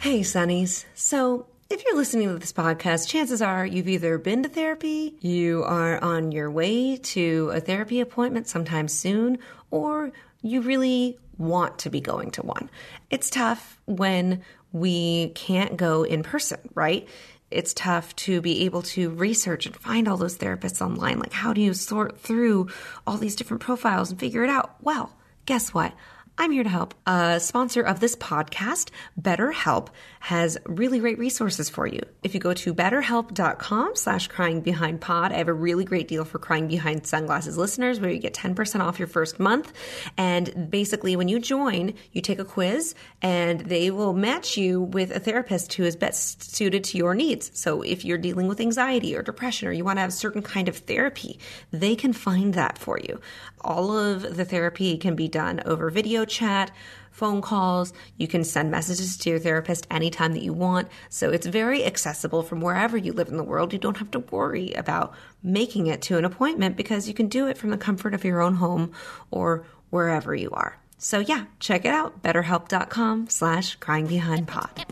Hey, 0.00 0.20
Sunnies. 0.20 0.84
So, 0.94 1.46
if 1.68 1.84
you're 1.84 1.96
listening 1.96 2.28
to 2.28 2.38
this 2.38 2.52
podcast, 2.52 3.08
chances 3.08 3.42
are 3.42 3.66
you've 3.66 3.88
either 3.88 4.18
been 4.18 4.42
to 4.44 4.48
therapy, 4.48 5.16
you 5.20 5.64
are 5.64 6.02
on 6.02 6.30
your 6.30 6.50
way 6.50 6.96
to 6.96 7.50
a 7.52 7.60
therapy 7.60 8.00
appointment 8.00 8.46
sometime 8.46 8.86
soon, 8.86 9.38
or 9.70 10.12
you 10.42 10.60
really 10.60 11.18
want 11.38 11.78
to 11.80 11.90
be 11.90 12.00
going 12.00 12.30
to 12.32 12.42
one. 12.42 12.70
It's 13.10 13.30
tough 13.30 13.80
when 13.86 14.42
we 14.72 15.30
can't 15.30 15.76
go 15.76 16.04
in 16.04 16.22
person, 16.22 16.60
right? 16.74 17.08
It's 17.50 17.74
tough 17.74 18.14
to 18.16 18.40
be 18.40 18.64
able 18.64 18.82
to 18.82 19.10
research 19.10 19.66
and 19.66 19.74
find 19.74 20.06
all 20.06 20.16
those 20.16 20.38
therapists 20.38 20.84
online. 20.84 21.18
Like, 21.18 21.32
how 21.32 21.52
do 21.52 21.60
you 21.60 21.74
sort 21.74 22.18
through 22.18 22.68
all 23.06 23.16
these 23.16 23.36
different 23.36 23.62
profiles 23.62 24.10
and 24.10 24.20
figure 24.20 24.44
it 24.44 24.50
out? 24.50 24.76
Well, 24.82 25.12
guess 25.46 25.74
what? 25.74 25.92
I'm 26.38 26.50
here 26.50 26.64
to 26.64 26.68
help. 26.68 26.92
A 27.06 27.40
sponsor 27.40 27.80
of 27.80 28.00
this 28.00 28.14
podcast, 28.14 28.90
BetterHelp, 29.18 29.88
has 30.20 30.58
really 30.66 30.98
great 30.98 31.18
resources 31.18 31.70
for 31.70 31.86
you. 31.86 32.00
If 32.22 32.34
you 32.34 32.40
go 32.40 32.52
to 32.52 32.74
betterhelp.com 32.74 33.96
slash 33.96 34.28
crying 34.28 34.60
behind 34.60 35.00
pod, 35.00 35.32
I 35.32 35.36
have 35.36 35.48
a 35.48 35.54
really 35.54 35.86
great 35.86 36.08
deal 36.08 36.26
for 36.26 36.38
crying 36.38 36.68
behind 36.68 37.06
sunglasses 37.06 37.56
listeners 37.56 38.00
where 38.00 38.10
you 38.10 38.18
get 38.18 38.34
10% 38.34 38.80
off 38.80 38.98
your 38.98 39.08
first 39.08 39.40
month. 39.40 39.72
And 40.18 40.70
basically, 40.70 41.16
when 41.16 41.28
you 41.28 41.40
join, 41.40 41.94
you 42.12 42.20
take 42.20 42.38
a 42.38 42.44
quiz 42.44 42.94
and 43.22 43.60
they 43.60 43.90
will 43.90 44.12
match 44.12 44.58
you 44.58 44.82
with 44.82 45.16
a 45.16 45.20
therapist 45.20 45.72
who 45.72 45.84
is 45.84 45.96
best 45.96 46.54
suited 46.54 46.84
to 46.84 46.98
your 46.98 47.14
needs. 47.14 47.50
So 47.58 47.80
if 47.80 48.04
you're 48.04 48.18
dealing 48.18 48.46
with 48.46 48.60
anxiety 48.60 49.16
or 49.16 49.22
depression 49.22 49.68
or 49.68 49.72
you 49.72 49.84
want 49.84 49.96
to 49.96 50.02
have 50.02 50.10
a 50.10 50.12
certain 50.12 50.42
kind 50.42 50.68
of 50.68 50.76
therapy, 50.76 51.38
they 51.70 51.96
can 51.96 52.12
find 52.12 52.52
that 52.54 52.76
for 52.76 52.98
you. 52.98 53.22
All 53.62 53.96
of 53.96 54.36
the 54.36 54.44
therapy 54.44 54.98
can 54.98 55.16
be 55.16 55.28
done 55.28 55.62
over 55.64 55.88
video 55.88 56.25
chat, 56.26 56.70
phone 57.10 57.40
calls. 57.40 57.92
You 58.18 58.28
can 58.28 58.44
send 58.44 58.70
messages 58.70 59.16
to 59.16 59.30
your 59.30 59.38
therapist 59.38 59.86
anytime 59.90 60.34
that 60.34 60.42
you 60.42 60.52
want. 60.52 60.88
So 61.08 61.30
it's 61.30 61.46
very 61.46 61.84
accessible 61.84 62.42
from 62.42 62.60
wherever 62.60 62.96
you 62.96 63.12
live 63.12 63.28
in 63.28 63.38
the 63.38 63.42
world. 63.42 63.72
You 63.72 63.78
don't 63.78 63.96
have 63.96 64.10
to 64.10 64.18
worry 64.18 64.72
about 64.74 65.14
making 65.42 65.86
it 65.86 66.02
to 66.02 66.18
an 66.18 66.24
appointment 66.26 66.76
because 66.76 67.08
you 67.08 67.14
can 67.14 67.28
do 67.28 67.46
it 67.46 67.56
from 67.56 67.70
the 67.70 67.78
comfort 67.78 68.12
of 68.12 68.24
your 68.24 68.42
own 68.42 68.56
home 68.56 68.92
or 69.30 69.66
wherever 69.90 70.34
you 70.34 70.50
are. 70.50 70.78
So 70.98 71.20
yeah, 71.20 71.46
check 71.58 71.84
it 71.84 71.92
out. 71.92 72.22
BetterHelp.com 72.22 73.28
slash 73.30 73.76
crying 73.76 74.06
behind 74.06 74.48
pod. 74.48 74.84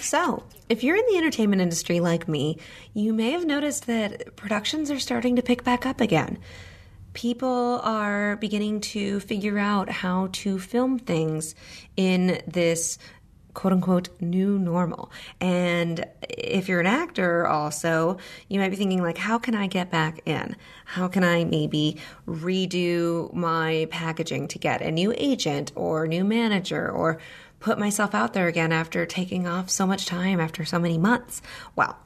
So, 0.00 0.44
if 0.68 0.84
you're 0.84 0.96
in 0.96 1.04
the 1.10 1.18
entertainment 1.18 1.60
industry 1.60 2.00
like 2.00 2.28
me, 2.28 2.58
you 2.94 3.12
may 3.12 3.32
have 3.32 3.44
noticed 3.44 3.86
that 3.88 4.36
productions 4.36 4.90
are 4.90 4.98
starting 4.98 5.36
to 5.36 5.42
pick 5.42 5.64
back 5.64 5.84
up 5.84 6.00
again. 6.00 6.38
People 7.18 7.80
are 7.82 8.36
beginning 8.36 8.80
to 8.80 9.18
figure 9.18 9.58
out 9.58 9.90
how 9.90 10.28
to 10.30 10.56
film 10.56 11.00
things 11.00 11.56
in 11.96 12.40
this 12.46 12.96
quote 13.54 13.72
unquote 13.72 14.08
new 14.20 14.56
normal. 14.56 15.10
And 15.40 16.06
if 16.28 16.68
you're 16.68 16.78
an 16.78 16.86
actor 16.86 17.44
also, 17.44 18.18
you 18.46 18.60
might 18.60 18.68
be 18.68 18.76
thinking 18.76 19.02
like 19.02 19.18
how 19.18 19.36
can 19.36 19.56
I 19.56 19.66
get 19.66 19.90
back 19.90 20.20
in? 20.26 20.54
How 20.84 21.08
can 21.08 21.24
I 21.24 21.42
maybe 21.42 21.96
redo 22.28 23.34
my 23.34 23.88
packaging 23.90 24.46
to 24.46 24.60
get 24.60 24.80
a 24.80 24.92
new 24.92 25.12
agent 25.16 25.72
or 25.74 26.06
new 26.06 26.22
manager 26.22 26.88
or 26.88 27.18
put 27.58 27.80
myself 27.80 28.14
out 28.14 28.32
there 28.32 28.46
again 28.46 28.70
after 28.70 29.04
taking 29.04 29.48
off 29.48 29.70
so 29.70 29.88
much 29.88 30.06
time 30.06 30.38
after 30.38 30.64
so 30.64 30.78
many 30.78 30.98
months? 30.98 31.42
Well, 31.74 31.98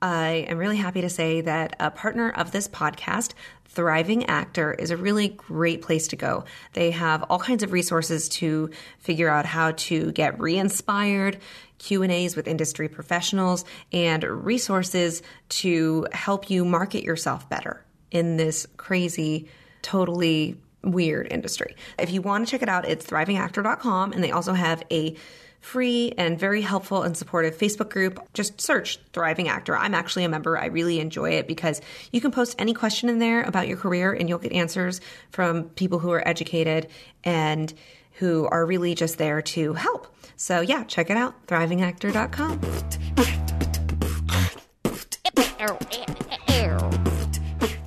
I 0.00 0.46
am 0.48 0.58
really 0.58 0.76
happy 0.76 1.00
to 1.00 1.10
say 1.10 1.40
that 1.40 1.74
a 1.80 1.90
partner 1.90 2.30
of 2.30 2.52
this 2.52 2.68
podcast, 2.68 3.32
Thriving 3.68 4.26
Actor 4.26 4.74
is 4.74 4.90
a 4.90 4.96
really 4.96 5.28
great 5.28 5.82
place 5.82 6.08
to 6.08 6.16
go. 6.16 6.44
They 6.72 6.90
have 6.90 7.22
all 7.24 7.38
kinds 7.38 7.62
of 7.62 7.72
resources 7.72 8.28
to 8.30 8.70
figure 8.98 9.28
out 9.28 9.46
how 9.46 9.72
to 9.72 10.10
get 10.12 10.40
re-inspired, 10.40 11.38
Q&As 11.78 12.34
with 12.34 12.48
industry 12.48 12.88
professionals, 12.88 13.64
and 13.92 14.24
resources 14.24 15.22
to 15.50 16.06
help 16.12 16.50
you 16.50 16.64
market 16.64 17.04
yourself 17.04 17.48
better 17.48 17.84
in 18.10 18.36
this 18.36 18.66
crazy, 18.76 19.48
totally 19.82 20.56
weird 20.82 21.28
industry. 21.30 21.76
If 21.98 22.10
you 22.10 22.22
want 22.22 22.46
to 22.46 22.50
check 22.50 22.62
it 22.62 22.68
out, 22.68 22.88
it's 22.88 23.06
thrivingactor.com 23.06 24.12
and 24.12 24.24
they 24.24 24.30
also 24.30 24.54
have 24.54 24.82
a 24.90 25.16
free 25.60 26.12
and 26.16 26.38
very 26.38 26.62
helpful 26.62 27.02
and 27.02 27.16
supportive 27.16 27.56
Facebook 27.56 27.90
group. 27.90 28.20
Just 28.32 28.60
search 28.60 28.98
Thriving 29.12 29.48
Actor. 29.48 29.76
I'm 29.76 29.94
actually 29.94 30.24
a 30.24 30.28
member. 30.28 30.56
I 30.56 30.66
really 30.66 31.00
enjoy 31.00 31.30
it 31.30 31.46
because 31.46 31.80
you 32.12 32.20
can 32.20 32.30
post 32.30 32.54
any 32.58 32.74
question 32.74 33.08
in 33.08 33.18
there 33.18 33.42
about 33.42 33.68
your 33.68 33.76
career 33.76 34.12
and 34.12 34.28
you'll 34.28 34.38
get 34.38 34.52
answers 34.52 35.00
from 35.30 35.64
people 35.70 35.98
who 35.98 36.10
are 36.10 36.26
educated 36.26 36.88
and 37.24 37.72
who 38.14 38.46
are 38.50 38.66
really 38.66 38.94
just 38.94 39.18
there 39.18 39.42
to 39.42 39.74
help. 39.74 40.14
So 40.36 40.60
yeah, 40.60 40.84
check 40.84 41.10
it 41.10 41.16
out, 41.16 41.46
thrivingactor.com. 41.46 42.60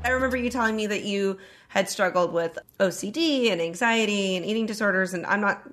I 0.03 0.09
remember 0.09 0.35
you 0.37 0.49
telling 0.49 0.75
me 0.75 0.87
that 0.87 1.03
you 1.03 1.37
had 1.69 1.89
struggled 1.89 2.33
with 2.33 2.59
OCD 2.79 3.49
and 3.51 3.61
anxiety 3.61 4.35
and 4.35 4.45
eating 4.45 4.65
disorders 4.65 5.13
and 5.13 5.25
I'm 5.25 5.39
not 5.39 5.63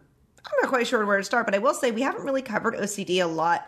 I'm 0.49 0.63
not 0.63 0.71
quite 0.71 0.87
sure 0.87 1.05
where 1.05 1.19
to 1.19 1.25
start, 1.25 1.47
but 1.47 1.55
I 1.55 1.59
will 1.59 1.75
say 1.75 1.91
we 1.91 2.03
haven't 2.03 2.25
really 2.25 2.43
covered 2.43 2.75
OCD 2.75 3.23
a 3.23 3.27
lot 3.27 3.67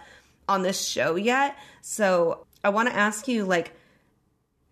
on 0.49 0.63
this 0.63 0.87
show 0.87 1.15
yet. 1.15 1.57
So 1.83 2.47
I 2.65 2.71
want 2.71 2.89
to 2.89 2.97
ask 2.97 3.29
you, 3.29 3.45
like, 3.45 3.73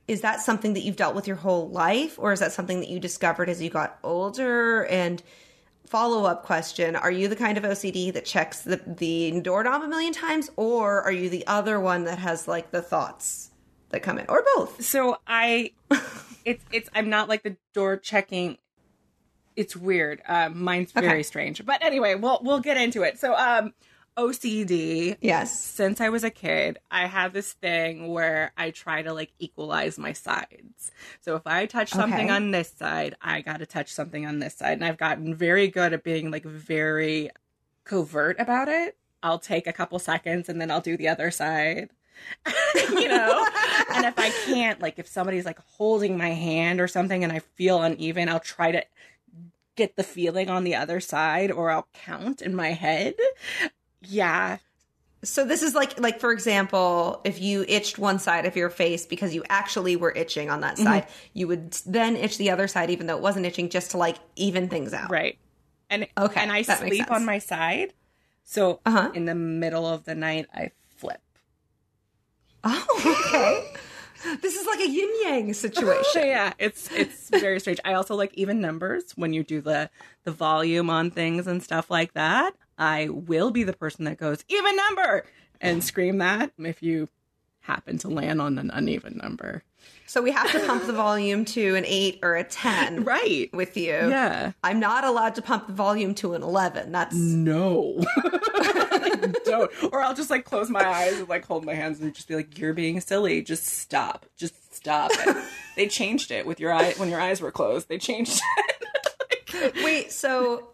is 0.08 0.22
that 0.22 0.40
something 0.40 0.72
that 0.72 0.80
you've 0.80 0.96
dealt 0.96 1.14
with 1.14 1.26
your 1.26 1.36
whole 1.36 1.68
life, 1.68 2.18
or 2.18 2.32
is 2.32 2.40
that 2.40 2.52
something 2.52 2.80
that 2.80 2.88
you 2.88 2.98
discovered 2.98 3.48
as 3.48 3.62
you 3.62 3.68
got 3.68 3.98
older? 4.02 4.86
And 4.86 5.22
follow 5.86 6.24
up 6.24 6.44
question: 6.44 6.96
Are 6.96 7.10
you 7.10 7.28
the 7.28 7.36
kind 7.36 7.58
of 7.58 7.64
OCD 7.64 8.12
that 8.14 8.24
checks 8.24 8.62
the 8.62 8.80
the 8.86 9.40
doorknob 9.42 9.82
a 9.82 9.88
million 9.88 10.14
times, 10.14 10.50
or 10.56 11.02
are 11.02 11.12
you 11.12 11.28
the 11.28 11.46
other 11.46 11.78
one 11.78 12.04
that 12.04 12.18
has 12.18 12.48
like 12.48 12.70
the 12.70 12.82
thoughts 12.82 13.50
that 13.90 14.02
come 14.02 14.18
in, 14.18 14.26
or 14.28 14.44
both? 14.56 14.82
So 14.82 15.18
I, 15.26 15.72
it's 16.44 16.64
it's 16.72 16.88
I'm 16.94 17.10
not 17.10 17.28
like 17.28 17.42
the 17.42 17.56
door 17.74 17.98
checking. 17.98 18.56
It's 19.58 19.74
weird. 19.76 20.22
Um, 20.28 20.62
mine's 20.62 20.92
very 20.92 21.06
Okay. 21.08 21.22
strange. 21.24 21.64
But 21.66 21.82
anyway, 21.82 22.14
we'll 22.14 22.38
we'll 22.42 22.60
get 22.60 22.76
into 22.76 23.02
it. 23.02 23.18
So 23.18 23.34
um, 23.34 23.74
OCD. 24.16 25.16
Yes. 25.20 25.60
Since 25.60 26.00
I 26.00 26.08
was 26.10 26.22
a 26.24 26.30
kid, 26.30 26.78
I 26.90 27.06
have 27.06 27.32
this 27.32 27.52
thing 27.54 28.08
where 28.08 28.52
I 28.56 28.70
try 28.70 29.02
to 29.02 29.12
like 29.12 29.32
equalize 29.38 29.98
my 29.98 30.12
sides. 30.12 30.92
So 31.20 31.34
if 31.36 31.46
I 31.46 31.66
touch 31.66 31.90
something 31.90 32.26
Okay. 32.26 32.36
on 32.36 32.50
this 32.52 32.70
side, 32.72 33.16
I 33.20 33.40
got 33.40 33.58
to 33.58 33.66
touch 33.66 33.92
something 33.92 34.26
on 34.26 34.38
this 34.38 34.54
side, 34.56 34.74
and 34.74 34.84
I've 34.84 34.96
gotten 34.98 35.34
very 35.34 35.68
good 35.68 35.92
at 35.92 36.04
being 36.04 36.30
like 36.30 36.44
very 36.44 37.30
covert 37.84 38.36
about 38.38 38.68
it. 38.68 38.96
I'll 39.22 39.38
take 39.40 39.66
a 39.66 39.72
couple 39.72 39.98
seconds 39.98 40.48
and 40.48 40.60
then 40.60 40.70
I'll 40.70 40.80
do 40.80 40.96
the 40.96 41.08
other 41.08 41.30
side. 41.32 41.90
you 42.90 43.08
know? 43.08 43.44
and 43.94 44.04
if 44.06 44.18
I 44.18 44.30
can't, 44.46 44.80
like 44.80 44.98
if 44.98 45.08
somebody's 45.08 45.44
like 45.46 45.58
holding 45.76 46.16
my 46.16 46.30
hand 46.30 46.80
or 46.80 46.86
something 46.88 47.24
and 47.24 47.32
I 47.32 47.38
feel 47.40 47.82
uneven, 47.82 48.28
I'll 48.28 48.38
try 48.40 48.70
to 48.72 48.84
get 49.78 49.96
the 49.96 50.02
feeling 50.04 50.50
on 50.50 50.64
the 50.64 50.74
other 50.74 51.00
side 51.00 51.50
or 51.50 51.70
I'll 51.70 51.88
count 51.94 52.42
in 52.42 52.54
my 52.54 52.72
head. 52.72 53.14
Yeah. 54.02 54.58
So 55.24 55.44
this 55.44 55.62
is 55.62 55.74
like 55.74 55.98
like 55.98 56.20
for 56.20 56.30
example, 56.32 57.20
if 57.24 57.40
you 57.40 57.64
itched 57.66 57.98
one 57.98 58.18
side 58.18 58.44
of 58.46 58.54
your 58.54 58.70
face 58.70 59.06
because 59.06 59.34
you 59.34 59.42
actually 59.48 59.96
were 59.96 60.12
itching 60.14 60.50
on 60.50 60.60
that 60.60 60.74
Mm-hmm. 60.74 60.84
side, 60.84 61.06
you 61.32 61.48
would 61.48 61.72
then 61.86 62.14
itch 62.16 62.38
the 62.38 62.50
other 62.50 62.68
side 62.68 62.90
even 62.90 63.06
though 63.06 63.16
it 63.16 63.22
wasn't 63.22 63.46
itching 63.46 63.68
just 63.70 63.90
to 63.92 63.96
like 63.98 64.16
even 64.36 64.68
things 64.68 64.92
out. 64.92 65.10
Right. 65.10 65.38
And 65.90 66.06
Okay, 66.16 66.40
and 66.40 66.52
I 66.52 66.62
sleep 66.62 67.10
on 67.10 67.24
my 67.24 67.38
side. 67.38 67.94
So 68.44 68.80
Uh-huh. 68.86 69.10
in 69.14 69.24
the 69.24 69.34
middle 69.34 69.86
of 69.86 70.04
the 70.04 70.14
night 70.14 70.46
I 70.54 70.70
flip. 70.96 71.20
Oh, 72.64 72.84
okay. 73.28 73.80
This 74.40 74.56
is 74.56 74.66
like 74.66 74.80
a 74.80 74.88
yin 74.88 75.10
yang 75.22 75.48
oh, 75.50 75.52
situation. 75.52 76.22
yeah, 76.26 76.52
it's 76.58 76.90
it's 76.92 77.30
very 77.30 77.60
strange. 77.60 77.80
I 77.84 77.94
also 77.94 78.14
like 78.14 78.34
even 78.34 78.60
numbers 78.60 79.12
when 79.16 79.32
you 79.32 79.42
do 79.42 79.60
the 79.60 79.90
the 80.24 80.32
volume 80.32 80.90
on 80.90 81.10
things 81.10 81.46
and 81.46 81.62
stuff 81.62 81.90
like 81.90 82.14
that. 82.14 82.54
I 82.78 83.08
will 83.08 83.50
be 83.50 83.64
the 83.64 83.72
person 83.72 84.04
that 84.04 84.18
goes 84.18 84.44
even 84.48 84.76
number 84.76 85.26
and 85.60 85.82
scream 85.82 86.18
that 86.18 86.52
if 86.58 86.82
you 86.82 87.08
happen 87.68 87.98
to 87.98 88.08
land 88.08 88.40
on 88.40 88.58
an 88.58 88.70
uneven 88.72 89.20
number. 89.22 89.62
So 90.06 90.22
we 90.22 90.30
have 90.32 90.50
to 90.52 90.60
pump 90.66 90.86
the 90.86 90.92
volume 90.94 91.44
to 91.46 91.74
an 91.76 91.84
eight 91.86 92.18
or 92.22 92.34
a 92.34 92.42
ten, 92.42 93.04
Right. 93.14 93.50
With 93.52 93.76
you, 93.76 93.92
Yeah. 93.92 94.52
I'm 94.64 94.80
not 94.80 95.04
allowed 95.04 95.34
to 95.34 95.42
pump 95.42 95.66
the 95.66 95.74
volume 95.74 96.14
to 96.16 96.32
an 96.34 96.42
eleven. 96.42 96.92
That's 96.92 97.14
No. 97.14 98.02
Don't. 99.44 99.70
Or 99.92 100.00
I'll 100.02 100.14
just 100.14 100.30
like 100.30 100.44
close 100.44 100.70
my 100.70 100.84
eyes 100.86 101.18
and 101.18 101.28
like 101.28 101.44
hold 101.46 101.64
my 101.64 101.74
hands 101.74 102.00
and 102.00 102.14
just 102.14 102.26
be 102.28 102.34
like, 102.36 102.58
"You're 102.58 102.72
being 102.72 103.00
silly. 103.00 103.42
Just 103.42 103.64
stop. 103.66 104.26
Just 104.36 104.74
stop." 104.74 105.10
it." 105.14 105.36
they 105.76 105.86
changed 105.88 106.30
it 106.30 106.46
with 106.46 106.58
your 106.60 106.72
eye 106.72 106.94
when 106.96 107.08
your 107.10 107.20
eyes 107.20 107.40
were 107.40 107.50
closed. 107.52 107.88
They 107.88 107.98
changed 107.98 108.40
it. 109.54 109.74
wait. 109.84 110.10
So 110.12 110.70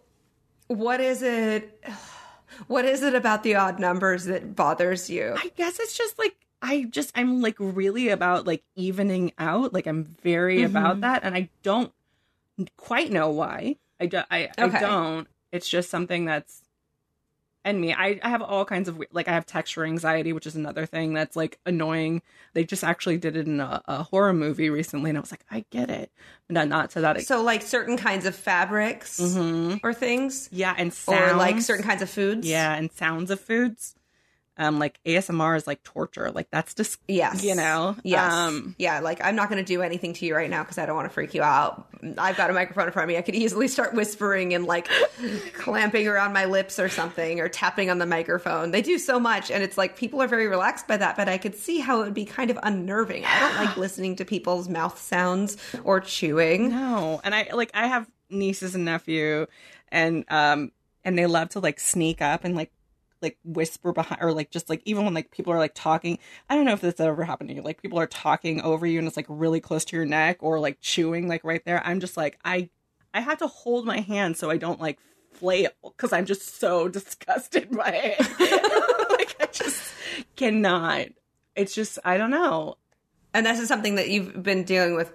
what 0.68 1.00
is 1.00 1.22
it? 1.22 1.82
What 2.68 2.84
is 2.84 3.02
it 3.02 3.16
about 3.16 3.42
the 3.42 3.56
odd 3.56 3.80
numbers 3.80 4.26
that 4.26 4.54
bothers 4.54 5.10
you? 5.10 5.34
I 5.36 5.50
guess 5.56 5.80
it's 5.80 5.98
just 5.98 6.16
like 6.20 6.36
I 6.64 6.84
just 6.84 7.12
I'm 7.14 7.40
like 7.42 7.56
really 7.58 8.08
about 8.08 8.46
like 8.46 8.64
evening 8.74 9.32
out. 9.38 9.72
Like 9.74 9.86
I'm 9.86 10.04
very 10.04 10.62
about 10.62 11.02
that, 11.02 11.22
and 11.22 11.34
I 11.34 11.50
don't 11.62 11.92
quite 12.76 13.12
know 13.12 13.28
why. 13.30 13.76
I 14.00 14.06
do, 14.06 14.22
I, 14.30 14.48
Okay. 14.58 14.76
I 14.78 14.80
don't. 14.80 15.28
It's 15.52 15.68
just 15.68 15.90
something 15.90 16.24
that's 16.24 16.62
and 17.66 17.80
me. 17.80 17.94
I, 17.94 18.20
I 18.22 18.28
have 18.28 18.42
all 18.42 18.64
kinds 18.64 18.88
of 18.88 19.02
like 19.12 19.28
I 19.28 19.32
have 19.32 19.46
texture 19.46 19.84
anxiety, 19.84 20.32
which 20.32 20.46
is 20.46 20.54
another 20.56 20.84
thing 20.86 21.14
that's 21.14 21.36
like 21.36 21.58
annoying. 21.64 22.20
They 22.52 22.64
just 22.64 22.84
actually 22.84 23.16
did 23.18 23.36
it 23.36 23.46
in 23.46 23.60
a, 23.60 23.80
a 23.86 24.02
horror 24.02 24.32
movie 24.32 24.68
recently, 24.70 25.10
and 25.10 25.18
I 25.18 25.20
was 25.20 25.30
like, 25.30 25.44
I 25.50 25.64
get 25.70 25.90
it, 25.90 26.10
but 26.46 26.54
not 26.54 26.68
not 26.68 26.90
to 26.90 27.00
that. 27.02 27.22
So 27.22 27.42
like 27.42 27.62
certain 27.62 27.96
kinds 27.96 28.26
of 28.26 28.34
fabrics 28.34 29.18
Mhm. 29.20 29.80
or 29.82 29.94
things, 29.94 30.48
yeah, 30.52 30.74
and 30.76 30.92
sounds, 30.92 31.32
or 31.32 31.36
like 31.36 31.60
certain 31.60 31.84
kinds 31.84 32.02
of 32.02 32.10
foods. 32.10 32.46
yeah, 32.46 32.74
and 32.74 32.90
sounds 32.92 33.30
of 33.30 33.40
foods. 33.40 33.94
Um, 34.56 34.78
like 34.78 35.00
ASMR 35.04 35.56
is 35.56 35.66
like 35.66 35.82
torture. 35.82 36.30
Like 36.30 36.48
that's 36.50 36.74
just 36.74 37.00
Yes. 37.08 37.42
you 37.42 37.56
know. 37.56 37.96
Yes. 38.04 38.32
Um, 38.32 38.76
yeah. 38.78 39.00
Like 39.00 39.20
I'm 39.24 39.34
not 39.34 39.48
going 39.50 39.62
to 39.62 39.66
do 39.66 39.82
anything 39.82 40.12
to 40.14 40.26
you 40.26 40.36
right 40.36 40.48
now 40.48 40.62
because 40.62 40.78
I 40.78 40.86
don't 40.86 40.94
want 40.94 41.08
to 41.08 41.12
freak 41.12 41.34
you 41.34 41.42
out. 41.42 41.88
I've 42.18 42.36
got 42.36 42.50
a 42.50 42.52
microphone 42.52 42.86
in 42.86 42.92
front 42.92 43.04
of 43.04 43.08
me. 43.12 43.18
I 43.18 43.22
could 43.22 43.34
easily 43.34 43.66
start 43.66 43.94
whispering 43.94 44.54
and 44.54 44.64
like 44.64 44.88
clamping 45.54 46.06
around 46.06 46.32
my 46.32 46.44
lips 46.44 46.78
or 46.78 46.88
something 46.88 47.40
or 47.40 47.48
tapping 47.48 47.90
on 47.90 47.98
the 47.98 48.06
microphone. 48.06 48.70
They 48.70 48.82
do 48.82 48.98
so 48.98 49.18
much, 49.18 49.50
and 49.50 49.62
it's 49.62 49.76
like 49.76 49.96
people 49.96 50.22
are 50.22 50.28
very 50.28 50.46
relaxed 50.46 50.86
by 50.86 50.98
that. 50.98 51.16
But 51.16 51.28
I 51.28 51.38
could 51.38 51.56
see 51.56 51.80
how 51.80 52.00
it 52.02 52.04
would 52.04 52.14
be 52.14 52.24
kind 52.24 52.50
of 52.50 52.58
unnerving. 52.62 53.24
I 53.24 53.40
don't 53.40 53.66
like 53.66 53.76
listening 53.84 54.16
to 54.16 54.24
people's 54.24 54.68
mouth 54.68 55.00
sounds 55.00 55.56
or 55.82 56.00
chewing. 56.00 56.70
No, 56.70 57.20
and 57.24 57.34
I 57.34 57.48
like 57.52 57.70
I 57.74 57.86
have 57.88 58.08
nieces 58.30 58.74
and 58.76 58.84
nephew, 58.84 59.46
and 59.90 60.24
um, 60.28 60.70
and 61.04 61.18
they 61.18 61.26
love 61.26 61.50
to 61.50 61.60
like 61.60 61.80
sneak 61.80 62.22
up 62.22 62.44
and 62.44 62.54
like 62.54 62.70
like 63.24 63.38
whisper 63.44 63.92
behind 63.92 64.22
or 64.22 64.32
like 64.32 64.50
just 64.50 64.70
like 64.70 64.82
even 64.84 65.04
when 65.04 65.14
like 65.14 65.32
people 65.32 65.52
are 65.52 65.58
like 65.58 65.74
talking. 65.74 66.18
I 66.48 66.54
don't 66.54 66.64
know 66.64 66.72
if 66.72 66.80
this 66.80 67.00
ever 67.00 67.24
happened 67.24 67.48
to 67.48 67.56
you. 67.56 67.62
Like 67.62 67.82
people 67.82 67.98
are 67.98 68.06
talking 68.06 68.60
over 68.60 68.86
you 68.86 69.00
and 69.00 69.08
it's 69.08 69.16
like 69.16 69.26
really 69.28 69.60
close 69.60 69.84
to 69.86 69.96
your 69.96 70.06
neck 70.06 70.38
or 70.40 70.60
like 70.60 70.80
chewing 70.80 71.26
like 71.26 71.42
right 71.42 71.64
there. 71.64 71.84
I'm 71.84 71.98
just 71.98 72.16
like 72.16 72.38
I 72.44 72.70
I 73.12 73.20
have 73.20 73.38
to 73.38 73.48
hold 73.48 73.84
my 73.84 74.00
hand 74.00 74.36
so 74.36 74.50
I 74.50 74.56
don't 74.56 74.80
like 74.80 74.98
flail 75.32 75.70
because 75.82 76.12
I'm 76.12 76.26
just 76.26 76.60
so 76.60 76.88
disgusted 77.00 77.70
by 77.70 78.16
it. 78.18 78.20
like 79.18 79.36
I 79.40 79.46
just 79.50 79.92
cannot. 80.36 81.06
It's 81.56 81.74
just 81.74 81.98
I 82.04 82.16
don't 82.16 82.30
know. 82.30 82.76
And 83.32 83.46
this 83.46 83.58
is 83.58 83.66
something 83.66 83.96
that 83.96 84.10
you've 84.10 84.42
been 84.42 84.62
dealing 84.62 84.94
with 84.94 85.12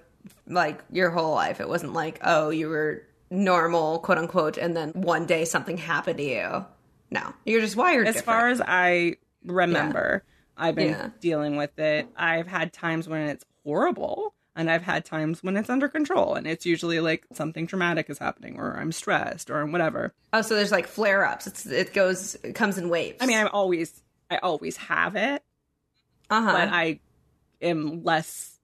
like 0.47 0.83
your 0.91 1.09
whole 1.09 1.33
life. 1.33 1.61
It 1.61 1.69
wasn't 1.69 1.93
like, 1.93 2.19
oh, 2.23 2.49
you 2.49 2.67
were 2.67 3.03
normal, 3.29 3.99
quote 3.99 4.17
unquote, 4.17 4.57
and 4.57 4.75
then 4.75 4.91
one 4.91 5.25
day 5.25 5.45
something 5.45 5.77
happened 5.77 6.17
to 6.17 6.23
you. 6.23 6.65
No, 7.11 7.33
you're 7.45 7.61
just 7.61 7.75
wired. 7.75 8.07
as 8.07 8.21
far 8.21 8.49
as 8.49 8.61
I 8.61 9.15
remember, 9.43 10.23
I've 10.57 10.75
been 10.75 10.89
Yeah. 10.89 11.09
dealing 11.19 11.55
with 11.55 11.77
it. 11.79 12.07
I've 12.15 12.47
had 12.47 12.71
times 12.73 13.07
when 13.07 13.21
it's 13.29 13.45
horrible, 13.63 14.33
and 14.55 14.69
I've 14.69 14.83
had 14.83 15.05
times 15.05 15.41
when 15.41 15.55
it's 15.57 15.69
under 15.69 15.87
control, 15.87 16.35
and 16.35 16.45
it's 16.45 16.65
usually 16.65 16.99
like 16.99 17.25
something 17.33 17.65
traumatic 17.67 18.09
is 18.09 18.17
happening, 18.17 18.57
or 18.59 18.77
I'm 18.77 18.91
stressed, 18.91 19.49
or 19.49 19.65
whatever. 19.65 20.13
oh, 20.33 20.41
so 20.41 20.55
there's 20.55 20.71
like 20.71 20.87
flare 20.87 21.25
ups. 21.25 21.47
It's 21.47 21.65
it 21.65 21.93
goes 21.93 22.35
it 22.43 22.53
comes 22.55 22.77
in 22.77 22.89
waves. 22.89 23.17
I 23.21 23.25
mean, 23.25 23.37
I'm 23.37 23.49
always, 23.53 24.03
I 24.29 24.37
always 24.37 24.77
have 24.77 25.15
it, 25.15 25.43
uh 26.29 26.41
huh. 26.43 26.51
but 26.51 26.69
I 26.69 26.99
am 27.61 28.03
less 28.03 28.59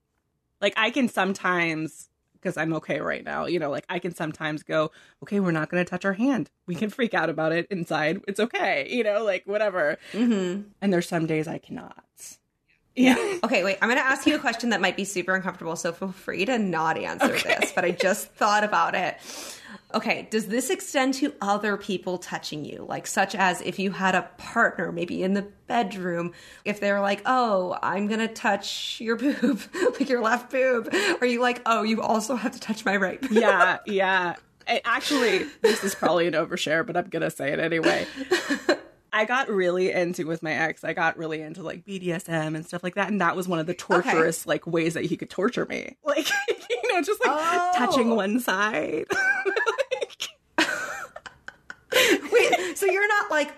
like 0.62 0.74
I 0.78 0.90
can 0.92 1.08
sometimes 1.10 2.10
because 2.46 2.58
I'm 2.58 2.74
okay 2.76 3.02
right 3.02 3.24
now. 3.24 3.48
You 3.48 3.58
know, 3.58 3.72
like 3.72 3.86
I 3.90 3.98
can 3.98 4.14
sometimes 4.14 4.62
go, 4.62 4.92
okay, 5.24 5.40
we're 5.40 5.50
not 5.52 5.70
going 5.70 5.84
to 5.84 5.90
touch 5.90 6.06
our 6.06 6.14
hand. 6.14 6.52
We 6.68 6.76
can 6.76 6.92
freak 6.92 7.16
out 7.16 7.28
about 7.28 7.52
it 7.54 7.66
inside. 7.72 8.22
It's 8.28 8.40
okay. 8.40 8.88
You 8.88 9.04
know, 9.04 9.24
like 9.24 9.48
whatever. 9.48 9.98
hmm 10.12 10.62
And 10.80 10.94
there's 10.94 11.08
some 11.10 11.26
days 11.26 11.48
I 11.48 11.58
cannot. 11.58 12.04
Yeah. 12.96 13.16
Okay, 13.44 13.64
wait. 13.64 13.78
I'm 13.82 13.90
going 13.90 14.00
to 14.00 14.06
ask 14.06 14.26
you 14.26 14.36
a 14.36 14.40
question 14.40 14.70
that 14.70 14.82
might 14.82 14.96
be 14.96 15.04
super 15.06 15.36
uncomfortable, 15.36 15.76
so 15.76 15.92
feel 15.92 16.12
free 16.12 16.46
to 16.46 16.58
not 16.58 16.98
answer 16.98 17.34
Okay. 17.34 17.56
this. 17.60 17.72
But 17.74 17.84
I 17.86 17.92
just 17.92 18.28
thought 18.34 18.64
about 18.64 18.96
it. 18.96 19.18
Okay, 19.96 20.28
does 20.30 20.48
this 20.48 20.70
extend 20.70 21.14
to 21.16 21.34
other 21.42 21.78
people 21.78 22.18
touching 22.18 22.66
you? 22.66 22.86
Like, 22.88 23.08
such 23.08 23.34
as 23.34 23.62
if 23.62 23.80
you 23.80 23.92
had 23.92 24.14
a 24.14 24.24
partner, 24.38 24.92
maybe 24.92 25.24
in 25.24 25.34
the 25.34 25.44
bedroom, 25.68 26.34
if 26.66 26.82
they're 26.82 27.00
like, 27.00 27.22
oh, 27.26 27.78
I'm 27.82 28.08
going 28.08 28.20
to 28.20 28.28
touch 28.28 29.00
your 29.00 29.16
boob, 29.16 29.62
like 29.98 30.10
your 30.10 30.22
left 30.22 30.52
boob, 30.52 30.94
are 31.22 31.26
you 31.26 31.40
like, 31.42 31.62
oh, 31.66 31.84
you 31.84 32.02
also 32.02 32.36
have 32.36 32.52
to 32.52 32.60
touch 32.60 32.84
my 32.84 32.98
right 32.98 33.20
yeah, 33.32 33.78
yeah. 33.86 34.36
It- 34.68 34.82
actually, 34.84 35.46
this 35.62 35.84
is 35.84 35.96
probably 35.96 36.28
an 36.28 36.34
overshare, 36.34 36.86
but 36.86 36.98
I'm 36.98 37.08
gonna 37.08 37.30
say 37.30 37.54
it 37.54 37.60
anyway. 37.60 38.06
I 39.14 39.24
got 39.24 39.48
really 39.48 39.92
into 39.92 40.26
with 40.28 40.44
my 40.44 40.52
ex. 40.52 40.84
I 40.84 40.92
got 40.94 41.18
really 41.18 41.40
into 41.40 41.64
like 41.64 41.86
BDSM 41.86 42.54
and 42.56 42.66
stuff 42.66 42.84
like 42.84 42.96
that, 42.96 43.08
and 43.10 43.22
that 43.22 43.36
was 43.36 43.48
one 43.48 43.60
of 43.60 43.66
the 43.68 43.74
torturous 43.76 44.46
like 44.46 44.68
ways 44.68 44.96
that 44.96 45.06
he 45.06 45.16
could 45.16 45.30
torture 45.30 45.66
me. 45.68 45.96
Like 46.04 46.28
you 46.50 46.94
know, 46.94 47.02
just 47.02 47.24
like 47.24 47.32
Oh. 47.34 47.72
touching 47.76 48.16
one 48.16 48.40
side. 48.40 49.06
Wait, 52.32 52.78
so 52.78 52.86
you're 52.86 53.08
not 53.08 53.32
like, 53.32 53.54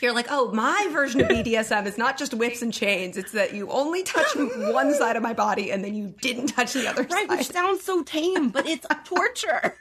you're 0.00 0.12
like, 0.12 0.26
oh, 0.30 0.52
my 0.52 0.88
version 0.92 1.20
of 1.22 1.28
BDSM 1.28 1.86
is 1.86 1.96
not 1.96 2.18
just 2.18 2.34
whips 2.34 2.62
and 2.62 2.72
chains. 2.72 3.16
It's 3.16 3.32
that 3.32 3.54
you 3.54 3.70
only 3.70 4.02
touch 4.02 4.26
one 4.36 4.94
side 4.94 5.16
of 5.16 5.22
my 5.22 5.32
body 5.32 5.70
and 5.72 5.82
then 5.84 5.94
you 5.94 6.14
didn't 6.20 6.48
touch 6.48 6.74
the 6.74 6.86
other 6.88 7.02
right, 7.04 7.28
side. 7.28 7.38
which 7.38 7.48
sounds 7.48 7.82
so 7.82 8.02
tame, 8.02 8.50
but 8.50 8.66
it's 8.66 8.86
torture. 9.04 9.74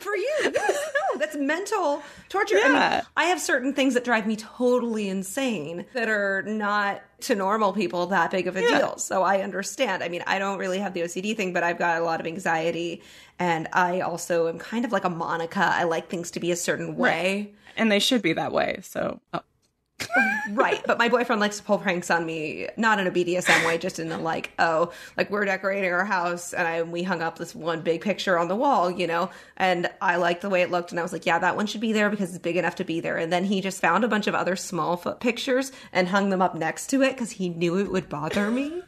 For 0.00 0.16
you, 0.16 0.32
yes, 0.42 0.90
no, 1.12 1.18
that's 1.18 1.36
mental 1.36 2.02
torture. 2.28 2.56
I, 2.62 2.68
mean, 2.68 3.02
I 3.16 3.24
have 3.24 3.40
certain 3.40 3.72
things 3.74 3.94
that 3.94 4.04
drive 4.04 4.26
me 4.26 4.36
totally 4.36 5.08
insane 5.08 5.86
that 5.94 6.08
are 6.08 6.42
not 6.42 7.02
to 7.22 7.34
normal 7.34 7.72
people 7.72 8.06
that 8.06 8.30
big 8.30 8.46
of 8.46 8.56
a 8.56 8.62
Yeah. 8.62 8.78
deal. 8.78 8.98
So 8.98 9.22
I 9.22 9.42
understand. 9.42 10.02
I 10.02 10.08
mean, 10.08 10.22
I 10.26 10.38
don't 10.38 10.58
really 10.58 10.78
have 10.78 10.94
the 10.94 11.02
OCD 11.02 11.36
thing, 11.36 11.52
but 11.52 11.62
I've 11.62 11.78
got 11.78 12.00
a 12.00 12.04
lot 12.04 12.20
of 12.20 12.26
anxiety. 12.26 13.02
And 13.38 13.68
I 13.72 14.00
also 14.00 14.48
am 14.48 14.58
kind 14.58 14.84
of 14.84 14.92
like 14.92 15.04
a 15.04 15.10
Monica. 15.10 15.60
I 15.72 15.84
like 15.84 16.08
things 16.08 16.30
to 16.32 16.40
be 16.40 16.50
a 16.50 16.56
certain 16.56 16.96
way. 16.96 17.52
and 17.76 17.90
they 17.90 17.98
should 17.98 18.22
be 18.22 18.32
that 18.34 18.52
way. 18.52 18.80
So 18.82 19.20
oh, 19.32 19.40
right 20.52 20.82
but 20.86 20.98
my 20.98 21.08
boyfriend 21.08 21.40
likes 21.40 21.58
to 21.58 21.62
pull 21.62 21.78
pranks 21.78 22.10
on 22.10 22.24
me 22.24 22.68
not 22.76 22.98
in 22.98 23.06
a 23.06 23.10
bdsm 23.10 23.66
way 23.66 23.78
just 23.78 23.98
in 23.98 24.08
the 24.08 24.18
like 24.18 24.52
oh 24.58 24.92
like 25.16 25.30
we're 25.30 25.44
decorating 25.44 25.92
our 25.92 26.04
house 26.04 26.52
and 26.52 26.66
I, 26.66 26.82
we 26.82 27.02
hung 27.02 27.22
up 27.22 27.38
this 27.38 27.54
one 27.54 27.82
big 27.82 28.00
picture 28.00 28.38
on 28.38 28.48
the 28.48 28.56
wall 28.56 28.90
you 28.90 29.06
know? 29.06 29.30
And 29.56 29.90
i 30.00 30.16
liked 30.16 30.42
the 30.42 30.50
way 30.50 30.62
it 30.62 30.70
looked 30.70 30.90
and 30.90 30.98
i 30.98 31.02
was 31.02 31.12
like 31.12 31.26
yeah 31.26 31.38
that 31.38 31.56
one 31.56 31.66
should 31.66 31.80
be 31.80 31.92
there 31.92 32.10
because 32.10 32.30
it's 32.30 32.38
big 32.38 32.56
enough 32.56 32.76
to 32.76 32.84
be 32.84 33.00
there. 33.00 33.16
And 33.18 33.32
then 33.32 33.44
he 33.44 33.60
just 33.60 33.80
found 33.80 34.04
a 34.04 34.08
bunch 34.08 34.26
of 34.26 34.34
other 34.34 34.56
small 34.56 34.96
foot 34.96 35.20
pictures 35.20 35.72
and 35.92 36.08
hung 36.08 36.30
them 36.30 36.40
up 36.40 36.54
next 36.54 36.88
to 36.88 37.02
it 37.02 37.12
because 37.12 37.32
he 37.32 37.48
knew 37.48 37.78
it 37.78 37.90
would 37.90 38.08
bother 38.08 38.50
me 38.50 38.82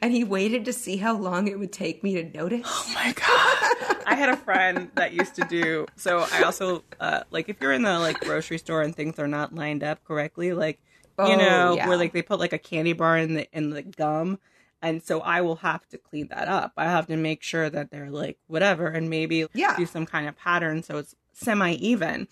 and 0.00 0.12
he 0.12 0.24
waited 0.24 0.64
to 0.64 0.72
see 0.72 0.96
how 0.96 1.16
long 1.16 1.48
it 1.48 1.58
would 1.58 1.72
take 1.72 2.02
me 2.02 2.14
to 2.14 2.24
notice 2.36 2.86
Oh 2.86 2.92
my 2.94 3.12
god! 3.12 3.98
I 4.06 4.14
had 4.14 4.28
a 4.28 4.36
friend 4.36 4.90
that 4.94 5.12
used 5.12 5.34
to 5.36 5.44
do. 5.44 5.86
So 5.96 6.20
I 6.30 6.42
also 6.42 6.84
uh, 7.00 7.20
like 7.30 7.48
if 7.48 7.60
you're 7.60 7.72
in 7.72 7.82
the 7.82 7.98
like 7.98 8.22
grocery 8.22 8.58
store 8.58 8.82
and 8.82 8.94
things 8.94 9.18
are 9.18 9.28
not 9.28 9.54
lined 9.54 9.82
up 9.84 10.02
correctly, 10.04 10.52
like 10.52 10.80
you 11.22 11.36
Oh, 11.36 11.36
know 11.36 11.76
yeah. 11.76 11.86
where 11.86 11.96
like 11.96 12.12
they 12.12 12.22
put 12.22 12.38
like 12.40 12.52
a 12.52 12.58
candy 12.58 12.92
bar 12.92 13.16
in 13.18 13.34
the 13.34 13.48
in 13.56 13.70
the 13.70 13.82
gum, 13.82 14.38
and 14.82 15.02
so 15.02 15.20
I 15.20 15.40
will 15.42 15.56
have 15.56 15.86
to 15.88 15.98
clean 15.98 16.28
that 16.28 16.48
up. 16.48 16.72
I 16.76 16.84
have 16.84 17.06
to 17.08 17.16
make 17.16 17.42
sure 17.42 17.68
that 17.70 17.90
they're 17.90 18.10
like 18.10 18.38
whatever, 18.46 18.88
and 18.88 19.08
maybe 19.10 19.46
Yeah. 19.54 19.76
do 19.76 19.86
some 19.86 20.06
kind 20.06 20.28
of 20.28 20.36
pattern 20.36 20.82
so 20.82 20.98
it's 20.98 21.14
semi 21.32 21.72
even. 21.74 22.28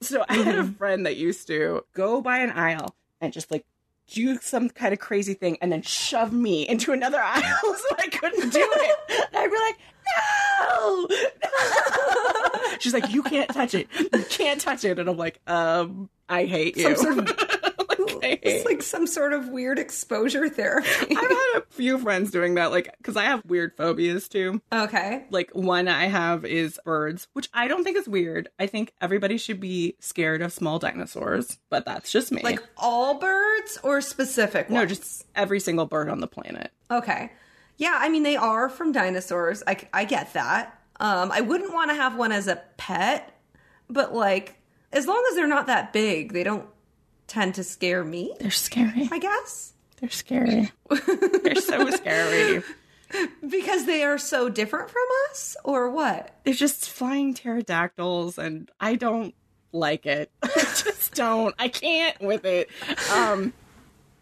So 0.00 0.24
I 0.28 0.34
had 0.36 0.54
a 0.54 0.64
Mm-hmm. 0.64 0.72
friend 0.74 1.06
that 1.06 1.16
used 1.16 1.46
to 1.48 1.82
go 1.94 2.20
by 2.20 2.38
an 2.38 2.50
aisle 2.50 2.94
and 3.20 3.32
just 3.32 3.50
like 3.50 3.64
do 4.12 4.38
some 4.38 4.68
kind 4.70 4.92
of 4.92 4.98
crazy 4.98 5.34
thing 5.34 5.58
and 5.60 5.70
then 5.70 5.82
shove 5.82 6.32
me 6.32 6.66
into 6.68 6.92
another 6.92 7.20
aisle 7.22 7.42
so 7.62 7.96
I 7.98 8.08
couldn't 8.08 8.50
do 8.52 8.60
it. 8.62 8.96
And 9.32 9.36
I'd 9.36 9.50
be 9.50 9.58
like, 9.58 9.78
no, 10.70 11.08
no. 11.42 12.76
She's 12.78 12.94
like, 12.94 13.10
you 13.12 13.22
can't 13.22 13.50
touch 13.50 13.74
it. 13.74 13.88
You 13.98 14.24
can't 14.30 14.60
touch 14.60 14.84
it. 14.84 14.98
And 14.98 15.08
I'm 15.08 15.16
like, 15.16 15.40
um, 15.46 16.08
I 16.28 16.44
hate 16.46 16.76
you. 16.76 16.94
Some 16.96 17.14
sort 17.14 17.18
of- 17.30 17.57
It's 18.42 18.64
like 18.64 18.82
some 18.82 19.06
sort 19.06 19.32
of 19.32 19.48
weird 19.48 19.78
exposure 19.78 20.48
therapy. 20.48 20.88
I've 21.16 21.28
had 21.28 21.52
a 21.56 21.62
few 21.70 21.98
friends 21.98 22.30
doing 22.30 22.54
that, 22.56 22.70
like, 22.70 22.94
because 22.98 23.16
I 23.16 23.24
have 23.24 23.44
weird 23.44 23.76
phobias 23.76 24.28
too. 24.28 24.60
okay. 24.72 25.24
Like, 25.30 25.50
one 25.52 25.88
I 25.88 26.06
have 26.06 26.44
is 26.44 26.78
birds, 26.84 27.28
which 27.32 27.48
I 27.52 27.68
don't 27.68 27.84
think 27.84 27.96
is 27.96 28.08
weird. 28.08 28.48
I 28.58 28.66
think 28.66 28.92
everybody 29.00 29.38
should 29.38 29.60
be 29.60 29.96
scared 30.00 30.42
of 30.42 30.52
small 30.52 30.78
dinosaurs, 30.78 31.58
but 31.70 31.84
that's 31.84 32.10
just 32.10 32.32
me. 32.32 32.42
Like 32.42 32.62
all 32.76 33.18
birds 33.18 33.78
or 33.82 34.00
specific 34.00 34.70
no, 34.70 34.86
just 34.86 35.24
every 35.34 35.60
single 35.60 35.86
bird 35.86 36.08
on 36.08 36.20
the 36.20 36.26
planet. 36.26 36.70
Okay. 36.90 37.32
Yeah, 37.76 37.96
I 38.00 38.08
mean 38.08 38.22
they 38.24 38.36
are 38.36 38.68
from 38.68 38.92
dinosaurs. 38.92 39.62
I, 39.66 39.76
I 39.92 40.04
get 40.04 40.32
that. 40.32 40.80
Um, 41.00 41.30
I 41.30 41.40
wouldn't 41.40 41.72
want 41.72 41.90
to 41.90 41.94
have 41.94 42.16
one 42.16 42.32
as 42.32 42.48
a 42.48 42.60
pet, 42.76 43.38
but 43.88 44.14
like 44.14 44.56
as 44.92 45.06
long 45.06 45.24
as 45.30 45.36
they're 45.36 45.46
not 45.46 45.66
that 45.66 45.92
big, 45.92 46.32
they 46.32 46.42
don't 46.42 46.66
tend 47.28 47.54
to 47.54 47.62
scare 47.64 48.02
me. 48.04 48.34
They're 48.40 48.50
scary. 48.50 49.08
I 49.12 49.18
guess 49.18 49.74
They're 50.00 50.10
scary. 50.10 50.72
They're 51.42 51.54
so 51.54 51.90
scary. 51.90 52.62
because 53.48 53.86
they 53.86 54.02
are 54.02 54.18
so 54.18 54.48
different 54.48 54.90
from 54.90 55.02
us, 55.30 55.56
or 55.64 55.90
what? 55.90 56.34
They're 56.44 56.54
just 56.54 56.90
flying 56.90 57.34
pterodactyls, 57.34 58.36
and 58.38 58.70
I 58.80 58.96
don't 58.96 59.34
like 59.72 60.04
it. 60.06 60.30
I 60.42 60.48
just 60.54 61.14
don't. 61.14 61.54
I 61.58 61.68
can't 61.68 62.20
with 62.20 62.44
it. 62.44 62.68
Um, 63.12 63.52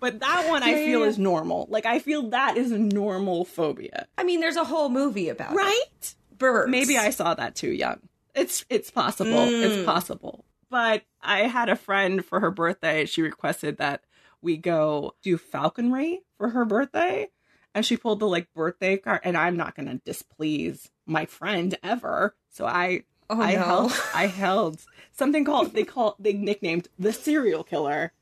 but 0.00 0.20
that 0.20 0.48
one 0.48 0.62
I 0.62 0.74
feel 0.74 1.02
is 1.02 1.18
normal. 1.18 1.66
Like 1.70 1.86
I 1.86 1.98
feel 1.98 2.30
that 2.30 2.56
is 2.56 2.70
a 2.70 2.78
normal 2.78 3.44
phobia, 3.44 4.06
I 4.18 4.24
mean, 4.24 4.40
there's 4.40 4.56
a 4.56 4.64
whole 4.64 4.88
movie 4.88 5.28
about 5.30 5.52
it. 5.52 5.56
right? 5.56 6.14
birds. 6.38 6.70
Maybe 6.70 6.98
I 6.98 7.10
saw 7.10 7.34
that 7.34 7.54
too 7.54 7.70
young. 7.70 8.00
It's 8.34 8.64
it's 8.68 8.90
possible. 8.90 9.30
It's 9.48 9.84
possible. 9.86 10.44
But 10.70 11.02
I 11.22 11.40
had 11.42 11.68
a 11.68 11.76
friend 11.76 12.24
for 12.24 12.40
her 12.40 12.50
birthday. 12.50 13.06
She 13.06 13.22
requested 13.22 13.78
that 13.78 14.02
we 14.42 14.56
go 14.56 15.14
do 15.22 15.38
falconry 15.38 16.22
for 16.38 16.50
her 16.50 16.64
birthday, 16.64 17.28
and 17.74 17.84
she 17.86 17.96
pulled 17.96 18.20
the 18.20 18.26
like 18.26 18.52
birthday 18.54 18.96
card. 18.96 19.20
And 19.24 19.36
I'm 19.36 19.56
not 19.56 19.74
going 19.76 19.86
to 19.88 20.00
displease 20.04 20.90
my 21.06 21.26
friend 21.26 21.76
ever. 21.82 22.34
So 22.50 22.66
I 22.66 23.04
Oh, 23.28 23.40
I 23.40 23.54
no. 23.54 23.62
held 23.62 23.92
I 24.14 24.26
held 24.26 24.84
something 25.12 25.44
called 25.44 25.72
they 25.74 25.82
call 25.84 26.14
they 26.18 26.32
nicknamed 26.32 26.88
the 26.98 27.12
serial 27.12 27.64
killer. 27.64 28.12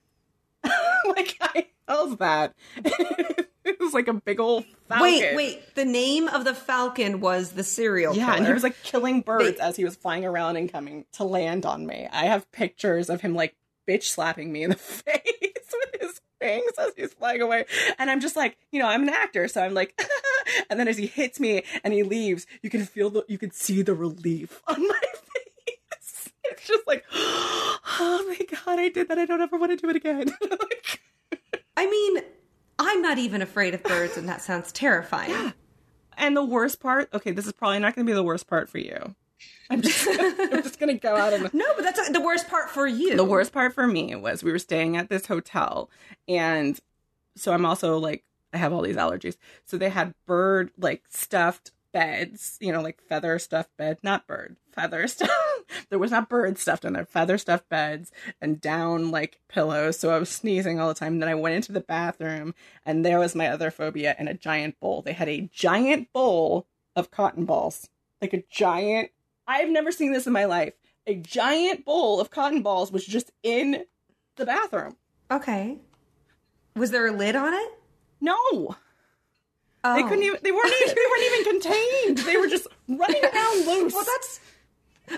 like 0.65 1.37
I 1.41 1.67
held 1.89 2.19
that. 2.21 2.55
it 3.71 3.81
was 3.81 3.93
like 3.95 4.09
a 4.09 4.13
big 4.15 4.41
old 4.41 4.65
falcon. 4.89 5.03
Wait, 5.03 5.35
wait. 5.37 5.75
The 5.75 5.85
name 5.85 6.29
of 6.29 6.45
the 6.45 6.55
falcon 6.55 7.21
was 7.21 7.53
the 7.53 7.65
serial 7.65 8.15
Yeah, 8.15 8.27
killer. 8.27 8.37
and 8.39 8.47
he 8.47 8.53
was 8.53 8.63
like 8.63 8.83
killing 8.83 9.21
birds 9.23 9.59
They- 9.59 9.63
as 9.65 9.77
he 9.77 9.85
was 9.85 9.97
flying 9.97 10.25
around 10.25 10.57
and 10.57 10.71
coming 10.71 11.05
to 11.15 11.25
land 11.25 11.65
on 11.67 11.87
me. 11.87 12.09
I 12.13 12.27
have 12.27 12.51
pictures 12.53 13.09
of 13.11 13.21
him 13.21 13.35
like 13.35 13.55
bitch 13.89 14.05
slapping 14.05 14.53
me 14.53 14.63
in 14.65 14.71
the 14.71 14.77
face 15.05 15.23
with 15.73 16.01
his 16.01 16.21
wings 16.41 16.73
as 16.79 16.93
he's 16.97 17.13
flying 17.15 17.41
away. 17.43 17.65
And 17.99 18.11
I'm 18.11 18.21
just 18.21 18.37
like, 18.37 18.57
you 18.71 18.79
know, 18.81 18.87
I'm 18.87 19.03
an 19.03 19.09
actor, 19.11 19.49
so 19.49 19.63
I'm 19.63 19.75
like, 19.75 19.99
and 20.71 20.79
then 20.79 20.89
as 20.89 20.97
he 20.99 21.07
hits 21.07 21.41
me 21.41 21.65
and 21.83 21.93
he 21.93 22.03
leaves, 22.03 22.47
you 22.63 22.71
can 22.71 22.85
feel 22.85 23.11
the, 23.11 23.25
you 23.29 23.39
can 23.39 23.51
see 23.51 23.83
the 23.83 23.95
relief 23.95 24.63
on 24.67 24.81
my 24.87 25.01
face. 25.01 26.31
It's 26.45 26.67
just 26.67 26.87
like, 26.87 27.05
oh 27.13 28.25
my 28.29 28.39
god, 28.65 28.79
I 28.79 28.89
did 28.91 29.09
that. 29.09 29.19
I 29.19 29.27
don't 29.27 29.41
ever 29.41 29.57
want 29.59 29.73
to 29.73 29.77
do 29.77 29.89
it 29.91 29.97
again. 29.97 30.27
Like, 30.41 31.01
I 31.77 31.87
mean, 31.87 32.23
I'm 32.79 33.03
not 33.03 33.19
even 33.19 33.43
afraid 33.43 33.75
of 33.75 33.83
birds, 33.83 34.17
and 34.17 34.29
that 34.29 34.43
sounds 34.43 34.73
terrifying. 34.73 35.31
Yeah. 35.31 35.51
and 36.17 36.37
the 36.37 36.45
worst 36.45 36.81
part, 36.81 37.09
okay, 37.13 37.31
this 37.31 37.47
is 37.47 37.53
probably 37.53 37.79
not 37.79 37.95
going 37.95 38.07
to 38.07 38.11
be 38.11 38.15
the 38.15 38.23
worst 38.23 38.47
part 38.47 38.69
for 38.69 38.79
you. 38.79 39.15
I'm 39.71 39.81
just, 39.83 40.07
I'm 40.11 40.63
just 40.63 40.79
going 40.79 40.95
to 40.95 41.01
go 41.01 41.17
out 41.17 41.33
and 41.33 41.53
No, 41.55 41.65
but 41.77 41.83
that's 41.83 42.09
the 42.11 42.21
worst 42.21 42.49
part 42.49 42.71
for 42.71 42.87
you. 42.87 43.17
The 43.17 43.25
worst 43.25 43.53
part 43.53 43.75
for 43.75 43.87
me 43.87 44.15
was 44.15 44.43
we 44.43 44.53
were 44.53 44.59
staying 44.59 44.97
at 44.97 45.09
this 45.09 45.27
hotel, 45.27 45.91
and 46.29 46.79
so 47.37 47.53
I'm 47.53 47.65
also 47.67 47.99
like, 47.99 48.25
I 48.53 48.59
have 48.59 48.73
all 48.73 48.83
these 48.83 48.97
allergies. 48.97 49.37
So 49.65 49.77
they 49.77 49.89
had 49.91 50.15
bird, 50.27 50.71
like 50.79 51.03
stuffed 51.09 51.73
beds, 51.93 52.57
you 52.61 52.73
know, 52.73 52.81
like 52.81 53.01
feather 53.09 53.39
stuffed 53.39 53.77
bed, 53.77 53.99
not 54.03 54.27
bird, 54.27 54.57
feather 54.73 55.07
stuff. 55.09 55.31
There 55.91 55.99
was 55.99 56.11
not 56.11 56.29
bird 56.29 56.59
stuffed 56.59 56.85
in 56.85 56.93
there, 56.93 57.05
feather 57.05 57.39
stuffed 57.39 57.69
beds 57.69 58.11
and 58.41 58.61
down 58.61 59.11
like 59.11 59.41
pillows. 59.49 59.99
So 59.99 60.11
I 60.11 60.19
was 60.19 60.29
sneezing 60.29 60.81
all 60.81 60.89
the 60.89 60.95
time. 60.95 61.19
then 61.19 61.29
I 61.29 61.35
went 61.35 61.57
into 61.57 61.73
the 61.73 61.81
bathroom, 61.81 62.55
and 62.85 63.05
there 63.05 63.19
was 63.19 63.35
my 63.35 63.49
other 63.49 63.71
phobia 63.71 64.15
in 64.19 64.29
a 64.29 64.35
giant 64.35 64.79
bowl. 64.81 65.03
They 65.03 65.13
had 65.13 65.29
a 65.29 65.49
giant 65.53 66.13
bowl 66.13 66.67
of 66.97 67.11
cotton 67.11 67.45
balls, 67.45 67.89
like 68.21 68.33
a 68.33 68.45
giant. 68.51 69.11
I've 69.47 69.69
never 69.71 69.93
seen 69.93 70.13
this 70.13 70.27
in 70.27 70.33
my 70.33 70.45
life. 70.47 70.75
A 71.07 71.17
giant 71.17 71.85
bowl 71.85 72.21
of 72.21 72.31
cotton 72.31 72.63
balls 72.63 72.91
was 72.91 73.05
just 73.05 73.31
in 73.43 73.85
the 74.37 74.47
bathroom. 74.47 74.97
Okay. 75.31 75.79
Was 76.77 76.91
there 76.91 77.07
a 77.07 77.13
lid 77.13 77.37
on 77.37 77.53
it? 77.53 77.71
No, 78.21 78.77
Oh. 79.85 79.95
they 79.95 80.03
couldn't 80.03 80.25
oh. 80.25 80.29
even. 80.29 80.39
They 80.43 80.51
weren't. 80.51 80.73
Even, 80.83 80.95
they 80.95 81.03
weren't 81.11 81.25
even 81.25 81.61
contained. 81.61 82.19
They 82.19 82.37
were 82.39 82.49
just 82.49 82.67
running 82.89 83.23
around 83.35 83.67
loose. 83.67 83.93
Well, 83.93 84.05
that's. 84.05 84.41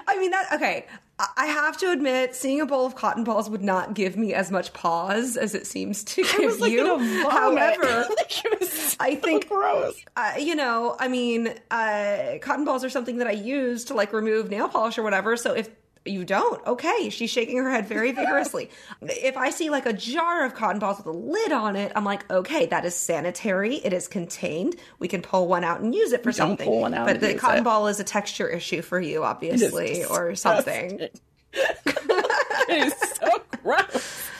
I 0.07 0.19
mean 0.19 0.31
that. 0.33 0.53
Okay, 0.55 0.87
I- 1.19 1.47
have 1.47 1.77
to 1.79 1.91
admit, 1.91 2.35
seeing 2.35 2.61
a 2.61 2.67
bowl 2.67 2.87
of 2.87 2.95
cotton 2.97 3.25
balls 3.25 3.49
would 3.51 3.63
not 3.63 3.95
give 3.95 4.17
me 4.17 4.35
as 4.35 4.51
much 4.51 4.73
pause 4.73 5.37
as 5.37 5.55
it 5.55 5.67
seems 5.67 6.05
to 6.05 6.23
give 6.23 6.35
I 6.41 6.47
was 6.47 6.61
like 6.61 6.73
you. 6.73 6.81
in 6.95 7.01
a 7.19 7.23
vomit. 7.23 7.33
However, 7.33 8.09
like 8.17 8.45
it 8.45 8.61
was 8.61 8.71
so 8.73 8.97
I 9.01 9.15
think- 9.15 9.49
gross. 9.49 10.05
uh, 10.17 10.35
you 10.39 10.55
know, 10.55 10.97
I 10.99 11.09
mean, 11.09 11.55
uh, 11.71 12.39
cotton 12.43 12.65
balls 12.65 12.85
are 12.85 12.91
something 12.91 13.19
that 13.19 13.27
I 13.27 13.33
use 13.33 13.85
to 13.87 13.95
like 13.95 14.13
remove 14.13 14.51
nail 14.51 14.69
polish 14.69 14.99
or 14.99 15.03
whatever. 15.03 15.37
So 15.37 15.53
if 15.55 15.71
you 16.09 16.25
don't, 16.25 16.65
okay, 16.67 17.11
she's 17.11 17.31
shaking 17.31 17.57
her 17.59 17.71
head 17.71 17.87
very 17.87 18.13
vigorously. 18.13 18.71
if 19.03 19.37
I 19.37 19.51
see 19.51 19.71
like 19.71 19.87
a 19.87 19.93
jar 19.93 20.45
of 20.45 20.55
cotton 20.55 20.79
balls 20.79 20.99
with 20.99 21.07
a 21.07 21.11
lid 21.13 21.53
on 21.53 21.77
it, 21.77 21.93
I'm 21.95 22.05
like, 22.05 22.31
okay, 22.31 22.67
that 22.67 22.85
is 22.85 22.95
sanitary. 22.95 23.77
It 23.77 23.93
is 23.93 24.09
contained. 24.09 24.77
We 24.99 25.09
can 25.09 25.23
pull 25.23 25.49
one 25.49 25.65
out 25.65 25.81
and 25.81 25.95
use 25.95 26.13
it 26.13 26.23
for 26.23 26.31
Don't 26.31 26.35
something. 26.51 26.67
pull 26.67 26.81
one 26.81 26.95
out 26.95 27.07
but 27.07 27.21
the 27.21 27.35
cotton 27.35 27.61
it. 27.61 27.65
ball 27.65 27.87
is 27.89 28.01
a 28.01 28.05
texture 28.05 28.49
issue 28.49 28.83
for 28.83 29.01
you, 29.01 29.25
obviously, 29.25 30.05
or 30.05 30.35
something. 30.35 31.01
it 31.53 32.71
is 32.71 32.95
so 33.15 33.43
gross. 33.63 34.31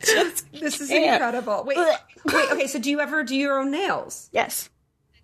Just 0.00 0.52
This 0.52 0.80
is 0.80 0.90
incredible. 0.90 1.64
Wait, 1.66 1.78
wait, 1.78 2.50
okay. 2.52 2.66
So 2.66 2.78
do 2.78 2.90
you 2.90 3.00
ever 3.00 3.24
do 3.24 3.34
your 3.36 3.58
own 3.58 3.70
nails? 3.70 4.28
Yes. 4.32 4.68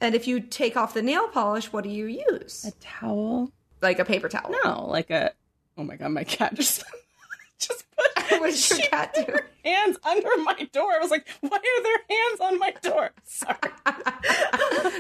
And 0.01 0.15
if 0.15 0.27
you 0.27 0.41
take 0.41 0.77
off 0.77 0.95
the 0.95 1.03
nail 1.03 1.29
polish, 1.29 1.73
what 1.73 1.85
do 1.85 1.91
you 1.91 2.07
use? 2.07 2.65
A 2.65 2.73
towel? 2.81 3.53
Like 3.83 3.99
a 3.99 4.05
paper 4.05 4.29
towel. 4.29 4.55
No, 4.65 4.87
like 4.87 5.11
a. 5.11 5.33
Oh 5.81 5.85
my 5.85 5.97
god, 5.97 6.11
my 6.11 6.25
cat 6.25 6.53
just 6.55 6.85
just 7.59 7.85
put 7.97 8.07
What 8.41 8.53
did 8.55 8.71
your 8.71 8.89
cat 8.89 9.15
do? 9.15 9.23
her 9.33 9.47
hands 9.65 9.97
under 10.05 10.29
my 10.45 10.69
door. 10.73 10.93
I 10.93 10.99
was 11.01 11.11
like, 11.11 11.27
why 11.41 11.57
are 11.57 11.83
there 11.83 11.99
hands 12.19 12.41
on 12.41 12.59
my 12.59 12.73
door? 12.83 13.11
Sorry. 13.25 13.57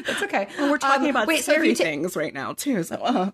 It's 0.08 0.22
okay. 0.22 0.48
We're 0.58 0.78
talking 0.78 1.04
Um, 1.04 1.10
about 1.10 1.26
wait, 1.28 1.42
scary 1.42 1.74
ta- 1.74 1.84
things 1.84 2.16
right 2.16 2.32
now 2.34 2.54
too. 2.54 2.82
So 2.82 2.96
uh, 2.96 3.30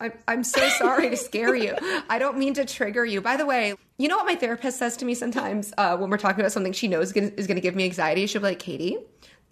I'm, 0.00 0.12
I'm 0.28 0.44
so 0.44 0.68
sorry 0.68 1.10
to 1.10 1.16
scare 1.16 1.54
you. 1.54 1.74
I 2.08 2.18
don't 2.18 2.38
mean 2.38 2.54
to 2.54 2.64
trigger 2.64 3.04
you. 3.04 3.20
By 3.20 3.36
the 3.36 3.46
way, 3.46 3.74
you 3.98 4.08
know 4.08 4.16
what 4.16 4.26
my 4.26 4.34
therapist 4.34 4.78
says 4.78 4.96
to 4.98 5.04
me 5.04 5.14
sometimes 5.14 5.72
uh, 5.78 5.96
when 5.96 6.10
we're 6.10 6.16
talking 6.18 6.40
about 6.40 6.52
something 6.52 6.72
she 6.72 6.88
knows 6.88 7.12
gonna, 7.12 7.30
is 7.36 7.46
going 7.46 7.56
to 7.56 7.60
give 7.62 7.74
me 7.74 7.84
anxiety? 7.84 8.26
She'll 8.26 8.40
be 8.42 8.48
like, 8.48 8.58
Katie, 8.58 8.98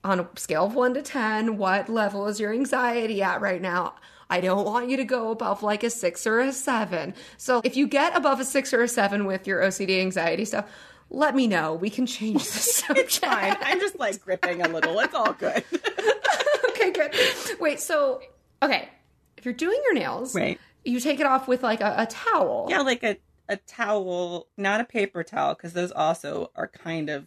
on 0.05 0.21
a 0.21 0.29
scale 0.37 0.67
of 0.67 0.75
one 0.75 0.95
to 0.95 1.03
10, 1.03 1.57
what 1.57 1.89
level 1.89 2.27
is 2.27 2.41
your 2.41 2.53
anxiety 2.53 3.23
at 3.23 3.41
right 3.41 3.61
now? 3.63 3.95
I 4.31 4.41
don't 4.41 4.65
want 4.65 4.89
you 4.89 4.97
to 4.99 5.05
go 5.05 5.31
above 5.31 5.63
like 5.63 5.83
a 5.83 5.91
six 5.91 6.27
or 6.27 6.41
a 6.41 6.53
seven. 6.53 7.15
So 7.37 7.61
if 7.65 7.77
you 7.77 7.87
get 7.89 8.17
above 8.17 8.41
a 8.41 8.45
six 8.45 8.73
or 8.73 8.83
a 8.83 8.89
seven 8.89 9.27
with 9.27 9.47
your 9.47 9.61
OCD 9.61 10.01
anxiety 10.01 10.45
stuff, 10.45 10.67
let 11.11 11.35
me 11.35 11.49
know. 11.49 11.75
We 11.75 11.91
can 11.91 12.07
change 12.07 12.45
the 12.45 12.59
subject. 12.59 13.25
I'm 13.61 13.81
just 13.81 13.99
like 13.99 14.21
gripping 14.23 14.63
a 14.63 14.69
little. 14.69 14.99
It's 15.01 15.13
all 15.15 15.33
good. 15.33 15.65
okay, 16.71 16.93
good. 16.93 17.15
Wait, 17.61 17.81
so 17.81 18.21
okay, 18.63 18.89
if 19.37 19.45
you're 19.45 19.55
doing 19.55 19.81
your 19.85 19.95
nails, 19.95 20.35
Right. 20.35 20.59
you 20.85 21.01
take 21.01 21.19
it 21.21 21.27
off 21.27 21.49
with 21.49 21.63
like 21.63 21.81
a, 21.81 21.95
a 21.99 22.07
towel. 22.07 22.67
Yeah, 22.71 22.81
like 22.83 23.03
a, 23.03 23.17
a 23.49 23.57
towel, 23.57 24.47
not 24.57 24.81
a 24.81 24.85
paper 24.85 25.25
towel, 25.25 25.55
because 25.55 25.73
those 25.73 25.91
also 25.91 26.53
are 26.55 26.69
kind 26.69 27.11
of 27.11 27.27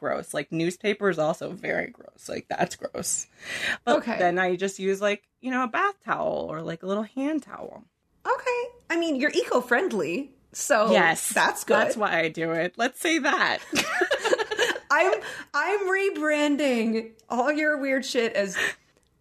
gross. 0.00 0.34
Like 0.34 0.50
newspaper 0.50 1.08
is 1.10 1.18
also 1.18 1.50
very 1.52 1.88
gross. 1.90 2.28
Like 2.28 2.46
that's 2.48 2.74
gross. 2.74 3.26
But 3.84 3.98
Okay. 3.98 4.18
then 4.18 4.38
I 4.38 4.56
just 4.56 4.78
use 4.78 5.00
like, 5.00 5.22
you 5.40 5.50
know, 5.50 5.62
a 5.64 5.68
bath 5.68 5.94
towel 6.04 6.48
or 6.50 6.62
like 6.62 6.82
a 6.82 6.86
little 6.86 7.04
hand 7.04 7.42
towel. 7.44 7.84
Okay. 8.26 8.62
I 8.90 8.96
mean, 8.98 9.16
you're 9.16 9.30
eco-friendly, 9.30 10.32
so 10.52 10.90
yes. 10.90 11.28
that's 11.32 11.62
good. 11.64 11.76
That's 11.76 11.96
why 11.96 12.18
I 12.20 12.28
do 12.28 12.50
it. 12.52 12.74
Let's 12.76 12.98
say 13.00 13.18
that. 13.18 13.58
I'm 14.90 15.20
I'm 15.54 15.80
rebranding 15.88 17.10
all 17.28 17.52
your 17.52 17.78
weird 17.78 18.04
shit 18.04 18.32
as 18.32 18.56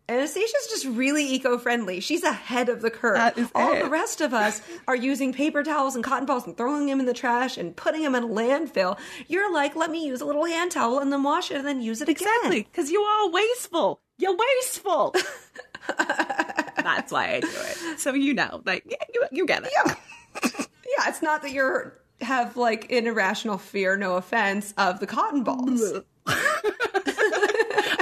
Anastasia's 0.10 0.68
just 0.70 0.86
really 0.86 1.24
eco-friendly. 1.34 2.00
She's 2.00 2.24
ahead 2.24 2.68
of 2.68 2.82
the 2.82 2.90
curve. 2.90 3.52
All 3.54 3.74
it. 3.74 3.84
the 3.84 3.90
rest 3.90 4.22
of 4.22 4.34
us 4.34 4.62
are 4.88 4.96
using 4.96 5.32
paper 5.32 5.64
towels 5.64 5.96
and 5.96 6.04
cotton 6.04 6.26
balls 6.26 6.48
and 6.48 6.58
throwing 6.58 6.88
them 6.88 7.00
in 7.00 7.06
the 7.06 7.14
trash 7.14 7.58
and 7.58 7.76
putting 7.76 8.02
them 8.02 8.16
in 8.16 8.24
a 8.24 8.28
landfill. 8.28 8.98
You're 9.28 9.54
like, 9.54 9.76
let 9.76 9.92
me 9.92 10.06
use 10.06 10.22
a 10.22 10.26
little 10.26 10.46
hand 10.46 10.72
towel 10.72 11.00
and 11.00 11.14
then 11.14 11.24
wash 11.24 11.52
it 11.52 11.58
and 11.58 11.68
then 11.68 11.82
use 11.82 12.02
it 12.02 12.10
again. 12.10 12.28
Exactly. 12.28 12.64
Because 12.64 12.90
you 12.90 13.02
are 13.02 13.30
wasteful. 13.30 14.02
You're 14.18 14.36
wasteful. 14.36 15.16
That's 15.98 17.12
why 17.12 17.36
I 17.36 17.40
do 17.40 17.48
it. 17.48 18.00
So 18.00 18.14
you 18.14 18.34
know, 18.34 18.62
like 18.66 18.84
yeah, 18.86 18.98
you, 19.14 19.26
you 19.32 19.46
get 19.46 19.64
it. 19.64 19.72
Yeah. 19.86 19.96
yeah, 20.44 21.10
it's 21.10 21.22
not 21.22 21.42
that 21.44 21.52
you're 21.52 22.00
have 22.22 22.58
like 22.58 22.92
an 22.92 23.08
irrational 23.08 23.58
fear, 23.58 23.96
no 23.98 24.16
offense, 24.16 24.74
of 24.78 25.00
the 25.00 25.08
cotton 25.08 25.44
balls. 25.44 25.82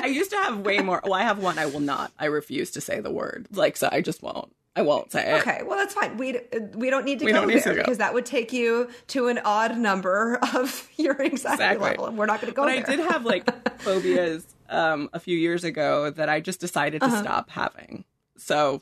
I 0.08 0.12
used 0.12 0.32
to 0.32 0.38
have 0.38 0.60
way 0.60 0.80
more. 0.80 1.02
Well, 1.04 1.14
I 1.14 1.24
have 1.24 1.40
one. 1.40 1.58
I 1.60 1.66
will 1.66 1.80
not. 1.80 2.12
I 2.18 2.26
refuse 2.26 2.72
to 2.72 2.82
say 2.82 3.00
the 3.00 3.12
word. 3.12 3.48
Like, 3.52 3.78
so 3.78 3.90
I 3.92 4.02
just 4.02 4.22
won't. 4.24 4.54
I 4.76 4.82
won't 4.84 5.12
say 5.12 5.32
it. 5.36 5.40
Okay, 5.42 5.64
well 5.66 5.76
that's 5.78 5.96
fine. 5.96 6.18
We 6.18 6.40
we 6.76 6.92
don't 6.92 7.04
need 7.04 7.18
to 7.20 7.26
We 7.26 7.32
go 7.32 7.48
there 7.48 7.60
to 7.60 7.70
go. 7.74 7.76
because 7.82 7.98
that 7.98 8.14
would 8.14 8.28
take 8.28 8.54
you 8.54 8.90
to 9.08 9.28
an 9.28 9.40
odd 9.44 9.76
number 9.78 10.38
of 10.54 10.88
your 10.98 11.20
anxiety 11.20 11.64
Exactly. 11.64 11.90
level, 11.90 12.06
and 12.06 12.18
we're 12.18 12.28
not 12.28 12.42
going 12.42 12.52
to 12.54 12.56
go 12.56 12.62
But 12.64 12.74
there. 12.76 12.84
I 12.84 12.96
did 12.96 13.00
have 13.12 13.26
like 13.26 13.80
phobias 13.80 14.46
um, 14.70 15.10
a 15.14 15.20
few 15.20 15.36
years 15.36 15.64
ago 15.64 16.12
that 16.12 16.30
I 16.30 16.42
just 16.42 16.60
decided 16.60 17.02
Uh-huh. 17.02 17.12
to 17.16 17.20
stop 17.24 17.50
having. 17.50 18.06
So 18.38 18.82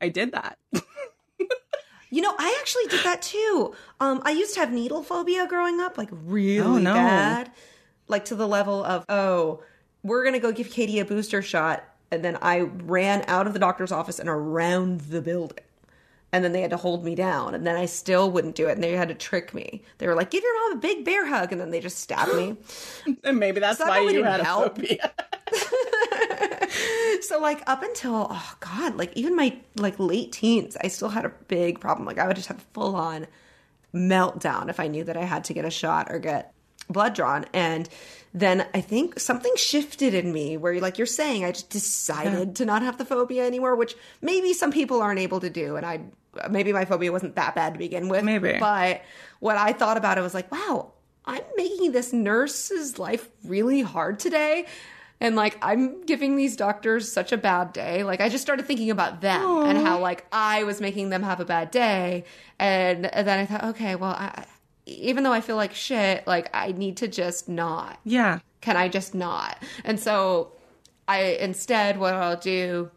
I 0.00 0.08
did 0.10 0.32
that. 0.32 0.58
You 2.10 2.22
know, 2.22 2.34
I 2.38 2.56
actually 2.60 2.86
did 2.86 3.04
that 3.04 3.20
too. 3.20 3.74
Um, 4.00 4.22
I 4.24 4.30
used 4.30 4.54
to 4.54 4.60
have 4.60 4.72
needle 4.72 5.02
phobia 5.02 5.46
growing 5.46 5.78
up, 5.78 5.98
like 5.98 6.08
really 6.10 6.66
Oh, 6.66 6.78
no. 6.78 6.94
bad, 6.94 7.50
like 8.06 8.24
to 8.26 8.34
the 8.34 8.48
level 8.48 8.82
of 8.82 9.04
oh, 9.10 9.62
we're 10.08 10.24
gonna 10.24 10.38
go 10.40 10.50
give 10.52 10.70
Katie 10.70 10.98
a 10.98 11.04
booster 11.04 11.42
shot, 11.42 11.84
and 12.10 12.24
then 12.24 12.38
I 12.42 12.60
ran 12.60 13.24
out 13.28 13.46
of 13.46 13.52
the 13.52 13.58
doctor's 13.58 13.92
office 13.92 14.18
and 14.18 14.28
around 14.28 15.00
the 15.02 15.20
building, 15.22 15.58
and 16.32 16.42
then 16.44 16.52
they 16.52 16.60
had 16.62 16.70
to 16.70 16.76
hold 16.76 17.04
me 17.04 17.14
down, 17.14 17.54
and 17.54 17.66
then 17.66 17.76
I 17.76 17.86
still 17.86 18.30
wouldn't 18.30 18.54
do 18.54 18.68
it, 18.68 18.72
and 18.72 18.82
they 18.82 18.92
had 18.92 19.08
to 19.08 19.14
trick 19.14 19.54
me. 19.54 19.82
They 19.98 20.06
were 20.06 20.14
like, 20.14 20.30
"Give 20.30 20.42
your 20.42 20.68
mom 20.70 20.78
a 20.78 20.80
big 20.80 21.04
bear 21.04 21.26
hug," 21.26 21.52
and 21.52 21.60
then 21.60 21.70
they 21.70 21.80
just 21.80 21.98
stabbed 21.98 22.34
me. 22.34 22.56
And 23.24 23.38
maybe 23.38 23.60
that's 23.60 23.78
So 23.78 23.84
that 23.84 23.90
why 24.02 24.10
you 24.10 24.24
had 24.24 24.40
a 24.40 24.44
help. 24.44 24.76
phobia. 24.76 25.12
so 27.22 27.40
like 27.40 27.62
up 27.66 27.82
until 27.82 28.26
oh 28.30 28.54
god 28.60 28.96
like 28.96 29.10
even 29.16 29.34
my 29.34 29.56
like 29.76 29.98
late 29.98 30.30
teens 30.32 30.76
i 30.82 30.88
still 30.88 31.08
had 31.08 31.24
a 31.24 31.30
big 31.48 31.80
problem 31.80 32.06
like 32.06 32.18
i 32.18 32.26
would 32.26 32.36
just 32.36 32.48
have 32.48 32.58
a 32.58 32.64
full 32.74 32.94
on 32.94 33.26
meltdown 33.94 34.68
if 34.68 34.78
i 34.78 34.86
knew 34.86 35.02
that 35.04 35.16
i 35.16 35.24
had 35.24 35.42
to 35.44 35.54
get 35.54 35.64
a 35.64 35.70
shot 35.70 36.08
or 36.10 36.18
get 36.18 36.52
blood 36.88 37.14
drawn. 37.14 37.44
And 37.52 37.88
then 38.34 38.66
i 38.74 38.80
think 38.80 39.18
something 39.18 39.50
shifted 39.56 40.12
in 40.12 40.30
me 40.34 40.58
where 40.58 40.78
like 40.80 40.98
you're 40.98 41.06
saying 41.06 41.46
i 41.46 41.50
just 41.50 41.70
decided 41.70 42.54
to 42.54 42.66
not 42.66 42.82
have 42.82 42.98
the 42.98 43.04
phobia 43.04 43.46
anymore 43.46 43.74
which 43.74 43.94
maybe 44.20 44.52
some 44.52 44.70
people 44.70 45.00
aren't 45.00 45.18
able 45.18 45.40
to 45.40 45.48
do. 45.48 45.76
And 45.76 45.86
i 45.86 46.00
maybe 46.50 46.70
my 46.74 46.84
phobia 46.84 47.10
wasn't 47.10 47.36
that 47.36 47.54
bad 47.54 47.72
to 47.72 47.78
begin 47.78 48.08
with. 48.08 48.22
Maybe. 48.24 48.58
but 48.60 49.00
what 49.40 49.56
i 49.56 49.72
thought 49.72 49.96
about 49.96 50.18
it 50.18 50.20
was 50.20 50.34
like 50.34 50.52
wow 50.52 50.92
i'm 51.24 51.40
making 51.56 51.92
this 51.92 52.12
nurse's 52.12 52.98
life 52.98 53.28
really 53.44 53.80
hard 53.80 54.18
today. 54.18 54.66
And 55.20 55.34
like 55.34 55.58
I'm 55.62 56.02
giving 56.04 56.36
these 56.36 56.54
doctors 56.54 57.10
such 57.10 57.32
a 57.32 57.36
bad 57.38 57.72
day. 57.72 58.04
Like 58.04 58.20
I 58.20 58.28
just 58.28 58.42
started 58.42 58.66
thinking 58.66 58.90
about 58.90 59.20
them 59.22 59.40
and 59.66 59.78
how 59.78 59.98
like 60.00 60.26
I 60.30 60.62
was 60.64 60.80
making 60.82 61.08
them 61.08 61.22
have 61.24 61.40
a 61.40 61.44
bad 61.44 61.70
day, 61.72 62.24
and, 62.58 63.04
and 63.06 63.26
then 63.26 63.38
I 63.40 63.46
thought, 63.46 63.64
okay, 63.70 63.96
well, 63.96 64.12
I- 64.12 64.44
even 64.88 65.24
though 65.24 65.32
I 65.32 65.40
feel 65.40 65.56
like 65.56 65.74
shit, 65.74 66.26
like 66.26 66.48
I 66.52 66.72
need 66.72 66.96
to 66.98 67.08
just 67.08 67.48
not. 67.48 67.98
Yeah. 68.04 68.40
Can 68.60 68.76
I 68.76 68.88
just 68.88 69.14
not? 69.14 69.62
And 69.84 70.00
so 70.00 70.52
I 71.06 71.38
instead, 71.40 71.98
what 71.98 72.14
I'll 72.14 72.36
do, 72.36 72.90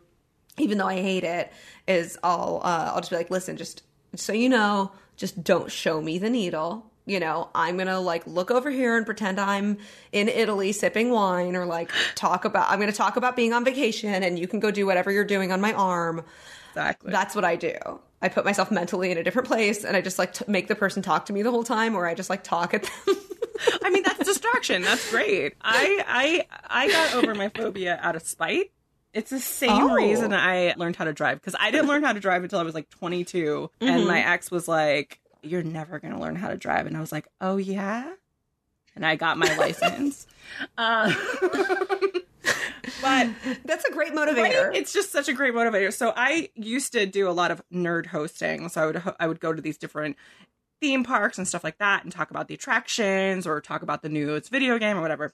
even 0.57 0.77
though 0.77 0.87
I 0.87 1.01
hate 1.01 1.23
it, 1.23 1.51
is 1.87 2.17
I'll 2.23 2.61
uh, 2.63 2.91
I'll 2.93 3.01
just 3.01 3.11
be 3.11 3.17
like, 3.17 3.29
listen, 3.29 3.57
just 3.57 3.83
so 4.15 4.33
you 4.33 4.49
know, 4.49 4.91
just 5.17 5.43
don't 5.43 5.71
show 5.71 6.01
me 6.01 6.17
the 6.17 6.29
needle. 6.29 6.87
You 7.05 7.19
know, 7.19 7.49
I'm 7.55 7.77
gonna 7.77 7.99
like 7.99 8.25
look 8.27 8.51
over 8.51 8.69
here 8.69 8.95
and 8.95 9.05
pretend 9.05 9.39
I'm 9.39 9.77
in 10.11 10.29
Italy 10.29 10.71
sipping 10.71 11.09
wine, 11.09 11.55
or 11.55 11.65
like 11.65 11.91
talk 12.15 12.45
about. 12.45 12.69
I'm 12.69 12.79
gonna 12.79 12.91
talk 12.91 13.17
about 13.17 13.35
being 13.35 13.53
on 13.53 13.65
vacation, 13.65 14.23
and 14.23 14.37
you 14.37 14.47
can 14.47 14.59
go 14.59 14.71
do 14.71 14.85
whatever 14.85 15.11
you're 15.11 15.25
doing 15.25 15.51
on 15.51 15.61
my 15.61 15.73
arm. 15.73 16.23
Exactly. 16.69 17.11
That's 17.11 17.35
what 17.35 17.43
I 17.43 17.55
do. 17.55 17.73
I 18.21 18.29
put 18.29 18.45
myself 18.45 18.69
mentally 18.71 19.11
in 19.11 19.17
a 19.17 19.23
different 19.23 19.47
place, 19.47 19.83
and 19.83 19.97
I 19.97 20.01
just 20.01 20.19
like 20.19 20.33
to 20.33 20.45
make 20.49 20.67
the 20.67 20.75
person 20.75 21.01
talk 21.01 21.25
to 21.27 21.33
me 21.33 21.41
the 21.41 21.51
whole 21.51 21.63
time, 21.63 21.95
or 21.95 22.07
I 22.07 22.13
just 22.13 22.29
like 22.29 22.43
talk 22.43 22.73
at 22.73 22.83
them. 22.83 23.15
I 23.83 23.89
mean, 23.89 24.03
that's 24.03 24.25
distraction. 24.25 24.81
That's 24.83 25.09
great. 25.11 25.55
I 25.61 26.03
I 26.07 26.47
I 26.85 26.87
got 26.89 27.15
over 27.15 27.33
my 27.35 27.49
phobia 27.49 27.99
out 28.01 28.15
of 28.15 28.23
spite. 28.23 28.71
It's 29.13 29.29
the 29.29 29.39
same 29.39 29.69
Oh. 29.71 29.93
reason 29.95 30.33
I 30.33 30.73
learned 30.77 30.95
how 30.95 31.03
to 31.05 31.13
drive 31.13 31.39
because 31.41 31.55
I 31.59 31.69
didn't 31.71 31.87
learn 31.87 32.03
how 32.03 32.13
to 32.13 32.19
drive 32.19 32.43
until 32.43 32.59
I 32.59 32.63
was 32.63 32.73
like 32.73 32.89
22, 32.89 33.69
Mm-hmm. 33.81 33.87
and 33.93 34.07
my 34.07 34.19
ex 34.25 34.49
was 34.51 34.67
like, 34.67 35.19
"You're 35.41 35.63
never 35.63 35.99
gonna 35.99 36.19
learn 36.19 36.35
how 36.35 36.47
to 36.49 36.57
drive," 36.57 36.85
and 36.87 36.95
I 36.95 36.99
was 37.01 37.11
like, 37.11 37.27
"Oh 37.41 37.57
yeah," 37.57 38.09
and 38.95 39.05
I 39.05 39.15
got 39.15 39.37
my 39.37 39.53
license. 39.57 40.27
Uh, 40.77 41.13
but 43.01 43.29
That's 43.65 43.85
a 43.85 43.91
great 43.91 44.13
Right? 44.13 44.29
motivator. 44.35 44.75
It's 44.75 44.93
just 44.93 45.11
such 45.11 45.27
a 45.27 45.33
great 45.33 45.53
motivator. 45.53 45.91
So 45.93 46.13
I 46.15 46.49
used 46.55 46.93
to 46.93 47.05
do 47.05 47.29
a 47.29 47.31
lot 47.31 47.51
of 47.51 47.61
nerd 47.73 48.05
hosting. 48.07 48.69
So 48.69 48.81
I 48.81 48.85
would 48.85 49.03
I 49.19 49.27
would 49.27 49.39
go 49.39 49.53
to 49.53 49.61
these 49.61 49.77
different 49.77 50.17
theme 50.81 51.03
parks 51.03 51.37
and 51.37 51.47
stuff 51.47 51.63
like 51.63 51.77
that 51.77 52.03
and 52.03 52.11
talk 52.11 52.31
about 52.31 52.47
the 52.47 52.53
attractions 52.55 53.45
or 53.45 53.61
talk 53.61 53.83
about 53.83 54.01
the 54.01 54.09
newest 54.09 54.49
video 54.49 54.77
game 54.79 54.97
or 54.97 55.01
whatever. 55.01 55.33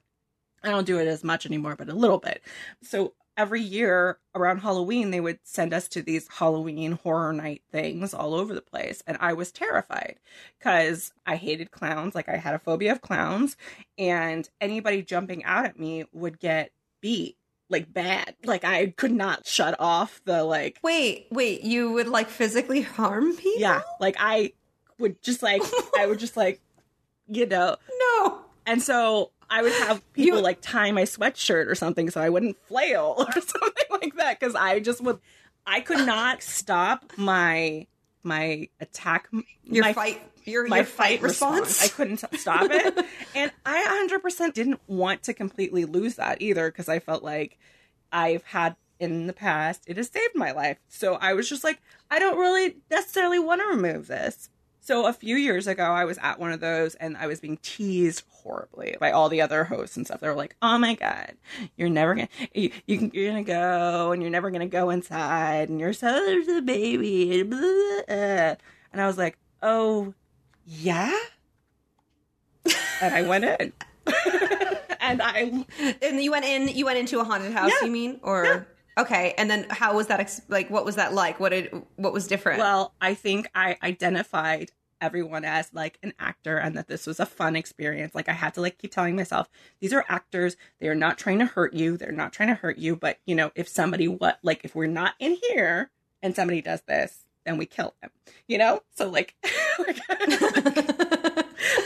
I 0.63 0.69
don't 0.69 0.87
do 0.87 0.99
it 0.99 1.07
as 1.07 1.23
much 1.23 1.45
anymore, 1.45 1.75
but 1.77 1.87
a 1.89 1.93
little 1.93 2.17
bit. 2.17 2.41
So 2.81 3.13
every 3.37 3.61
year 3.61 4.17
around 4.33 4.57
Halloween, 4.57 5.11
they 5.11 5.19
would 5.19 5.39
send 5.43 5.71
us 5.73 5.87
to 5.89 6.01
these 6.01 6.27
Halloween 6.27 6.93
horror 6.93 7.31
night 7.31 7.61
things 7.71 8.13
all 8.13 8.33
over 8.33 8.53
the 8.53 8.61
place. 8.61 9.03
And 9.05 9.17
I 9.21 9.33
was 9.33 9.51
terrified 9.51 10.19
because 10.57 11.13
I 11.25 11.35
hated 11.35 11.69
clowns. 11.71 12.15
Like 12.15 12.27
I 12.27 12.37
had 12.37 12.55
a 12.55 12.59
phobia 12.59 12.91
of 12.91 13.01
clowns, 13.01 13.55
and 13.97 14.49
anybody 14.59 15.03
jumping 15.03 15.43
out 15.45 15.65
at 15.65 15.79
me 15.79 16.05
would 16.11 16.39
get 16.39 16.71
beat 16.99 17.37
like 17.69 17.91
bad. 17.93 18.35
Like 18.45 18.63
I 18.63 18.87
could 18.87 19.11
not 19.11 19.45
shut 19.47 19.75
off 19.79 20.21
the 20.25 20.43
like, 20.43 20.79
Wait, 20.83 21.27
wait, 21.31 21.61
you 21.63 21.91
would 21.91 22.07
like 22.07 22.29
physically 22.29 22.81
harm 22.81 23.35
people? 23.35 23.61
yeah, 23.61 23.81
like 23.99 24.15
I 24.19 24.53
would 24.99 25.21
just 25.21 25.43
like, 25.43 25.61
I 25.97 26.05
would 26.05 26.19
just 26.19 26.37
like, 26.37 26.61
you 27.27 27.45
know, 27.45 27.75
No. 27.99 28.41
and 28.65 28.81
so 28.81 29.31
I 29.49 29.61
would 29.61 29.73
have 29.73 30.01
people 30.13 30.37
You- 30.39 30.43
like 30.43 30.59
tie 30.61 30.91
my 30.91 31.03
sweatshirt 31.03 31.67
or 31.67 31.75
something 31.75 32.09
so 32.09 32.21
I 32.21 32.29
wouldn't 32.29 32.57
flail 32.67 33.15
or 33.19 33.31
something 33.33 33.83
like 33.91 34.15
that 34.15 34.39
because 34.39 34.55
I 34.55 34.79
just 34.79 35.01
would. 35.01 35.19
I 35.65 35.81
could 35.81 36.05
not 36.05 36.41
stop 36.41 37.11
my 37.17 37.85
my 38.23 38.69
attack. 38.79 39.27
Your 39.65 39.83
my, 39.83 39.91
fight 39.93 40.21
my 40.67 40.83
fight 40.83 41.21
response. 41.21 41.83
I 41.83 41.87
couldn't 41.87 42.23
stop 42.39 42.69
it, 42.71 43.05
and 43.35 43.51
I 43.65 44.07
100% 44.09 44.53
didn't 44.53 44.79
want 44.87 45.23
to 45.23 45.33
completely 45.33 45.85
lose 45.85 46.15
that 46.15 46.41
either 46.41 46.69
because 46.69 46.89
I 46.89 46.99
felt 46.99 47.23
like 47.23 47.57
I've 48.11 48.43
had 48.43 48.75
in 48.99 49.27
the 49.27 49.33
past 49.33 49.83
it 49.87 49.97
has 49.97 50.09
saved 50.09 50.35
my 50.35 50.51
life. 50.51 50.77
So 50.87 51.15
I 51.15 51.33
was 51.33 51.49
just 51.49 51.63
like, 51.63 51.81
I 52.09 52.19
don't 52.19 52.37
really 52.37 52.77
necessarily 52.89 53.39
want 53.39 53.61
to 53.61 53.67
remove 53.67 54.07
this. 54.07 54.49
So 54.79 55.05
a 55.05 55.11
few 55.11 55.35
years 55.35 55.67
ago, 55.67 55.83
I 55.83 56.05
was 56.05 56.17
at 56.19 56.39
one 56.39 56.53
of 56.53 56.61
those 56.61 56.95
and 56.95 57.17
I 57.17 57.27
was 57.27 57.41
being 57.41 57.57
teased 57.57 58.23
horribly 58.29 58.95
by 59.01 59.11
all 59.11 59.27
the 59.27 59.41
other 59.41 59.65
hosts 59.65 59.97
and 59.97 60.05
stuff. 60.05 60.21
They 60.21 60.29
were 60.29 60.33
like, 60.33 60.55
"Oh 60.61 60.77
my 60.77 60.95
god, 60.95 61.33
you're 61.75 61.89
never 61.89 62.15
gonna 62.15 62.29
you, 62.53 62.71
you 62.85 63.11
you're 63.13 63.29
gonna 63.31 63.43
go 63.43 64.13
and 64.13 64.21
you're 64.21 64.31
never 64.31 64.49
gonna 64.49 64.65
go 64.65 64.89
inside 64.89 65.67
and 65.67 65.77
you're 65.81 65.91
so 65.91 66.07
there's 66.07 66.47
a 66.47 66.61
baby." 66.61 67.41
And, 67.41 67.49
blah, 67.49 67.59
blah, 67.59 68.03
blah." 68.07 68.55
and 68.93 69.01
I 69.01 69.07
was 69.07 69.17
like, 69.17 69.37
"Oh 69.61 70.13
yeah," 70.67 71.17
and 73.01 73.13
I 73.13 73.21
went 73.23 73.45
in, 73.45 73.73
and 74.99 75.21
I 75.21 75.65
And 76.01 76.21
you 76.21 76.31
went 76.31 76.45
in 76.45 76.67
you 76.67 76.85
went 76.85 76.97
into 76.99 77.19
a 77.19 77.23
haunted 77.23 77.53
house, 77.53 77.71
Yeah. 77.79 77.85
you 77.85 77.91
mean? 77.91 78.19
Or 78.21 78.67
Okay, 78.97 79.35
and 79.37 79.49
then 79.49 79.67
how 79.69 79.95
was 79.95 80.07
that 80.07 80.19
ex- 80.19 80.41
like 80.47 80.69
what 80.69 80.83
was 80.83 80.95
that 80.95 81.13
like? 81.13 81.39
What 81.39 81.49
did 81.49 81.71
what 81.95 82.13
was 82.13 82.27
different? 82.27 82.59
Well, 82.59 82.93
I 82.99 83.13
think 83.13 83.47
I 83.55 83.77
identified 83.83 84.71
everyone 84.99 85.45
as 85.45 85.71
like 85.73 85.99
an 86.01 86.11
actor 86.17 86.57
and 86.57 86.75
that 86.75 86.87
this 86.87 87.05
was 87.05 87.19
a 87.19 87.25
fun 87.27 87.55
experience. 87.55 88.15
Like 88.15 88.27
I 88.27 88.33
had 88.33 88.55
to 88.55 88.61
like 88.61 88.79
keep 88.79 88.91
telling 88.91 89.15
myself, 89.15 89.47
these 89.79 89.93
are 89.93 90.03
actors. 90.09 90.57
They 90.79 90.87
are 90.87 90.95
not 90.95 91.19
trying 91.19 91.37
to 91.39 91.45
hurt 91.45 91.75
you. 91.75 91.95
They're 91.97 92.11
not 92.11 92.33
trying 92.33 92.49
to 92.49 92.55
hurt 92.55 92.79
you. 92.79 92.95
But 92.95 93.19
you 93.27 93.35
know, 93.35 93.51
if 93.55 93.69
somebody 93.69 94.07
what 94.07 94.39
like 94.41 94.61
if 94.63 94.73
we're 94.73 94.87
not 94.87 95.13
in 95.19 95.37
here 95.49 95.91
and 96.23 96.35
somebody 96.35 96.61
does 96.61 96.81
this, 96.87 97.23
then 97.47 97.57
we 97.57 97.65
kill 97.65 97.93
them. 98.01 98.11
You 98.47 98.57
know? 98.57 98.81
So 98.95 99.09
like, 99.09 99.35
but 99.77 99.87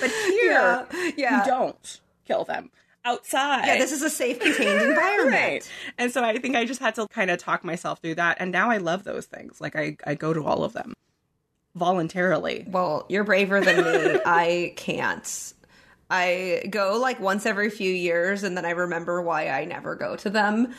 here 0.09 0.51
yeah. 0.51 0.86
Yeah. 1.16 1.39
you 1.39 1.45
don't 1.49 2.01
kill 2.26 2.43
them. 2.43 2.72
Outside. 3.03 3.66
Yeah, 3.66 3.78
this 3.80 3.91
is 3.91 4.03
a 4.03 4.12
safe 4.12 4.39
contained 4.39 4.82
environment. 4.82 5.34
Right. 5.34 5.70
And 5.97 6.12
so 6.12 6.24
I 6.24 6.38
think 6.38 6.55
I 6.55 6.66
just 6.66 6.80
had 6.80 6.93
to 6.95 7.07
kind 7.07 7.32
of 7.32 7.39
talk 7.39 7.64
myself 7.64 7.99
through 7.99 8.16
that. 8.16 8.38
And 8.39 8.51
now 8.51 8.70
I 8.70 8.78
love 8.78 9.03
those 9.03 9.26
things. 9.26 9.59
Like 9.59 9.76
I, 9.76 9.97
I 10.05 10.14
go 10.14 10.34
to 10.34 10.45
all 10.45 10.64
of 10.64 10.74
them 10.74 10.93
voluntarily. 11.74 12.66
Well, 12.68 13.05
you're 13.09 13.24
braver 13.24 13.59
than 13.62 13.78
me. 13.78 14.20
I 14.26 14.74
can't. 14.76 15.53
I 16.12 16.68
go 16.70 16.99
like 16.99 17.20
once 17.20 17.45
every 17.45 17.70
few 17.70 17.91
years 17.91 18.43
and 18.43 18.57
then 18.57 18.66
I 18.66 18.72
remember 18.72 19.22
why 19.22 19.47
I 19.47 19.64
never 19.64 19.95
go 19.95 20.18
to 20.18 20.30
them. 20.30 20.74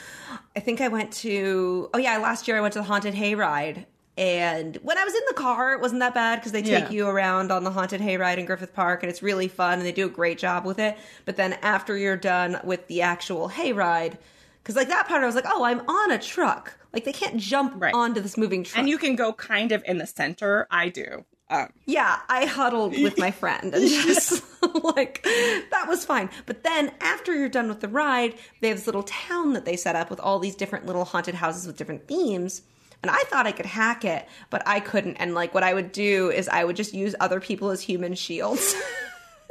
I 0.55 0.61
think 0.61 0.81
I 0.83 0.89
went 0.89 1.11
to, 1.15 1.89
oh 1.95 1.99
yeah, 1.99 2.19
last 2.19 2.47
year 2.47 2.57
I 2.59 2.61
went 2.61 2.75
to 2.75 2.81
the 2.81 2.85
Haunted 2.85 3.15
Hayride. 3.15 3.87
And 4.19 4.77
when 4.83 4.99
I 4.99 5.05
was 5.05 5.15
in 5.15 5.23
the 5.29 5.35
car, 5.35 5.73
it 5.73 5.81
wasn't 5.81 6.01
that 6.01 6.13
bad 6.15 6.37
because 6.37 6.53
they 6.53 6.61
take 6.63 6.85
Yeah. 6.85 6.91
you 6.91 7.07
around 7.09 7.51
on 7.51 7.65
the 7.65 7.71
Haunted 7.71 8.01
Hayride 8.03 8.37
in 8.39 8.45
Griffith 8.45 8.75
Park 8.75 9.03
and 9.03 9.09
it's 9.11 9.23
really 9.23 9.49
fun 9.49 9.75
and 9.79 9.87
they 9.87 9.93
do 9.93 10.05
a 10.07 10.11
great 10.11 10.37
job 10.39 10.67
with 10.67 10.79
it. 10.79 10.99
But 11.25 11.37
then 11.37 11.55
after 11.63 11.97
you're 11.97 12.17
done 12.19 12.61
with 12.63 12.87
the 12.89 13.01
actual 13.03 13.49
hayride, 13.49 14.19
because 14.63 14.77
like 14.77 14.89
that 14.89 15.09
part 15.09 15.23
I 15.23 15.27
was 15.27 15.35
like, 15.35 15.47
oh, 15.47 15.65
I'm 15.65 15.81
on 15.89 16.11
a 16.11 16.19
truck. 16.19 16.79
Like 16.93 17.05
they 17.05 17.13
can't 17.13 17.39
jump 17.39 17.73
Right. 17.77 17.95
onto 17.95 18.21
this 18.21 18.37
moving 18.37 18.65
truck. 18.65 18.81
And 18.81 18.89
you 18.89 18.99
can 18.99 19.17
go 19.17 19.33
kind 19.33 19.73
of 19.73 19.83
in 19.87 19.97
the 19.97 20.07
center. 20.07 20.67
I 20.71 20.91
do. 20.91 21.25
Um, 21.49 21.69
Yeah, 21.87 22.19
I 22.29 22.45
huddled 22.45 22.93
with 22.93 23.17
my 23.19 23.31
friend 23.31 23.75
and 23.75 23.89
just 23.89 24.43
like 24.85 25.23
that 25.71 25.87
was 25.89 26.05
fine. 26.05 26.29
But 26.45 26.65
then 26.65 26.93
after 27.01 27.35
you're 27.35 27.49
done 27.49 27.69
with 27.69 27.81
the 27.81 27.89
ride, 27.89 28.35
they 28.61 28.69
have 28.69 28.77
this 28.77 28.87
little 28.87 29.03
town 29.05 29.55
that 29.55 29.65
they 29.65 29.77
set 29.77 29.97
up 29.97 30.11
with 30.11 30.21
all 30.21 30.39
these 30.39 30.55
different 30.55 30.85
little 30.85 31.07
haunted 31.07 31.37
houses 31.37 31.67
with 31.67 31.79
different 31.79 32.07
themes. 32.07 32.61
And 33.03 33.11
I 33.11 33.23
thought 33.25 33.47
I 33.47 33.53
could 33.53 33.67
hack 33.67 34.05
it, 34.05 34.29
but 34.49 34.63
I 34.67 34.79
couldn't. 34.81 35.17
And 35.17 35.35
like 35.35 35.55
what 35.55 35.65
I 35.65 35.75
would 35.75 35.91
do 35.93 36.31
is 36.31 36.49
I 36.49 36.65
would 36.65 36.77
just 36.77 36.95
use 36.95 37.15
other 37.19 37.41
people 37.41 37.71
as 37.71 37.81
human 37.81 38.15
shields. 38.15 38.75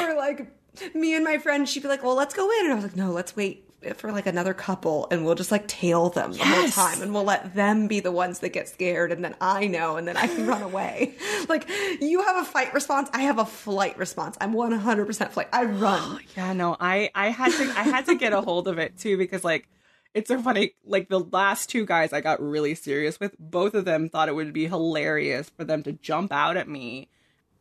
or 0.00 0.14
like 0.14 0.46
me 0.94 1.14
and 1.14 1.24
my 1.24 1.38
friend, 1.38 1.68
she'd 1.68 1.82
be 1.82 1.88
like, 1.88 2.02
"Well, 2.02 2.14
let's 2.14 2.34
go 2.34 2.50
in," 2.58 2.64
and 2.66 2.72
I 2.72 2.74
was 2.74 2.84
like, 2.84 2.96
"No, 2.96 3.10
let's 3.10 3.34
wait 3.34 3.64
for 3.96 4.12
like 4.12 4.26
another 4.26 4.54
couple, 4.54 5.08
and 5.10 5.24
we'll 5.24 5.34
just 5.34 5.50
like 5.50 5.66
tail 5.66 6.08
them 6.10 6.32
the 6.32 6.44
whole 6.44 6.68
time, 6.68 7.02
and 7.02 7.12
we'll 7.14 7.24
let 7.24 7.54
them 7.54 7.88
be 7.88 8.00
the 8.00 8.12
ones 8.12 8.38
that 8.40 8.50
get 8.50 8.68
scared, 8.68 9.12
and 9.12 9.24
then 9.24 9.34
I 9.40 9.66
know, 9.66 9.96
and 9.96 10.06
then 10.06 10.16
I 10.16 10.26
can 10.26 10.46
run 10.46 10.62
away." 10.62 11.14
Like 11.48 11.68
you 12.00 12.22
have 12.22 12.36
a 12.36 12.44
fight 12.44 12.72
response, 12.72 13.10
I 13.12 13.22
have 13.22 13.38
a 13.38 13.44
flight 13.44 13.98
response. 13.98 14.38
I'm 14.40 14.52
100 14.52 15.06
percent 15.06 15.32
flight. 15.32 15.48
I 15.52 15.64
run. 15.64 16.20
Yeah, 16.36 16.52
no, 16.52 16.76
I 16.78 17.10
I 17.14 17.30
had 17.30 17.52
to 17.52 17.64
I 17.76 17.82
had 17.82 18.06
to 18.06 18.14
get 18.14 18.32
a 18.32 18.40
hold 18.40 18.68
of 18.68 18.78
it 18.78 18.96
too 18.96 19.18
because 19.18 19.42
like 19.42 19.68
it's 20.14 20.28
so 20.28 20.40
funny. 20.42 20.74
Like 20.84 21.08
the 21.08 21.20
last 21.20 21.68
two 21.68 21.86
guys 21.86 22.12
I 22.12 22.20
got 22.20 22.42
really 22.42 22.74
serious 22.74 23.18
with, 23.18 23.34
both 23.38 23.74
of 23.74 23.84
them 23.84 24.08
thought 24.08 24.28
it 24.28 24.34
would 24.34 24.52
be 24.52 24.66
hilarious 24.66 25.50
for 25.50 25.64
them 25.64 25.82
to 25.84 25.92
jump 25.92 26.32
out 26.32 26.56
at 26.56 26.68
me, 26.68 27.08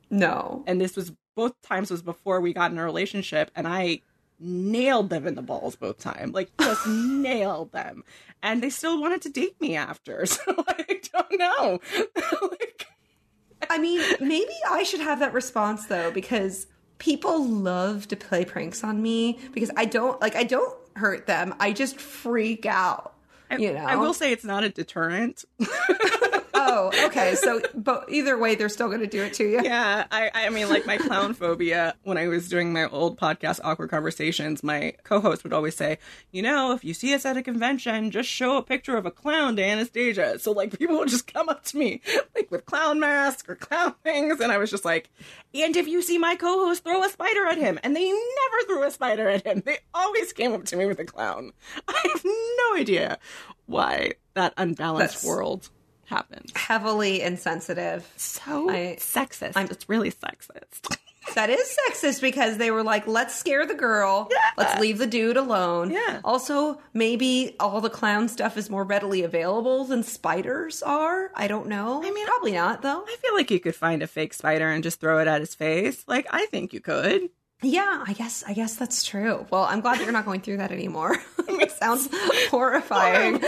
No, 0.10 0.64
and 0.68 0.80
this 0.80 0.96
was 0.96 1.14
both 1.36 1.54
times 1.62 1.90
was 1.90 2.02
before 2.02 2.42
we 2.42 2.54
got 2.54 2.72
in 2.72 2.78
a 2.78 2.84
relationship, 2.84 3.52
and 3.56 3.68
I 3.68 4.02
nailed 4.40 5.10
them 5.10 5.28
in 5.28 5.36
the 5.36 5.42
balls 5.42 5.76
both 5.76 6.00
time, 6.00 6.32
like 6.34 6.52
just 6.60 6.86
nailed 6.88 7.72
them, 7.72 8.04
and 8.44 8.62
they 8.62 8.70
still 8.70 9.00
wanted 9.00 9.22
to 9.24 9.30
date 9.30 9.60
me 9.62 9.76
after. 9.76 10.26
So 10.26 10.64
I 10.68 11.00
don't 11.14 11.40
know. 11.40 11.80
like, 12.52 12.88
I 13.70 13.78
mean, 13.78 14.02
maybe 14.20 14.54
I 14.70 14.84
should 14.84 15.00
have 15.02 15.20
that 15.20 15.34
response 15.34 15.86
though, 15.86 16.12
because 16.12 16.68
people 16.98 17.44
love 17.46 18.08
to 18.10 18.16
play 18.16 18.46
pranks 18.46 18.84
on 18.84 19.02
me 19.02 19.40
because 19.54 19.72
I 19.76 19.86
don't 19.86 20.22
like 20.22 20.36
I 20.36 20.44
don't 20.44 20.78
hurt 20.96 21.28
them. 21.28 21.56
I 21.60 21.74
just 21.74 22.00
freak 22.00 22.66
out. 22.66 23.14
You 23.58 23.74
know, 23.74 23.84
I 23.84 23.98
will 23.98 24.14
say 24.14 24.32
it's 24.32 24.46
not 24.46 24.64
a 24.64 24.70
deterrent. 24.70 25.44
Oh, 26.74 27.06
okay. 27.08 27.36
So, 27.36 27.62
but 27.76 28.06
either 28.10 28.38
way, 28.38 28.56
they're 28.56 28.70
still 28.70 28.88
going 28.88 29.02
to 29.02 29.08
do 29.08 29.22
it 29.24 29.34
to 29.36 29.44
you. 29.44 29.62
Yeah, 29.64 30.06
I, 30.12 30.32
I 30.34 30.50
mean, 30.50 30.70
like 30.70 30.86
my 30.86 30.98
clown 30.98 31.34
phobia. 31.34 31.96
When 32.04 32.18
I 32.18 32.28
was 32.28 32.48
doing 32.48 32.72
my 32.72 32.88
old 32.88 33.20
podcast, 33.20 33.60
Awkward 33.64 33.90
Conversations, 33.90 34.64
my 34.64 34.94
co-host 35.04 35.44
would 35.44 35.54
always 35.54 35.76
say, 35.76 35.98
"You 36.32 36.42
know, 36.42 36.72
if 36.74 36.84
you 36.84 36.94
see 36.94 37.14
us 37.14 37.26
at 37.26 37.36
a 37.38 37.42
convention, 37.44 38.10
just 38.12 38.30
show 38.30 38.58
a 38.58 38.62
picture 38.64 38.96
of 38.98 39.06
a 39.06 39.12
clown 39.12 39.56
to 39.58 39.64
Anastasia." 39.64 40.40
So 40.40 40.52
like 40.52 40.78
people 40.80 40.98
would 41.00 41.10
just 41.10 41.32
come 41.32 41.50
up 41.50 41.64
to 41.66 41.78
me 41.78 42.02
like 42.36 42.50
with 42.52 42.66
clown 42.66 43.00
masks 43.00 43.48
or 43.50 43.56
clown 43.56 43.96
things, 44.04 44.40
and 44.40 44.52
I 44.52 44.58
was 44.58 44.72
just 44.72 44.86
like, 44.86 45.10
"And 45.54 45.76
if 45.76 45.88
you 45.88 46.02
see 46.02 46.18
my 46.18 46.36
co-host, 46.36 46.84
throw 46.84 47.04
a 47.04 47.10
spider 47.10 47.48
at 47.48 47.58
him." 47.58 47.80
And 47.84 47.96
they 47.96 48.08
never 48.10 48.66
threw 48.68 48.84
a 48.84 48.92
spider 48.92 49.30
at 49.30 49.46
him. 49.46 49.62
They 49.66 49.80
always 49.94 50.32
came 50.34 50.54
up 50.54 50.66
to 50.66 50.76
me 50.76 50.86
with 50.86 51.00
a 51.00 51.06
clown. 51.06 51.52
I 51.88 52.00
have 52.14 52.24
no 52.26 52.80
idea 52.80 53.18
why 53.66 54.14
that 54.34 54.54
unbalanced 54.58 55.16
That's- 55.16 55.26
world 55.26 55.70
happens. 56.12 56.52
Heavily 56.56 57.22
insensitive. 57.22 58.08
So 58.18 58.70
I- 58.70 58.98
sexist. 59.00 59.56
I'm- 59.56 59.68
it's 59.72 59.90
really 59.90 60.12
sexist. 60.12 60.98
That 61.36 61.52
is 61.52 61.78
sexist 61.88 62.20
because 62.20 62.58
they 62.58 62.72
were 62.72 62.82
like, 62.84 63.06
let's 63.08 63.36
scare 63.36 63.66
the 63.66 63.76
girl. 63.76 64.28
Let's 64.58 64.82
leave 64.82 64.98
the 64.98 65.06
dude 65.08 65.38
alone. 65.38 65.92
Yeah. 65.92 66.20
Also, 66.26 66.82
maybe 66.94 67.56
all 67.60 67.80
the 67.80 67.92
clown 67.92 68.28
stuff 68.28 68.58
is 68.58 68.70
more 68.72 68.84
readily 68.84 69.24
available 69.24 69.86
than 69.86 70.02
spiders 70.04 70.82
are. 70.82 71.32
I 71.36 71.48
don't 71.48 71.68
know. 71.68 72.04
I 72.04 72.12
mean, 72.12 72.26
probably 72.26 72.54
not, 72.54 72.82
though. 72.82 73.06
I 73.08 73.16
feel 73.22 73.36
like 73.36 73.52
you 73.52 73.60
could 73.60 73.76
find 73.76 74.02
a 74.02 74.08
fake 74.08 74.34
spider 74.34 74.68
and 74.70 74.84
just 74.84 75.00
throw 75.00 75.20
it 75.20 75.28
at 75.28 75.40
his 75.42 75.54
face. 75.56 76.04
Like, 76.08 76.26
I 76.32 76.48
think 76.48 76.74
you 76.74 76.82
could. 76.82 77.30
Yeah, 77.62 78.04
I 78.06 78.14
guess 78.14 78.44
I 78.48 78.54
guess 78.54 78.76
that's 78.76 79.04
true. 79.04 79.46
Well, 79.52 79.64
I'm 79.64 79.82
glad 79.82 80.00
that 80.00 80.04
you're 80.04 80.12
not 80.12 80.26
going 80.26 80.42
through 80.42 80.58
that 80.58 80.72
anymore. 80.72 81.18
it 81.48 81.72
sounds 81.72 82.10
horrifying. 82.50 83.42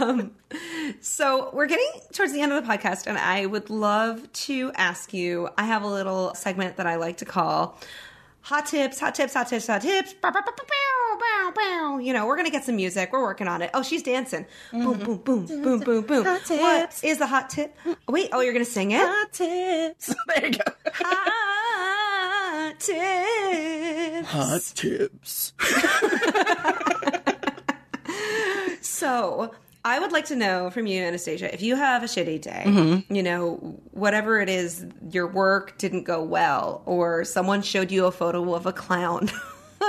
Um, 0.00 0.32
so 1.00 1.50
we're 1.52 1.66
getting 1.66 1.88
towards 2.12 2.32
the 2.32 2.40
end 2.40 2.52
of 2.52 2.64
the 2.64 2.68
podcast, 2.70 3.06
and 3.06 3.16
I 3.18 3.46
would 3.46 3.70
love 3.70 4.30
to 4.32 4.72
ask 4.74 5.14
you. 5.14 5.48
I 5.56 5.64
have 5.64 5.82
a 5.82 5.86
little 5.88 6.34
segment 6.34 6.76
that 6.76 6.86
I 6.86 6.96
like 6.96 7.18
to 7.18 7.24
call 7.24 7.78
"Hot 8.42 8.66
Tips," 8.66 8.98
"Hot 9.00 9.14
Tips," 9.14 9.34
"Hot 9.34 9.48
Tips," 9.48 9.66
"Hot 9.68 9.82
Tips." 9.82 10.12
Bow, 10.14 10.30
bow, 10.32 10.42
bow. 11.54 11.98
You 11.98 12.12
know, 12.12 12.26
we're 12.26 12.36
gonna 12.36 12.50
get 12.50 12.64
some 12.64 12.76
music. 12.76 13.10
We're 13.12 13.22
working 13.22 13.48
on 13.48 13.62
it. 13.62 13.70
Oh, 13.74 13.82
she's 13.82 14.02
dancing. 14.02 14.46
Boom, 14.72 14.98
boom, 14.98 15.16
boom, 15.18 15.46
boom, 15.46 15.80
boom, 15.80 16.02
boom. 16.02 16.24
Hot 16.24 16.44
tips. 16.44 17.04
is 17.04 17.18
the 17.18 17.26
hot 17.26 17.50
tip? 17.50 17.76
Wait. 18.08 18.30
Oh, 18.32 18.40
you're 18.40 18.52
gonna 18.52 18.64
sing 18.64 18.90
it. 18.90 19.00
Hot 19.00 19.32
tips. 19.32 20.14
There 20.34 20.46
you 20.46 20.52
go. 20.52 20.72
Hot 20.92 22.74
tips. 22.80 24.28
Hot 24.28 24.62
tips. 24.74 25.52
So, 28.84 29.52
I 29.86 29.98
would 29.98 30.12
like 30.12 30.24
to 30.26 30.36
know 30.36 30.70
from 30.70 30.86
you, 30.86 31.02
Anastasia, 31.02 31.52
if 31.52 31.60
you 31.60 31.76
have 31.76 32.02
a 32.02 32.06
shitty 32.06 32.40
day, 32.40 32.62
Mm-hmm. 32.66 33.14
you 33.14 33.22
know, 33.22 33.56
whatever 33.90 34.40
it 34.40 34.48
is, 34.48 34.86
your 35.10 35.26
work 35.26 35.76
didn't 35.76 36.04
go 36.04 36.22
well, 36.22 36.82
or 36.86 37.22
someone 37.24 37.60
showed 37.60 37.90
you 37.90 38.06
a 38.06 38.12
photo 38.12 38.54
of 38.54 38.64
a 38.64 38.72
clown, 38.72 39.28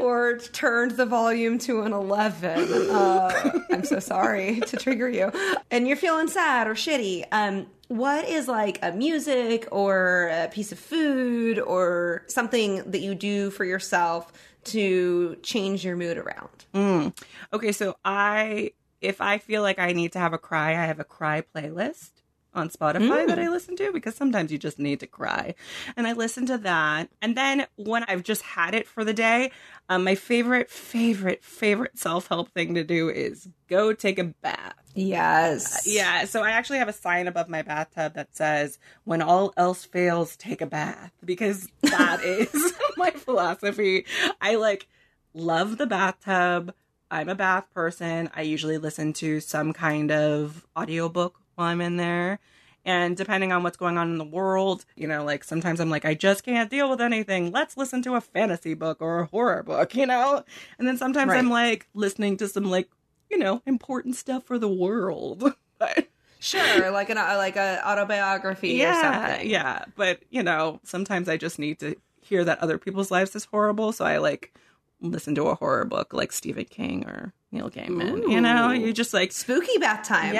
or 0.00 0.38
turned 0.52 0.92
the 0.92 1.06
volume 1.06 1.58
to 1.58 1.82
an 1.82 1.92
11. 1.92 2.90
Uh, 2.90 3.60
I'm 3.70 3.84
so 3.84 3.98
sorry 4.00 4.60
to 4.66 4.76
trigger 4.76 5.08
you. 5.08 5.30
And 5.70 5.86
you're 5.86 5.96
feeling 5.96 6.28
sad 6.28 6.66
or 6.66 6.74
shitty. 6.74 7.24
Um, 7.30 7.66
what 7.88 8.26
is 8.28 8.48
like 8.48 8.78
a 8.82 8.92
music 8.92 9.68
or 9.70 10.30
a 10.32 10.48
piece 10.48 10.72
of 10.72 10.78
food 10.78 11.58
or 11.58 12.24
something 12.28 12.82
that 12.90 13.00
you 13.00 13.14
do 13.14 13.50
for 13.50 13.64
yourself 13.64 14.32
to 14.66 15.36
change 15.42 15.84
your 15.84 15.96
mood 15.96 16.16
around? 16.18 16.66
Mm. 16.74 17.16
Okay, 17.52 17.72
so 17.72 17.96
I, 18.04 18.72
if 19.00 19.20
I 19.20 19.38
feel 19.38 19.62
like 19.62 19.78
I 19.78 19.92
need 19.92 20.12
to 20.12 20.18
have 20.18 20.32
a 20.32 20.38
cry, 20.38 20.70
I 20.70 20.86
have 20.86 21.00
a 21.00 21.04
cry 21.04 21.42
playlist 21.54 22.10
on 22.54 22.68
Spotify 22.68 23.26
that 23.26 23.38
I 23.38 23.48
listen 23.48 23.76
to 23.76 23.92
because 23.92 24.14
sometimes 24.14 24.52
you 24.52 24.58
just 24.58 24.78
need 24.78 25.00
to 25.00 25.06
cry. 25.06 25.54
And 25.96 26.06
I 26.06 26.12
listen 26.12 26.46
to 26.46 26.58
that. 26.58 27.08
And 27.20 27.36
then 27.36 27.66
when 27.76 28.04
I've 28.04 28.22
just 28.22 28.42
had 28.42 28.74
it 28.74 28.86
for 28.86 29.04
the 29.04 29.12
day, 29.12 29.50
um, 29.88 30.04
my 30.04 30.14
favorite, 30.14 30.70
favorite, 30.70 31.44
favorite 31.44 31.98
self 31.98 32.28
help 32.28 32.50
thing 32.50 32.74
to 32.74 32.84
do 32.84 33.08
is 33.08 33.48
go 33.68 33.92
take 33.92 34.18
a 34.18 34.24
bath. 34.24 34.74
Yes. 34.94 35.86
Yeah, 35.86 36.24
so 36.24 36.42
I 36.42 36.50
actually 36.50 36.78
have 36.78 36.88
a 36.88 36.92
sign 36.92 37.26
above 37.26 37.48
my 37.48 37.62
bathtub 37.62 38.14
that 38.14 38.34
says, 38.36 38.78
when 39.04 39.22
all 39.22 39.52
else 39.56 39.84
fails, 39.84 40.36
take 40.36 40.60
a 40.60 40.66
bath, 40.66 41.12
because 41.24 41.68
that 41.82 42.20
is 42.24 42.72
my 42.96 43.10
philosophy. 43.10 44.06
I 44.40 44.54
like 44.56 44.86
love 45.34 45.78
the 45.78 45.86
bathtub. 45.86 46.72
I'm 47.10 47.28
a 47.28 47.34
bath 47.34 47.66
person. 47.74 48.30
I 48.34 48.42
usually 48.42 48.78
listen 48.78 49.12
to 49.14 49.40
some 49.40 49.72
kind 49.72 50.10
of 50.10 50.66
audiobook 50.76 51.40
while 51.54 51.68
I'm 51.68 51.80
in 51.80 51.96
there. 51.96 52.38
And 52.86 53.16
depending 53.16 53.50
on 53.50 53.62
what's 53.62 53.78
going 53.78 53.96
on 53.96 54.10
in 54.12 54.18
the 54.18 54.24
world, 54.24 54.84
you 54.94 55.08
know, 55.08 55.24
like 55.24 55.42
sometimes 55.42 55.80
I'm 55.80 55.88
like, 55.88 56.04
I 56.04 56.12
just 56.12 56.44
can't 56.44 56.68
deal 56.70 56.90
with 56.90 57.00
anything. 57.00 57.50
Let's 57.50 57.78
listen 57.78 58.02
to 58.02 58.14
a 58.14 58.20
fantasy 58.20 58.74
book 58.74 58.98
or 59.00 59.20
a 59.20 59.26
horror 59.26 59.62
book, 59.62 59.94
you 59.96 60.04
know? 60.06 60.44
And 60.78 60.86
then 60.86 60.98
sometimes 60.98 61.30
Right. 61.30 61.38
I'm 61.38 61.48
like 61.48 61.88
listening 61.94 62.36
to 62.38 62.48
some 62.48 62.64
like, 62.64 62.90
you 63.30 63.38
know, 63.38 63.62
important 63.66 64.16
stuff 64.16 64.44
for 64.44 64.58
the 64.58 64.68
world. 64.68 65.52
But 65.78 66.06
Sure, 66.38 66.90
like 66.90 67.08
an 67.10 67.16
like 67.16 67.56
a 67.56 67.80
autobiography 67.88 68.74
or 68.74 68.86
yeah, 68.86 69.30
something. 69.32 69.50
yeah. 69.50 69.84
But 69.96 70.20
you 70.30 70.42
know, 70.42 70.78
sometimes 70.84 71.28
I 71.28 71.36
just 71.38 71.58
need 71.58 71.78
to 71.80 71.96
hear 72.20 72.44
that 72.44 72.58
other 72.60 72.76
people's 72.78 73.10
lives 73.10 73.34
is 73.34 73.46
horrible, 73.46 73.92
so 73.92 74.04
I 74.04 74.18
like 74.18 74.54
listen 75.00 75.34
to 75.36 75.48
a 75.48 75.54
horror 75.54 75.84
book 75.86 76.12
like 76.12 76.32
Stephen 76.32 76.66
King 76.66 77.04
or 77.06 77.32
Neil 77.50 77.70
Gaiman. 77.70 78.30
You 78.30 78.40
know, 78.42 78.70
Ooh. 78.70 78.74
you 78.74 78.92
just 78.92 79.12
like 79.14 79.32
Spooky 79.32 79.78
bath 79.78 80.06
time. 80.06 80.34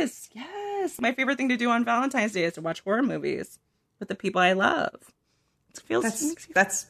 Yes, 0.00 0.28
yes. 0.32 1.00
My 1.00 1.12
favorite 1.12 1.36
thing 1.36 1.48
to 1.50 1.56
do 1.56 1.70
on 1.70 1.84
Valentine's 1.84 2.32
Day 2.32 2.44
is 2.44 2.54
to 2.54 2.60
watch 2.60 2.80
horror 2.80 3.02
movies 3.02 3.58
with 3.98 4.08
the 4.08 4.14
people 4.14 4.40
I 4.40 4.52
love. 4.52 5.12
It 5.74 5.80
feels 5.80 6.04
That's 6.04 6.46
that's 6.54 6.86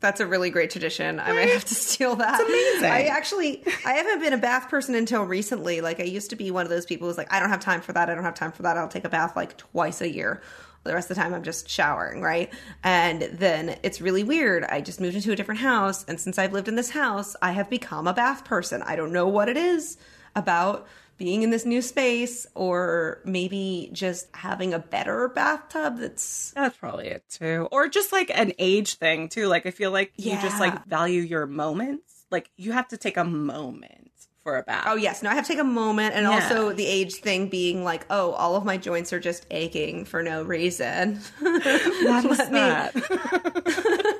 that's 0.00 0.20
a 0.20 0.26
really 0.26 0.48
great 0.48 0.70
tradition. 0.70 1.20
I 1.20 1.32
might 1.32 1.50
have 1.50 1.64
to 1.66 1.74
steal 1.88 2.16
that. 2.16 2.40
It's 2.40 2.48
amazing. 2.48 2.90
I 2.90 3.04
actually 3.04 3.64
I 3.84 3.92
haven't 3.94 4.20
been 4.20 4.32
a 4.32 4.38
bath 4.38 4.68
person 4.68 4.94
until 4.94 5.24
recently. 5.24 5.80
Like 5.80 6.00
I 6.00 6.04
used 6.04 6.30
to 6.30 6.36
be 6.36 6.50
one 6.50 6.64
of 6.64 6.70
those 6.70 6.86
people 6.86 7.08
who's 7.08 7.18
like, 7.18 7.32
I 7.32 7.40
don't 7.40 7.50
have 7.50 7.60
time 7.60 7.80
for 7.80 7.92
that. 7.92 8.08
I 8.08 8.14
don't 8.14 8.24
have 8.24 8.34
time 8.34 8.52
for 8.52 8.62
that. 8.62 8.76
I'll 8.76 8.88
take 8.88 9.04
a 9.04 9.10
bath 9.10 9.36
like 9.36 9.56
twice 9.56 10.00
a 10.00 10.08
year. 10.08 10.42
The 10.84 10.94
rest 10.94 11.10
of 11.10 11.16
the 11.16 11.22
time 11.22 11.34
I'm 11.34 11.42
just 11.42 11.68
showering, 11.68 12.22
right? 12.22 12.50
And 12.82 13.22
then 13.34 13.78
it's 13.82 14.00
really 14.00 14.24
weird. 14.24 14.64
I 14.64 14.80
just 14.80 14.98
moved 14.98 15.14
into 15.14 15.30
a 15.30 15.36
different 15.36 15.60
house, 15.60 16.06
and 16.08 16.18
since 16.18 16.38
I've 16.38 16.54
lived 16.54 16.68
in 16.68 16.74
this 16.74 16.88
house, 16.88 17.36
I 17.42 17.52
have 17.52 17.68
become 17.68 18.06
a 18.06 18.14
bath 18.14 18.46
person. 18.46 18.80
I 18.80 18.96
don't 18.96 19.12
know 19.12 19.28
what 19.28 19.50
it 19.50 19.58
is 19.58 19.98
about 20.34 20.86
being 21.20 21.42
in 21.42 21.50
this 21.50 21.66
new 21.66 21.82
space 21.82 22.46
or 22.54 23.20
maybe 23.26 23.90
just 23.92 24.26
having 24.34 24.72
a 24.72 24.78
better 24.78 25.28
bathtub 25.28 25.98
that's 25.98 26.50
That's 26.56 26.76
probably 26.78 27.08
it 27.08 27.24
too. 27.28 27.68
Or 27.70 27.88
just 27.88 28.10
like 28.10 28.30
an 28.34 28.54
age 28.58 28.94
thing 28.94 29.28
too. 29.28 29.46
Like 29.46 29.66
I 29.66 29.70
feel 29.70 29.90
like 29.90 30.12
you 30.16 30.32
just 30.40 30.58
like 30.58 30.86
value 30.86 31.20
your 31.20 31.46
moments. 31.46 32.24
Like 32.30 32.50
you 32.56 32.72
have 32.72 32.88
to 32.88 32.96
take 32.96 33.18
a 33.18 33.24
moment 33.24 34.10
for 34.42 34.56
a 34.56 34.62
bath. 34.62 34.84
Oh 34.86 34.94
yes, 34.96 35.22
no, 35.22 35.28
I 35.28 35.34
have 35.34 35.44
to 35.46 35.52
take 35.52 35.60
a 35.60 35.64
moment, 35.64 36.14
and 36.14 36.22
Yeah. 36.24 36.30
also 36.30 36.72
the 36.72 36.86
age 36.86 37.16
thing 37.16 37.48
being 37.50 37.84
like, 37.84 38.06
oh, 38.08 38.30
all 38.32 38.56
of 38.56 38.64
my 38.64 38.78
joints 38.78 39.12
are 39.12 39.20
just 39.20 39.46
aching 39.50 40.06
for 40.06 40.22
no 40.22 40.42
reason. 40.42 41.20
What 41.40 41.66
is 41.66 42.38
Let 42.38 42.50
me- 42.50 42.58
that? 42.60 42.94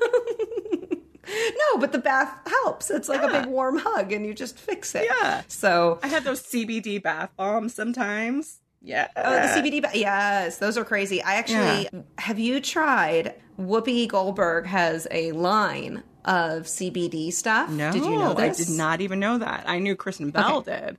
but 1.91 1.97
the 1.97 2.03
bath 2.03 2.33
helps. 2.45 2.89
It's 2.89 3.09
like 3.09 3.21
a 3.21 3.27
big 3.27 3.45
warm 3.47 3.77
hug, 3.77 4.11
and 4.11 4.25
you 4.25 4.33
just 4.33 4.57
fix 4.57 4.95
it. 4.95 5.05
Yeah. 5.05 5.41
So, 5.47 5.99
I 6.03 6.07
have 6.07 6.23
those 6.23 6.41
CBD 6.41 7.01
bath 7.01 7.31
bombs 7.35 7.73
sometimes. 7.73 8.59
Yeah. 8.81 9.07
oh, 9.15 9.31
the 9.33 9.47
CBD, 9.69 9.81
ba- 9.81 9.91
yes, 9.93 10.57
those 10.57 10.77
are 10.77 10.83
crazy. 10.85 11.21
I 11.21 11.35
actually 11.35 11.87
have 12.17 12.39
you 12.39 12.59
tried? 12.61 13.35
Whoopi 13.59 14.07
Goldberg 14.07 14.65
has 14.65 15.07
a 15.11 15.33
line 15.33 16.03
of 16.25 16.63
CBD 16.63 17.31
stuff. 17.31 17.69
No, 17.69 17.91
did 17.91 18.03
you 18.03 18.11
know 18.11 18.35
I 18.35 18.49
did 18.49 18.69
not 18.69 19.01
even 19.01 19.19
know 19.19 19.37
that. 19.37 19.65
I 19.67 19.79
knew 19.79 19.95
Kristen 19.95 20.31
Bell 20.31 20.61
did. 20.61 20.97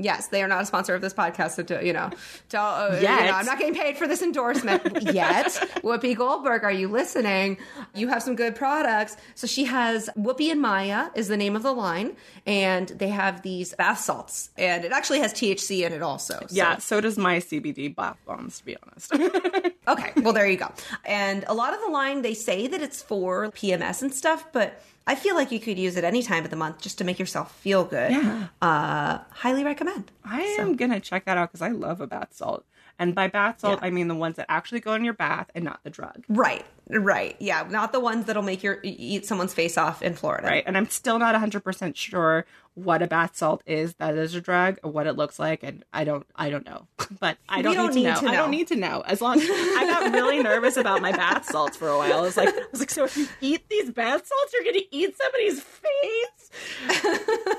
Yes, 0.00 0.28
they 0.28 0.42
are 0.42 0.48
not 0.48 0.62
a 0.62 0.66
sponsor 0.66 0.94
of 0.94 1.00
this 1.02 1.12
podcast. 1.12 1.50
So, 1.56 1.62
to, 1.64 1.84
you 1.84 1.92
know, 1.92 2.10
to, 2.50 2.58
uh, 2.60 2.90
you 2.96 3.02
Yet. 3.02 3.26
know, 3.26 3.32
I'm 3.32 3.44
not 3.46 3.58
getting 3.58 3.74
paid 3.74 3.96
for 3.98 4.06
this 4.06 4.22
endorsement 4.22 5.02
yet. 5.12 5.46
Whoopi 5.82 6.16
Goldberg, 6.16 6.62
are 6.62 6.70
you 6.72 6.86
listening? 6.88 7.58
You 7.94 8.06
have 8.08 8.22
some 8.22 8.36
good 8.36 8.54
products. 8.54 9.16
So 9.34 9.46
she 9.48 9.64
has 9.64 10.08
Whoopi 10.16 10.52
and 10.52 10.62
Maya 10.62 11.08
is 11.16 11.26
the 11.28 11.36
name 11.36 11.56
of 11.56 11.62
the 11.64 11.72
line, 11.72 12.16
and 12.46 12.88
they 12.90 13.08
have 13.08 13.42
these 13.42 13.74
bath 13.74 13.98
salts, 14.00 14.50
and 14.56 14.84
it 14.84 14.92
actually 14.92 15.18
has 15.18 15.32
THC 15.34 15.84
in 15.84 15.92
it 15.92 16.00
also. 16.02 16.34
So- 16.40 16.46
Yeah, 16.50 16.78
so 16.78 17.00
does 17.00 17.18
my 17.18 17.38
CBD 17.38 17.94
bath 17.94 18.16
bombs, 18.24 18.58
to 18.60 18.64
be 18.64 18.76
honest. 18.86 19.12
Okay, 19.88 20.12
well 20.16 20.34
there 20.34 20.46
you 20.46 20.58
go. 20.58 20.70
And 21.06 21.46
a 21.48 21.54
lot 21.54 21.72
of 21.72 21.80
the 21.80 21.88
line 21.88 22.20
they 22.20 22.34
say 22.34 22.66
that 22.66 22.82
it's 22.82 23.00
for 23.02 23.46
PMS 23.52 24.02
and 24.02 24.12
stuff, 24.14 24.44
but 24.52 24.82
I 25.08 25.14
feel 25.14 25.34
like 25.34 25.50
you 25.50 25.58
could 25.58 25.78
use 25.78 25.96
it 25.96 26.04
any 26.04 26.22
time 26.22 26.44
of 26.44 26.50
the 26.50 26.56
month 26.56 26.80
just 26.82 26.98
to 26.98 27.04
make 27.04 27.18
yourself 27.18 27.52
feel 27.56 27.82
good. 27.84 28.12
Yeah. 28.12 28.48
Uh, 28.62 29.18
highly 29.30 29.64
recommend. 29.64 30.12
I 30.24 30.42
am 30.60 30.76
gonna 30.76 31.00
check 31.00 31.24
that 31.24 31.36
out 31.38 31.48
because 31.50 31.62
I 31.62 31.68
love 31.70 32.00
a 32.00 32.06
bath 32.06 32.28
salt. 32.32 32.64
And 33.00 33.14
by 33.14 33.28
bath 33.28 33.60
salt, 33.60 33.78
Yeah. 33.80 33.86
I 33.86 33.90
mean 33.90 34.08
the 34.08 34.14
ones 34.14 34.36
that 34.36 34.46
actually 34.48 34.80
go 34.80 34.92
in 34.94 35.04
your 35.04 35.14
bath 35.14 35.50
and 35.54 35.64
not 35.64 35.80
the 35.84 35.90
drug. 35.90 36.24
Right, 36.28 36.66
right. 36.90 37.36
Yeah, 37.38 37.66
not 37.70 37.92
the 37.92 38.00
ones 38.00 38.26
that'll 38.26 38.42
make 38.42 38.62
your 38.62 38.80
eat 38.82 39.24
someone's 39.24 39.54
face 39.54 39.78
off 39.78 40.02
in 40.02 40.14
Florida. 40.14 40.46
Right. 40.46 40.64
And 40.66 40.76
I'm 40.76 40.88
still 40.90 41.18
not 41.18 41.34
100% 41.34 41.96
sure 41.96 42.44
what 42.84 43.02
a 43.02 43.06
bath 43.06 43.36
salt 43.36 43.62
is 43.66 43.94
that 43.94 44.16
is 44.16 44.34
a 44.34 44.40
drug 44.40 44.78
or 44.82 44.90
what 44.90 45.06
it 45.06 45.14
looks 45.14 45.38
like. 45.38 45.62
And 45.62 45.84
I 45.92 46.04
don't, 46.04 46.26
I 46.36 46.50
don't 46.50 46.64
know. 46.64 46.86
But 47.20 47.38
I 47.48 47.62
don't, 47.62 47.74
don't 47.74 47.94
need, 47.94 48.04
need 48.04 48.14
to, 48.14 48.20
to 48.20 48.26
know. 48.26 48.32
I 48.32 48.36
don't 48.36 48.50
need 48.50 48.68
to 48.68 48.76
know. 48.76 49.02
As 49.06 49.20
long 49.20 49.40
as 49.40 49.48
I 49.50 49.86
got 49.86 50.12
really 50.12 50.42
nervous 50.42 50.76
about 50.76 51.02
my 51.02 51.12
bath 51.12 51.46
salts 51.46 51.76
for 51.76 51.88
a 51.88 51.96
while. 51.98 52.18
I 52.18 52.20
was 52.20 52.36
like, 52.36 52.48
I 52.48 52.62
was 52.70 52.80
like, 52.80 52.90
so 52.90 53.04
if 53.04 53.16
you 53.16 53.26
eat 53.40 53.68
these 53.68 53.90
bath 53.90 54.26
salts, 54.26 54.52
you're 54.52 54.64
going 54.64 54.76
to 54.76 54.96
eat 54.96 55.16
somebody's 55.16 55.62
face? 55.62 56.50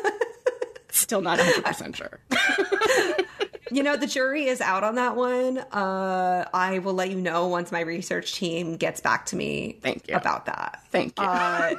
still 0.91 1.21
not 1.21 1.39
100% 1.39 1.95
sure. 1.95 2.19
You 3.71 3.83
know, 3.83 3.95
the 3.95 4.07
jury 4.07 4.45
is 4.45 4.61
out 4.61 4.83
on 4.83 4.95
that 4.95 5.15
one. 5.15 5.59
Uh, 5.59 6.45
I 6.51 6.79
will 6.79 6.95
let 6.95 7.11
you 7.11 7.21
know 7.21 7.47
once 7.47 7.71
my 7.71 7.81
research 7.81 8.33
team 8.33 8.77
gets 8.77 8.99
back 8.99 9.27
to 9.27 9.35
me 9.35 9.77
Thank 9.83 10.07
you. 10.07 10.15
about 10.15 10.47
that. 10.47 10.81
Thank 10.89 11.13
you. 11.19 11.25
Uh, 11.25 11.75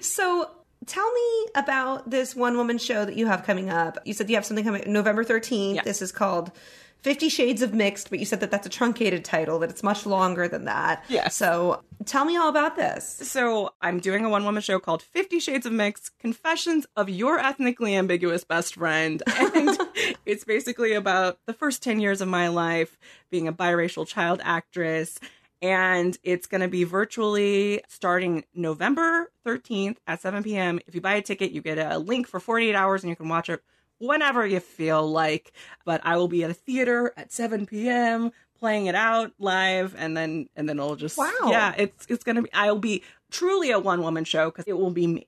so 0.00 0.50
tell 0.86 1.10
me 1.12 1.46
about 1.54 2.10
this 2.10 2.34
one 2.34 2.56
woman 2.56 2.78
show 2.78 3.04
that 3.04 3.16
you 3.16 3.26
have 3.26 3.44
coming 3.44 3.70
up. 3.70 3.98
You 4.04 4.14
said 4.14 4.28
you 4.28 4.36
have 4.36 4.44
something 4.44 4.64
coming 4.64 4.84
November 4.86 5.24
13th. 5.24 5.76
Yeah. 5.76 5.82
This 5.82 6.02
is 6.02 6.12
called 6.12 6.52
Fifty 7.04 7.28
Shades 7.28 7.60
of 7.60 7.74
Mixed, 7.74 8.08
but 8.08 8.18
you 8.18 8.24
said 8.24 8.40
that 8.40 8.50
that's 8.50 8.66
a 8.66 8.70
truncated 8.70 9.26
title, 9.26 9.58
that 9.58 9.68
it's 9.68 9.82
much 9.82 10.06
longer 10.06 10.48
than 10.48 10.64
that. 10.64 11.04
Yeah. 11.08 11.28
So 11.28 11.82
tell 12.06 12.24
me 12.24 12.34
all 12.38 12.48
about 12.48 12.76
this. 12.76 13.06
So 13.06 13.74
I'm 13.82 14.00
doing 14.00 14.24
a 14.24 14.30
one 14.30 14.44
woman 14.44 14.62
show 14.62 14.78
called 14.78 15.02
Fifty 15.02 15.38
Shades 15.38 15.66
of 15.66 15.72
Mix 15.72 16.10
Confessions 16.18 16.86
of 16.96 17.10
Your 17.10 17.38
Ethnically 17.38 17.94
Ambiguous 17.94 18.42
Best 18.44 18.76
Friend. 18.76 19.22
And 19.54 19.78
it's 20.26 20.44
basically 20.44 20.94
about 20.94 21.38
the 21.46 21.52
first 21.52 21.82
10 21.82 22.00
years 22.00 22.20
of 22.20 22.26
my 22.28 22.48
life 22.48 22.96
being 23.30 23.46
a 23.46 23.52
biracial 23.52 24.06
child 24.06 24.40
actress. 24.42 25.18
And 25.64 26.16
it's 26.22 26.46
going 26.46 26.60
to 26.60 26.68
be 26.68 26.84
virtually 26.84 27.82
starting 27.88 28.44
November 28.54 29.30
13th 29.46 29.96
at 30.06 30.20
7 30.20 30.42
p.m. 30.42 30.78
If 30.86 30.94
you 30.94 31.00
buy 31.00 31.14
a 31.14 31.22
ticket, 31.22 31.52
you 31.52 31.62
get 31.62 31.78
a 31.78 31.96
link 31.98 32.26
for 32.28 32.38
48 32.38 32.74
hours 32.74 33.02
and 33.02 33.08
you 33.08 33.16
can 33.16 33.28
watch 33.30 33.48
it 33.48 33.62
whenever 33.98 34.46
you 34.46 34.60
feel 34.60 35.10
like. 35.10 35.52
But 35.86 36.02
I 36.04 36.16
will 36.18 36.28
be 36.28 36.44
at 36.44 36.50
a 36.50 36.54
theater 36.54 37.14
at 37.16 37.32
7 37.32 37.64
p.m. 37.64 38.30
playing 38.58 38.86
it 38.86 38.94
out 38.94 39.32
live 39.38 39.94
and 39.96 40.14
then 40.14 40.50
and 40.54 40.68
then 40.68 40.78
it'll 40.78 40.96
just 40.96 41.16
Wow. 41.16 41.30
yeah 41.46 41.74
it's 41.76 42.06
it's 42.08 42.24
gonna 42.24 42.42
be 42.42 42.52
i'll 42.54 42.78
be 42.78 43.02
truly 43.30 43.70
a 43.70 43.78
one 43.78 44.00
woman 44.02 44.24
show 44.24 44.50
because 44.50 44.64
it 44.66 44.78
will 44.78 44.90
be 44.90 45.06
me 45.06 45.26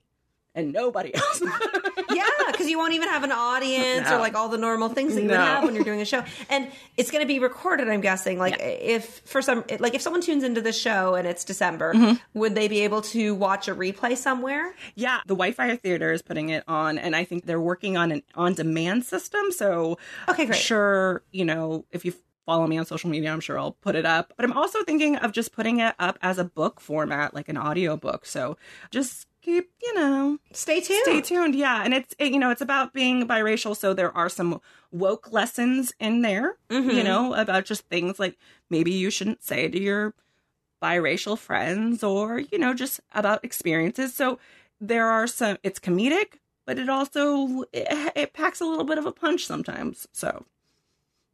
and 0.55 0.71
nobody 0.73 1.13
else 1.13 1.41
yeah, 2.13 2.23
because 2.57 2.69
you 2.69 2.77
won't 2.77 2.93
even 2.93 3.07
have 3.09 3.23
an 3.23 3.31
audience 3.31 4.09
or 4.09 4.17
like 4.19 4.33
all 4.35 4.49
the 4.49 4.57
normal 4.57 4.89
things 4.89 5.13
that 5.15 5.21
you 5.21 5.29
would 5.29 5.37
have 5.37 5.63
when 5.63 5.75
you're 5.75 5.83
doing 5.83 6.01
a 6.01 6.05
show, 6.05 6.23
and 6.49 6.71
it's 6.97 7.11
going 7.11 7.21
to 7.21 7.27
be 7.27 7.37
recorded. 7.39 7.87
I'm 7.89 8.01
guessing. 8.01 8.39
Like 8.39 8.55
if 8.59 9.19
for 9.25 9.41
some, 9.41 9.63
like 9.79 9.93
if 9.93 10.01
someone 10.01 10.21
tunes 10.21 10.43
into 10.43 10.61
the 10.61 10.73
show 10.73 11.15
and 11.15 11.27
it's 11.27 11.43
December, 11.43 11.93
Mm-hmm. 11.93 12.39
would 12.39 12.55
they 12.55 12.67
be 12.67 12.81
able 12.81 13.01
to 13.03 13.35
watch 13.35 13.67
a 13.67 13.75
replay 13.75 14.17
somewhere? 14.17 14.73
yeah 14.95 15.19
the 15.25 15.35
wi-fi 15.35 15.75
theater 15.75 16.11
is 16.11 16.21
putting 16.21 16.49
it 16.49 16.63
on 16.67 16.97
and 16.97 17.15
i 17.15 17.23
think 17.23 17.45
they're 17.45 17.59
working 17.61 17.97
on 17.97 18.11
an 18.11 18.23
on-demand 18.35 19.03
system 19.05 19.51
so 19.51 19.97
Okay, 20.29 20.45
great. 20.45 20.57
sure 20.57 21.23
you 21.31 21.45
know 21.45 21.85
if 21.91 22.05
you 22.05 22.13
follow 22.45 22.65
me 22.67 22.77
on 22.77 22.85
social 22.85 23.09
media 23.09 23.31
i'm 23.31 23.39
sure 23.39 23.59
i'll 23.59 23.73
put 23.73 23.95
it 23.95 24.05
up 24.05 24.33
but 24.37 24.45
i'm 24.45 24.53
also 24.53 24.83
thinking 24.83 25.15
of 25.17 25.31
just 25.31 25.51
putting 25.51 25.79
it 25.79 25.93
up 25.99 26.17
as 26.21 26.37
a 26.37 26.43
book 26.43 26.79
format 26.79 27.33
like 27.33 27.49
an 27.49 27.57
audio 27.57 27.97
book 27.97 28.25
so 28.25 28.57
just 28.91 29.27
keep 29.47 29.71
you 29.81 29.93
know 29.93 30.37
Stay 30.51 30.81
tuned. 30.81 31.03
Stay 31.03 31.21
tuned. 31.21 31.55
Yeah, 31.55 31.83
and 31.83 31.93
it's 31.93 32.13
it, 32.19 32.31
you 32.31 32.39
know 32.39 32.49
it's 32.49 32.61
about 32.61 32.93
being 32.93 33.27
biracial, 33.27 33.75
so 33.75 33.93
there 33.93 34.15
are 34.15 34.29
some 34.29 34.59
woke 34.91 35.31
lessons 35.31 35.93
in 35.99 36.21
there. 36.21 36.57
You 36.69 36.81
mm-hmm. 36.81 37.03
know 37.03 37.33
about 37.33 37.65
just 37.65 37.87
things 37.87 38.19
like 38.19 38.37
maybe 38.69 38.91
you 38.91 39.09
shouldn't 39.09 39.43
say 39.43 39.69
to 39.69 39.79
your 39.79 40.13
biracial 40.81 41.37
friends, 41.37 42.03
or 42.03 42.39
you 42.39 42.57
know 42.57 42.73
just 42.73 42.99
about 43.13 43.43
experiences. 43.43 44.13
So 44.13 44.39
there 44.81 45.07
are 45.07 45.27
some. 45.27 45.57
It's 45.63 45.79
comedic, 45.79 46.39
but 46.65 46.77
it 46.77 46.89
also 46.89 47.63
it, 47.71 47.87
it 48.15 48.33
packs 48.33 48.59
a 48.59 48.65
little 48.65 48.85
bit 48.85 48.97
of 48.97 49.05
a 49.05 49.11
punch 49.11 49.45
sometimes. 49.45 50.07
So 50.11 50.45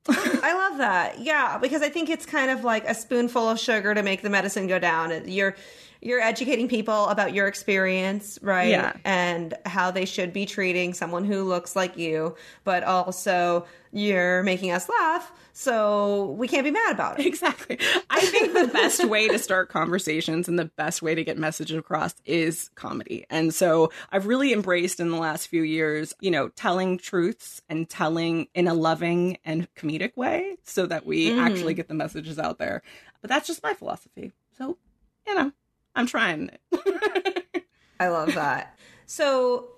I 0.07 0.53
love 0.53 0.77
that. 0.77 1.19
Yeah, 1.19 1.57
because 1.57 1.81
I 1.81 1.89
think 1.89 2.09
it's 2.09 2.25
kind 2.25 2.51
of 2.51 2.63
like 2.63 2.87
a 2.87 2.93
spoonful 2.93 3.49
of 3.49 3.59
sugar 3.59 3.93
to 3.95 4.03
make 4.03 4.21
the 4.21 4.29
medicine 4.29 4.67
go 4.67 4.77
down. 4.77 5.27
You're 5.27 5.55
you're 6.05 6.19
educating 6.21 6.67
people 6.67 7.07
about 7.07 7.33
your 7.33 7.47
experience, 7.47 8.37
right? 8.41 8.69
Yeah. 8.69 8.93
And 9.05 9.53
how 9.65 9.91
they 9.91 10.05
should 10.05 10.33
be 10.33 10.45
treating 10.45 10.93
someone 10.93 11.23
who 11.23 11.43
looks 11.43 11.75
like 11.75 11.97
you, 11.97 12.35
but 12.63 12.83
also 12.83 13.65
you're 13.91 14.43
making 14.43 14.71
us 14.71 14.89
laugh, 14.89 15.31
so 15.53 16.31
we 16.31 16.47
can't 16.47 16.63
be 16.63 16.71
mad 16.71 16.93
about 16.93 17.19
it. 17.19 17.27
Exactly. 17.27 17.77
I 18.09 18.21
think 18.21 18.53
the 18.53 18.67
best 18.67 19.05
way 19.05 19.27
to 19.27 19.37
start 19.37 19.69
conversations 19.69 20.47
and 20.47 20.57
the 20.57 20.65
best 20.65 21.03
way 21.03 21.13
to 21.13 21.23
get 21.23 21.37
messages 21.37 21.77
across 21.77 22.15
is 22.25 22.71
comedy. 22.73 23.25
And 23.29 23.53
so 23.53 23.91
I've 24.11 24.25
really 24.25 24.51
embraced 24.51 24.99
in 24.99 25.11
the 25.11 25.17
last 25.17 25.47
few 25.47 25.61
years, 25.61 26.13
you 26.19 26.31
know, 26.31 26.49
telling 26.49 26.97
truths 26.97 27.61
and 27.69 27.87
telling 27.87 28.47
in 28.55 28.67
a 28.67 28.73
loving 28.73 29.37
and 29.45 29.71
comedic 29.75 30.17
way 30.17 30.57
so 30.63 30.87
that 30.87 31.05
we 31.05 31.29
mm-hmm. 31.29 31.39
actually 31.39 31.75
get 31.75 31.87
the 31.87 31.93
messages 31.93 32.39
out 32.39 32.57
there. 32.57 32.81
But 33.21 33.29
that's 33.29 33.47
just 33.47 33.61
my 33.61 33.75
philosophy. 33.75 34.31
So, 34.57 34.77
you 35.27 35.35
know, 35.35 35.51
I'm 35.95 36.07
trying. 36.07 36.51
I 37.99 38.07
love 38.07 38.33
that. 38.35 38.77
So, 39.05 39.69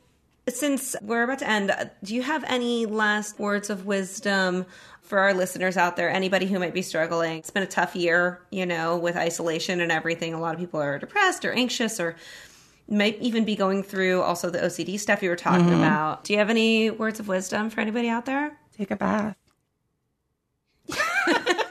since 0.48 0.96
we're 1.02 1.24
about 1.24 1.40
to 1.40 1.50
end, 1.50 1.72
uh, 1.72 1.86
do 2.04 2.16
you 2.16 2.22
have 2.22 2.44
any 2.48 2.86
last 2.86 3.40
words 3.40 3.70
of 3.70 3.86
wisdom 3.86 4.66
for 5.02 5.20
our 5.20 5.34
listeners 5.34 5.76
out 5.78 5.96
there? 5.96 6.10
Anybody 6.10 6.46
who 6.46 6.60
might 6.60 6.74
be 6.74 6.82
struggling? 6.82 7.40
It's 7.40 7.50
been 7.50 7.64
a 7.64 7.68
tough 7.68 7.96
year, 7.96 8.42
you 8.52 8.66
know, 8.66 8.98
with 8.98 9.16
isolation 9.18 9.82
and 9.82 9.92
everything. 9.92 10.34
A 10.34 10.40
lot 10.40 10.54
of 10.54 10.60
people 10.60 10.80
are 10.82 11.00
depressed 11.00 11.46
or 11.46 11.52
anxious 11.52 12.00
or 12.00 12.16
might 12.88 13.20
even 13.20 13.46
be 13.46 13.56
going 13.56 13.82
through 13.82 14.22
also 14.22 14.50
the 14.50 14.60
OCD 14.60 15.00
stuff 15.00 15.24
you 15.24 15.30
were 15.30 15.36
talking 15.36 15.74
about. 15.74 16.24
Do 16.24 16.34
you 16.34 16.40
have 16.40 16.52
any 16.52 16.92
words 16.92 17.20
of 17.20 17.28
wisdom 17.28 17.70
for 17.70 17.82
anybody 17.82 18.10
out 18.10 18.26
there? 18.26 18.58
Take 18.78 18.92
a 18.92 18.96
bath. 18.96 19.36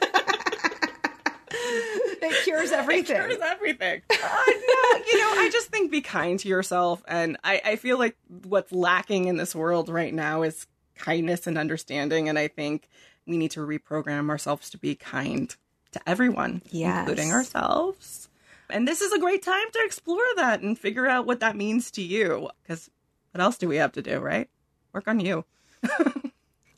It 2.30 2.44
cures 2.44 2.72
everything. 2.72 3.16
cures 3.16 3.38
everything. 3.42 4.02
Uh, 4.10 4.44
no, 4.46 4.98
you 5.12 5.18
know, 5.18 5.40
I 5.42 5.48
just 5.52 5.68
think 5.68 5.90
be 5.90 6.00
kind 6.00 6.38
to 6.40 6.48
yourself. 6.48 7.02
And 7.06 7.36
I, 7.44 7.60
I 7.64 7.76
feel 7.76 7.98
like 7.98 8.16
what's 8.44 8.72
lacking 8.72 9.26
in 9.26 9.36
this 9.36 9.54
world 9.54 9.88
right 9.88 10.12
now 10.14 10.42
is 10.42 10.66
kindness 10.96 11.46
and 11.46 11.58
understanding. 11.58 12.28
And 12.28 12.38
I 12.38 12.48
think 12.48 12.88
we 13.26 13.36
need 13.36 13.50
to 13.52 13.60
reprogram 13.60 14.30
ourselves 14.30 14.70
to 14.70 14.78
be 14.78 14.94
kind 14.94 15.54
to 15.92 16.00
everyone, 16.08 16.62
Yes. 16.70 17.00
including 17.00 17.32
ourselves. 17.32 18.28
And 18.70 18.88
this 18.88 19.00
is 19.02 19.12
a 19.12 19.18
great 19.18 19.42
time 19.42 19.70
to 19.72 19.82
explore 19.84 20.24
that 20.36 20.60
and 20.62 20.78
figure 20.78 21.06
out 21.06 21.26
what 21.26 21.40
that 21.40 21.54
means 21.56 21.90
to 21.92 22.02
you. 22.02 22.48
Because 22.62 22.90
what 23.32 23.42
else 23.42 23.58
do 23.58 23.68
we 23.68 23.76
have 23.76 23.92
to 23.92 24.02
do, 24.02 24.18
right? 24.18 24.48
Work 24.92 25.06
on 25.08 25.20
you. 25.20 25.44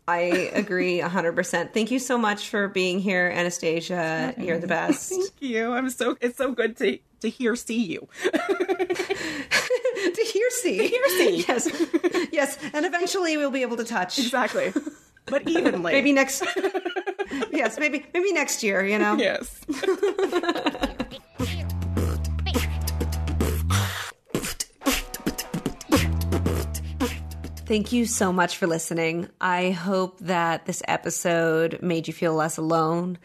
I 0.09 0.21
agree 0.55 1.01
100%. 1.01 1.73
Thank 1.73 1.91
you 1.91 1.99
so 1.99 2.17
much 2.17 2.49
for 2.49 2.69
being 2.69 3.01
here, 3.01 3.31
Anastasia. 3.35 4.35
You're 4.39 4.59
the 4.59 4.67
best. 4.79 5.11
Thank 5.11 5.33
you. 5.41 5.73
I'm 5.73 5.91
so 5.91 6.17
it's 6.21 6.39
so 6.39 6.53
good 6.53 6.77
to 6.79 6.99
to 7.21 7.29
hear 7.31 7.57
see 7.57 7.83
you. 7.83 8.07
to 8.23 8.39
hear 10.33 10.51
see. 10.51 10.87
hear 10.87 11.09
see. 11.09 11.45
Yes. 11.49 11.69
Yes. 12.31 12.59
And 12.73 12.87
eventually 12.87 13.37
we'll 13.37 13.51
be 13.51 13.63
able 13.63 13.79
to 13.79 13.85
touch. 13.85 14.19
Exactly. 14.19 14.73
But 15.27 15.49
evenly. 15.49 15.93
Maybe 15.93 16.13
next 16.13 16.45
Yes, 17.51 17.79
maybe 17.79 18.07
maybe 18.15 18.33
next 18.33 18.63
year, 18.63 18.85
you 18.85 18.99
know. 18.99 19.17
Yes. 19.17 19.61
Thank 27.67 27.91
you 27.91 28.07
so 28.07 28.33
much 28.33 28.59
for 28.59 28.69
listening. 28.69 29.29
I 29.41 29.73
hope 29.73 30.21
that 30.21 30.67
this 30.67 30.85
episode 30.87 31.83
made 31.83 32.07
you 32.07 32.15
feel 32.15 32.33
less 32.33 32.59
alone, 32.59 33.19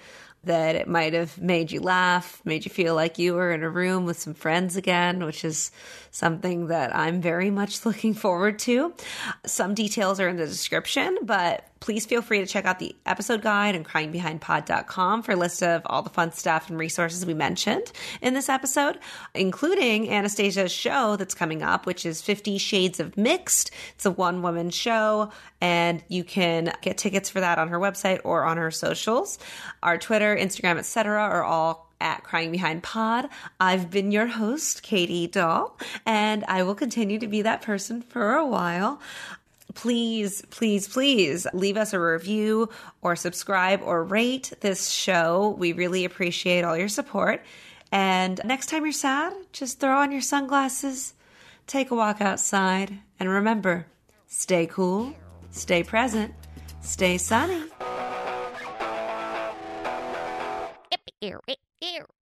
that 0.45 0.75
it 0.75 0.87
might 0.87 1.13
have 1.13 1.39
made 1.39 1.71
you 1.71 1.79
laugh, 1.79 2.41
made 2.43 2.65
you 2.65 2.71
feel 2.71 2.95
like 2.95 3.19
you 3.19 3.35
were 3.35 3.51
in 3.51 3.61
a 3.61 3.69
room 3.69 4.03
with 4.03 4.17
some 4.17 4.33
friends 4.33 4.75
again, 4.75 5.23
which 5.23 5.45
is 5.45 5.71
something 6.11 6.67
that 6.67 6.95
I'm 6.95 7.21
very 7.21 7.49
much 7.49 7.85
looking 7.85 8.13
forward 8.13 8.59
to. 8.59 8.93
Some 9.45 9.73
details 9.73 10.19
are 10.19 10.27
in 10.27 10.37
the 10.37 10.45
description, 10.45 11.17
but 11.23 11.65
please 11.79 12.05
feel 12.05 12.21
free 12.21 12.39
to 12.39 12.45
check 12.45 12.65
out 12.65 12.77
the 12.77 12.95
episode 13.07 13.41
guide 13.41 13.75
and 13.75 13.83
cryingbehindpod.com 13.83 15.23
for 15.23 15.31
a 15.31 15.35
list 15.35 15.63
of 15.63 15.81
all 15.87 16.03
the 16.03 16.11
fun 16.11 16.31
stuff 16.31 16.69
and 16.69 16.77
resources 16.77 17.25
we 17.25 17.33
mentioned 17.33 17.91
in 18.21 18.35
this 18.35 18.49
episode, 18.49 18.99
including 19.33 20.09
Anastasia's 20.11 20.71
show 20.71 21.15
that's 21.15 21.33
coming 21.33 21.63
up, 21.63 21.87
which 21.87 22.05
is 22.05 22.21
50 22.21 22.59
Shades 22.59 22.99
of 22.99 23.17
Mixed. 23.17 23.71
It's 23.95 24.05
a 24.05 24.11
one 24.11 24.43
woman 24.43 24.69
show, 24.69 25.31
and 25.59 26.03
you 26.07 26.23
can 26.23 26.71
get 26.81 26.99
tickets 26.99 27.29
for 27.29 27.39
that 27.39 27.57
on 27.57 27.69
her 27.69 27.79
website 27.79 28.21
or 28.23 28.43
on 28.43 28.57
her 28.57 28.69
socials. 28.69 29.39
Our 29.81 29.97
Twitter, 29.97 30.35
Instagram, 30.35 30.77
etc. 30.77 31.19
are 31.19 31.43
all 31.43 31.90
at 32.01 32.23
Crying 32.23 32.51
Behind 32.51 32.83
Pod. 32.83 33.29
I've 33.59 33.89
been 33.89 34.11
your 34.11 34.27
host, 34.27 34.83
Katie 34.83 35.27
Dahl, 35.27 35.77
and 36.05 36.43
I 36.49 36.63
will 36.63 36.75
continue 36.75 37.19
to 37.19 37.27
be 37.27 37.43
that 37.43 37.61
person 37.61 38.01
for 38.01 38.33
a 38.33 38.45
while 38.45 38.99
please, 39.73 40.43
please, 40.49 40.87
please 40.87 41.47
leave 41.53 41.77
us 41.77 41.93
a 41.93 41.99
review 41.99 42.69
or 43.01 43.15
subscribe 43.15 43.81
or 43.81 44.03
rate 44.03 44.51
this 44.61 44.89
show. 44.89 45.55
We 45.57 45.73
really 45.73 46.05
appreciate 46.05 46.63
all 46.63 46.77
your 46.77 46.89
support. 46.89 47.43
And 47.91 48.39
next 48.45 48.67
time 48.67 48.83
you're 48.83 48.93
sad, 48.93 49.33
just 49.51 49.79
throw 49.79 49.97
on 49.97 50.11
your 50.11 50.21
sunglasses, 50.21 51.13
take 51.67 51.91
a 51.91 51.95
walk 51.95 52.21
outside, 52.21 52.99
and 53.19 53.29
remember 53.29 53.85
stay 54.27 54.65
cool, 54.65 55.13
stay 55.51 55.83
present, 55.83 56.33
stay 56.81 57.17
sunny 57.17 57.63
scared 61.81 62.20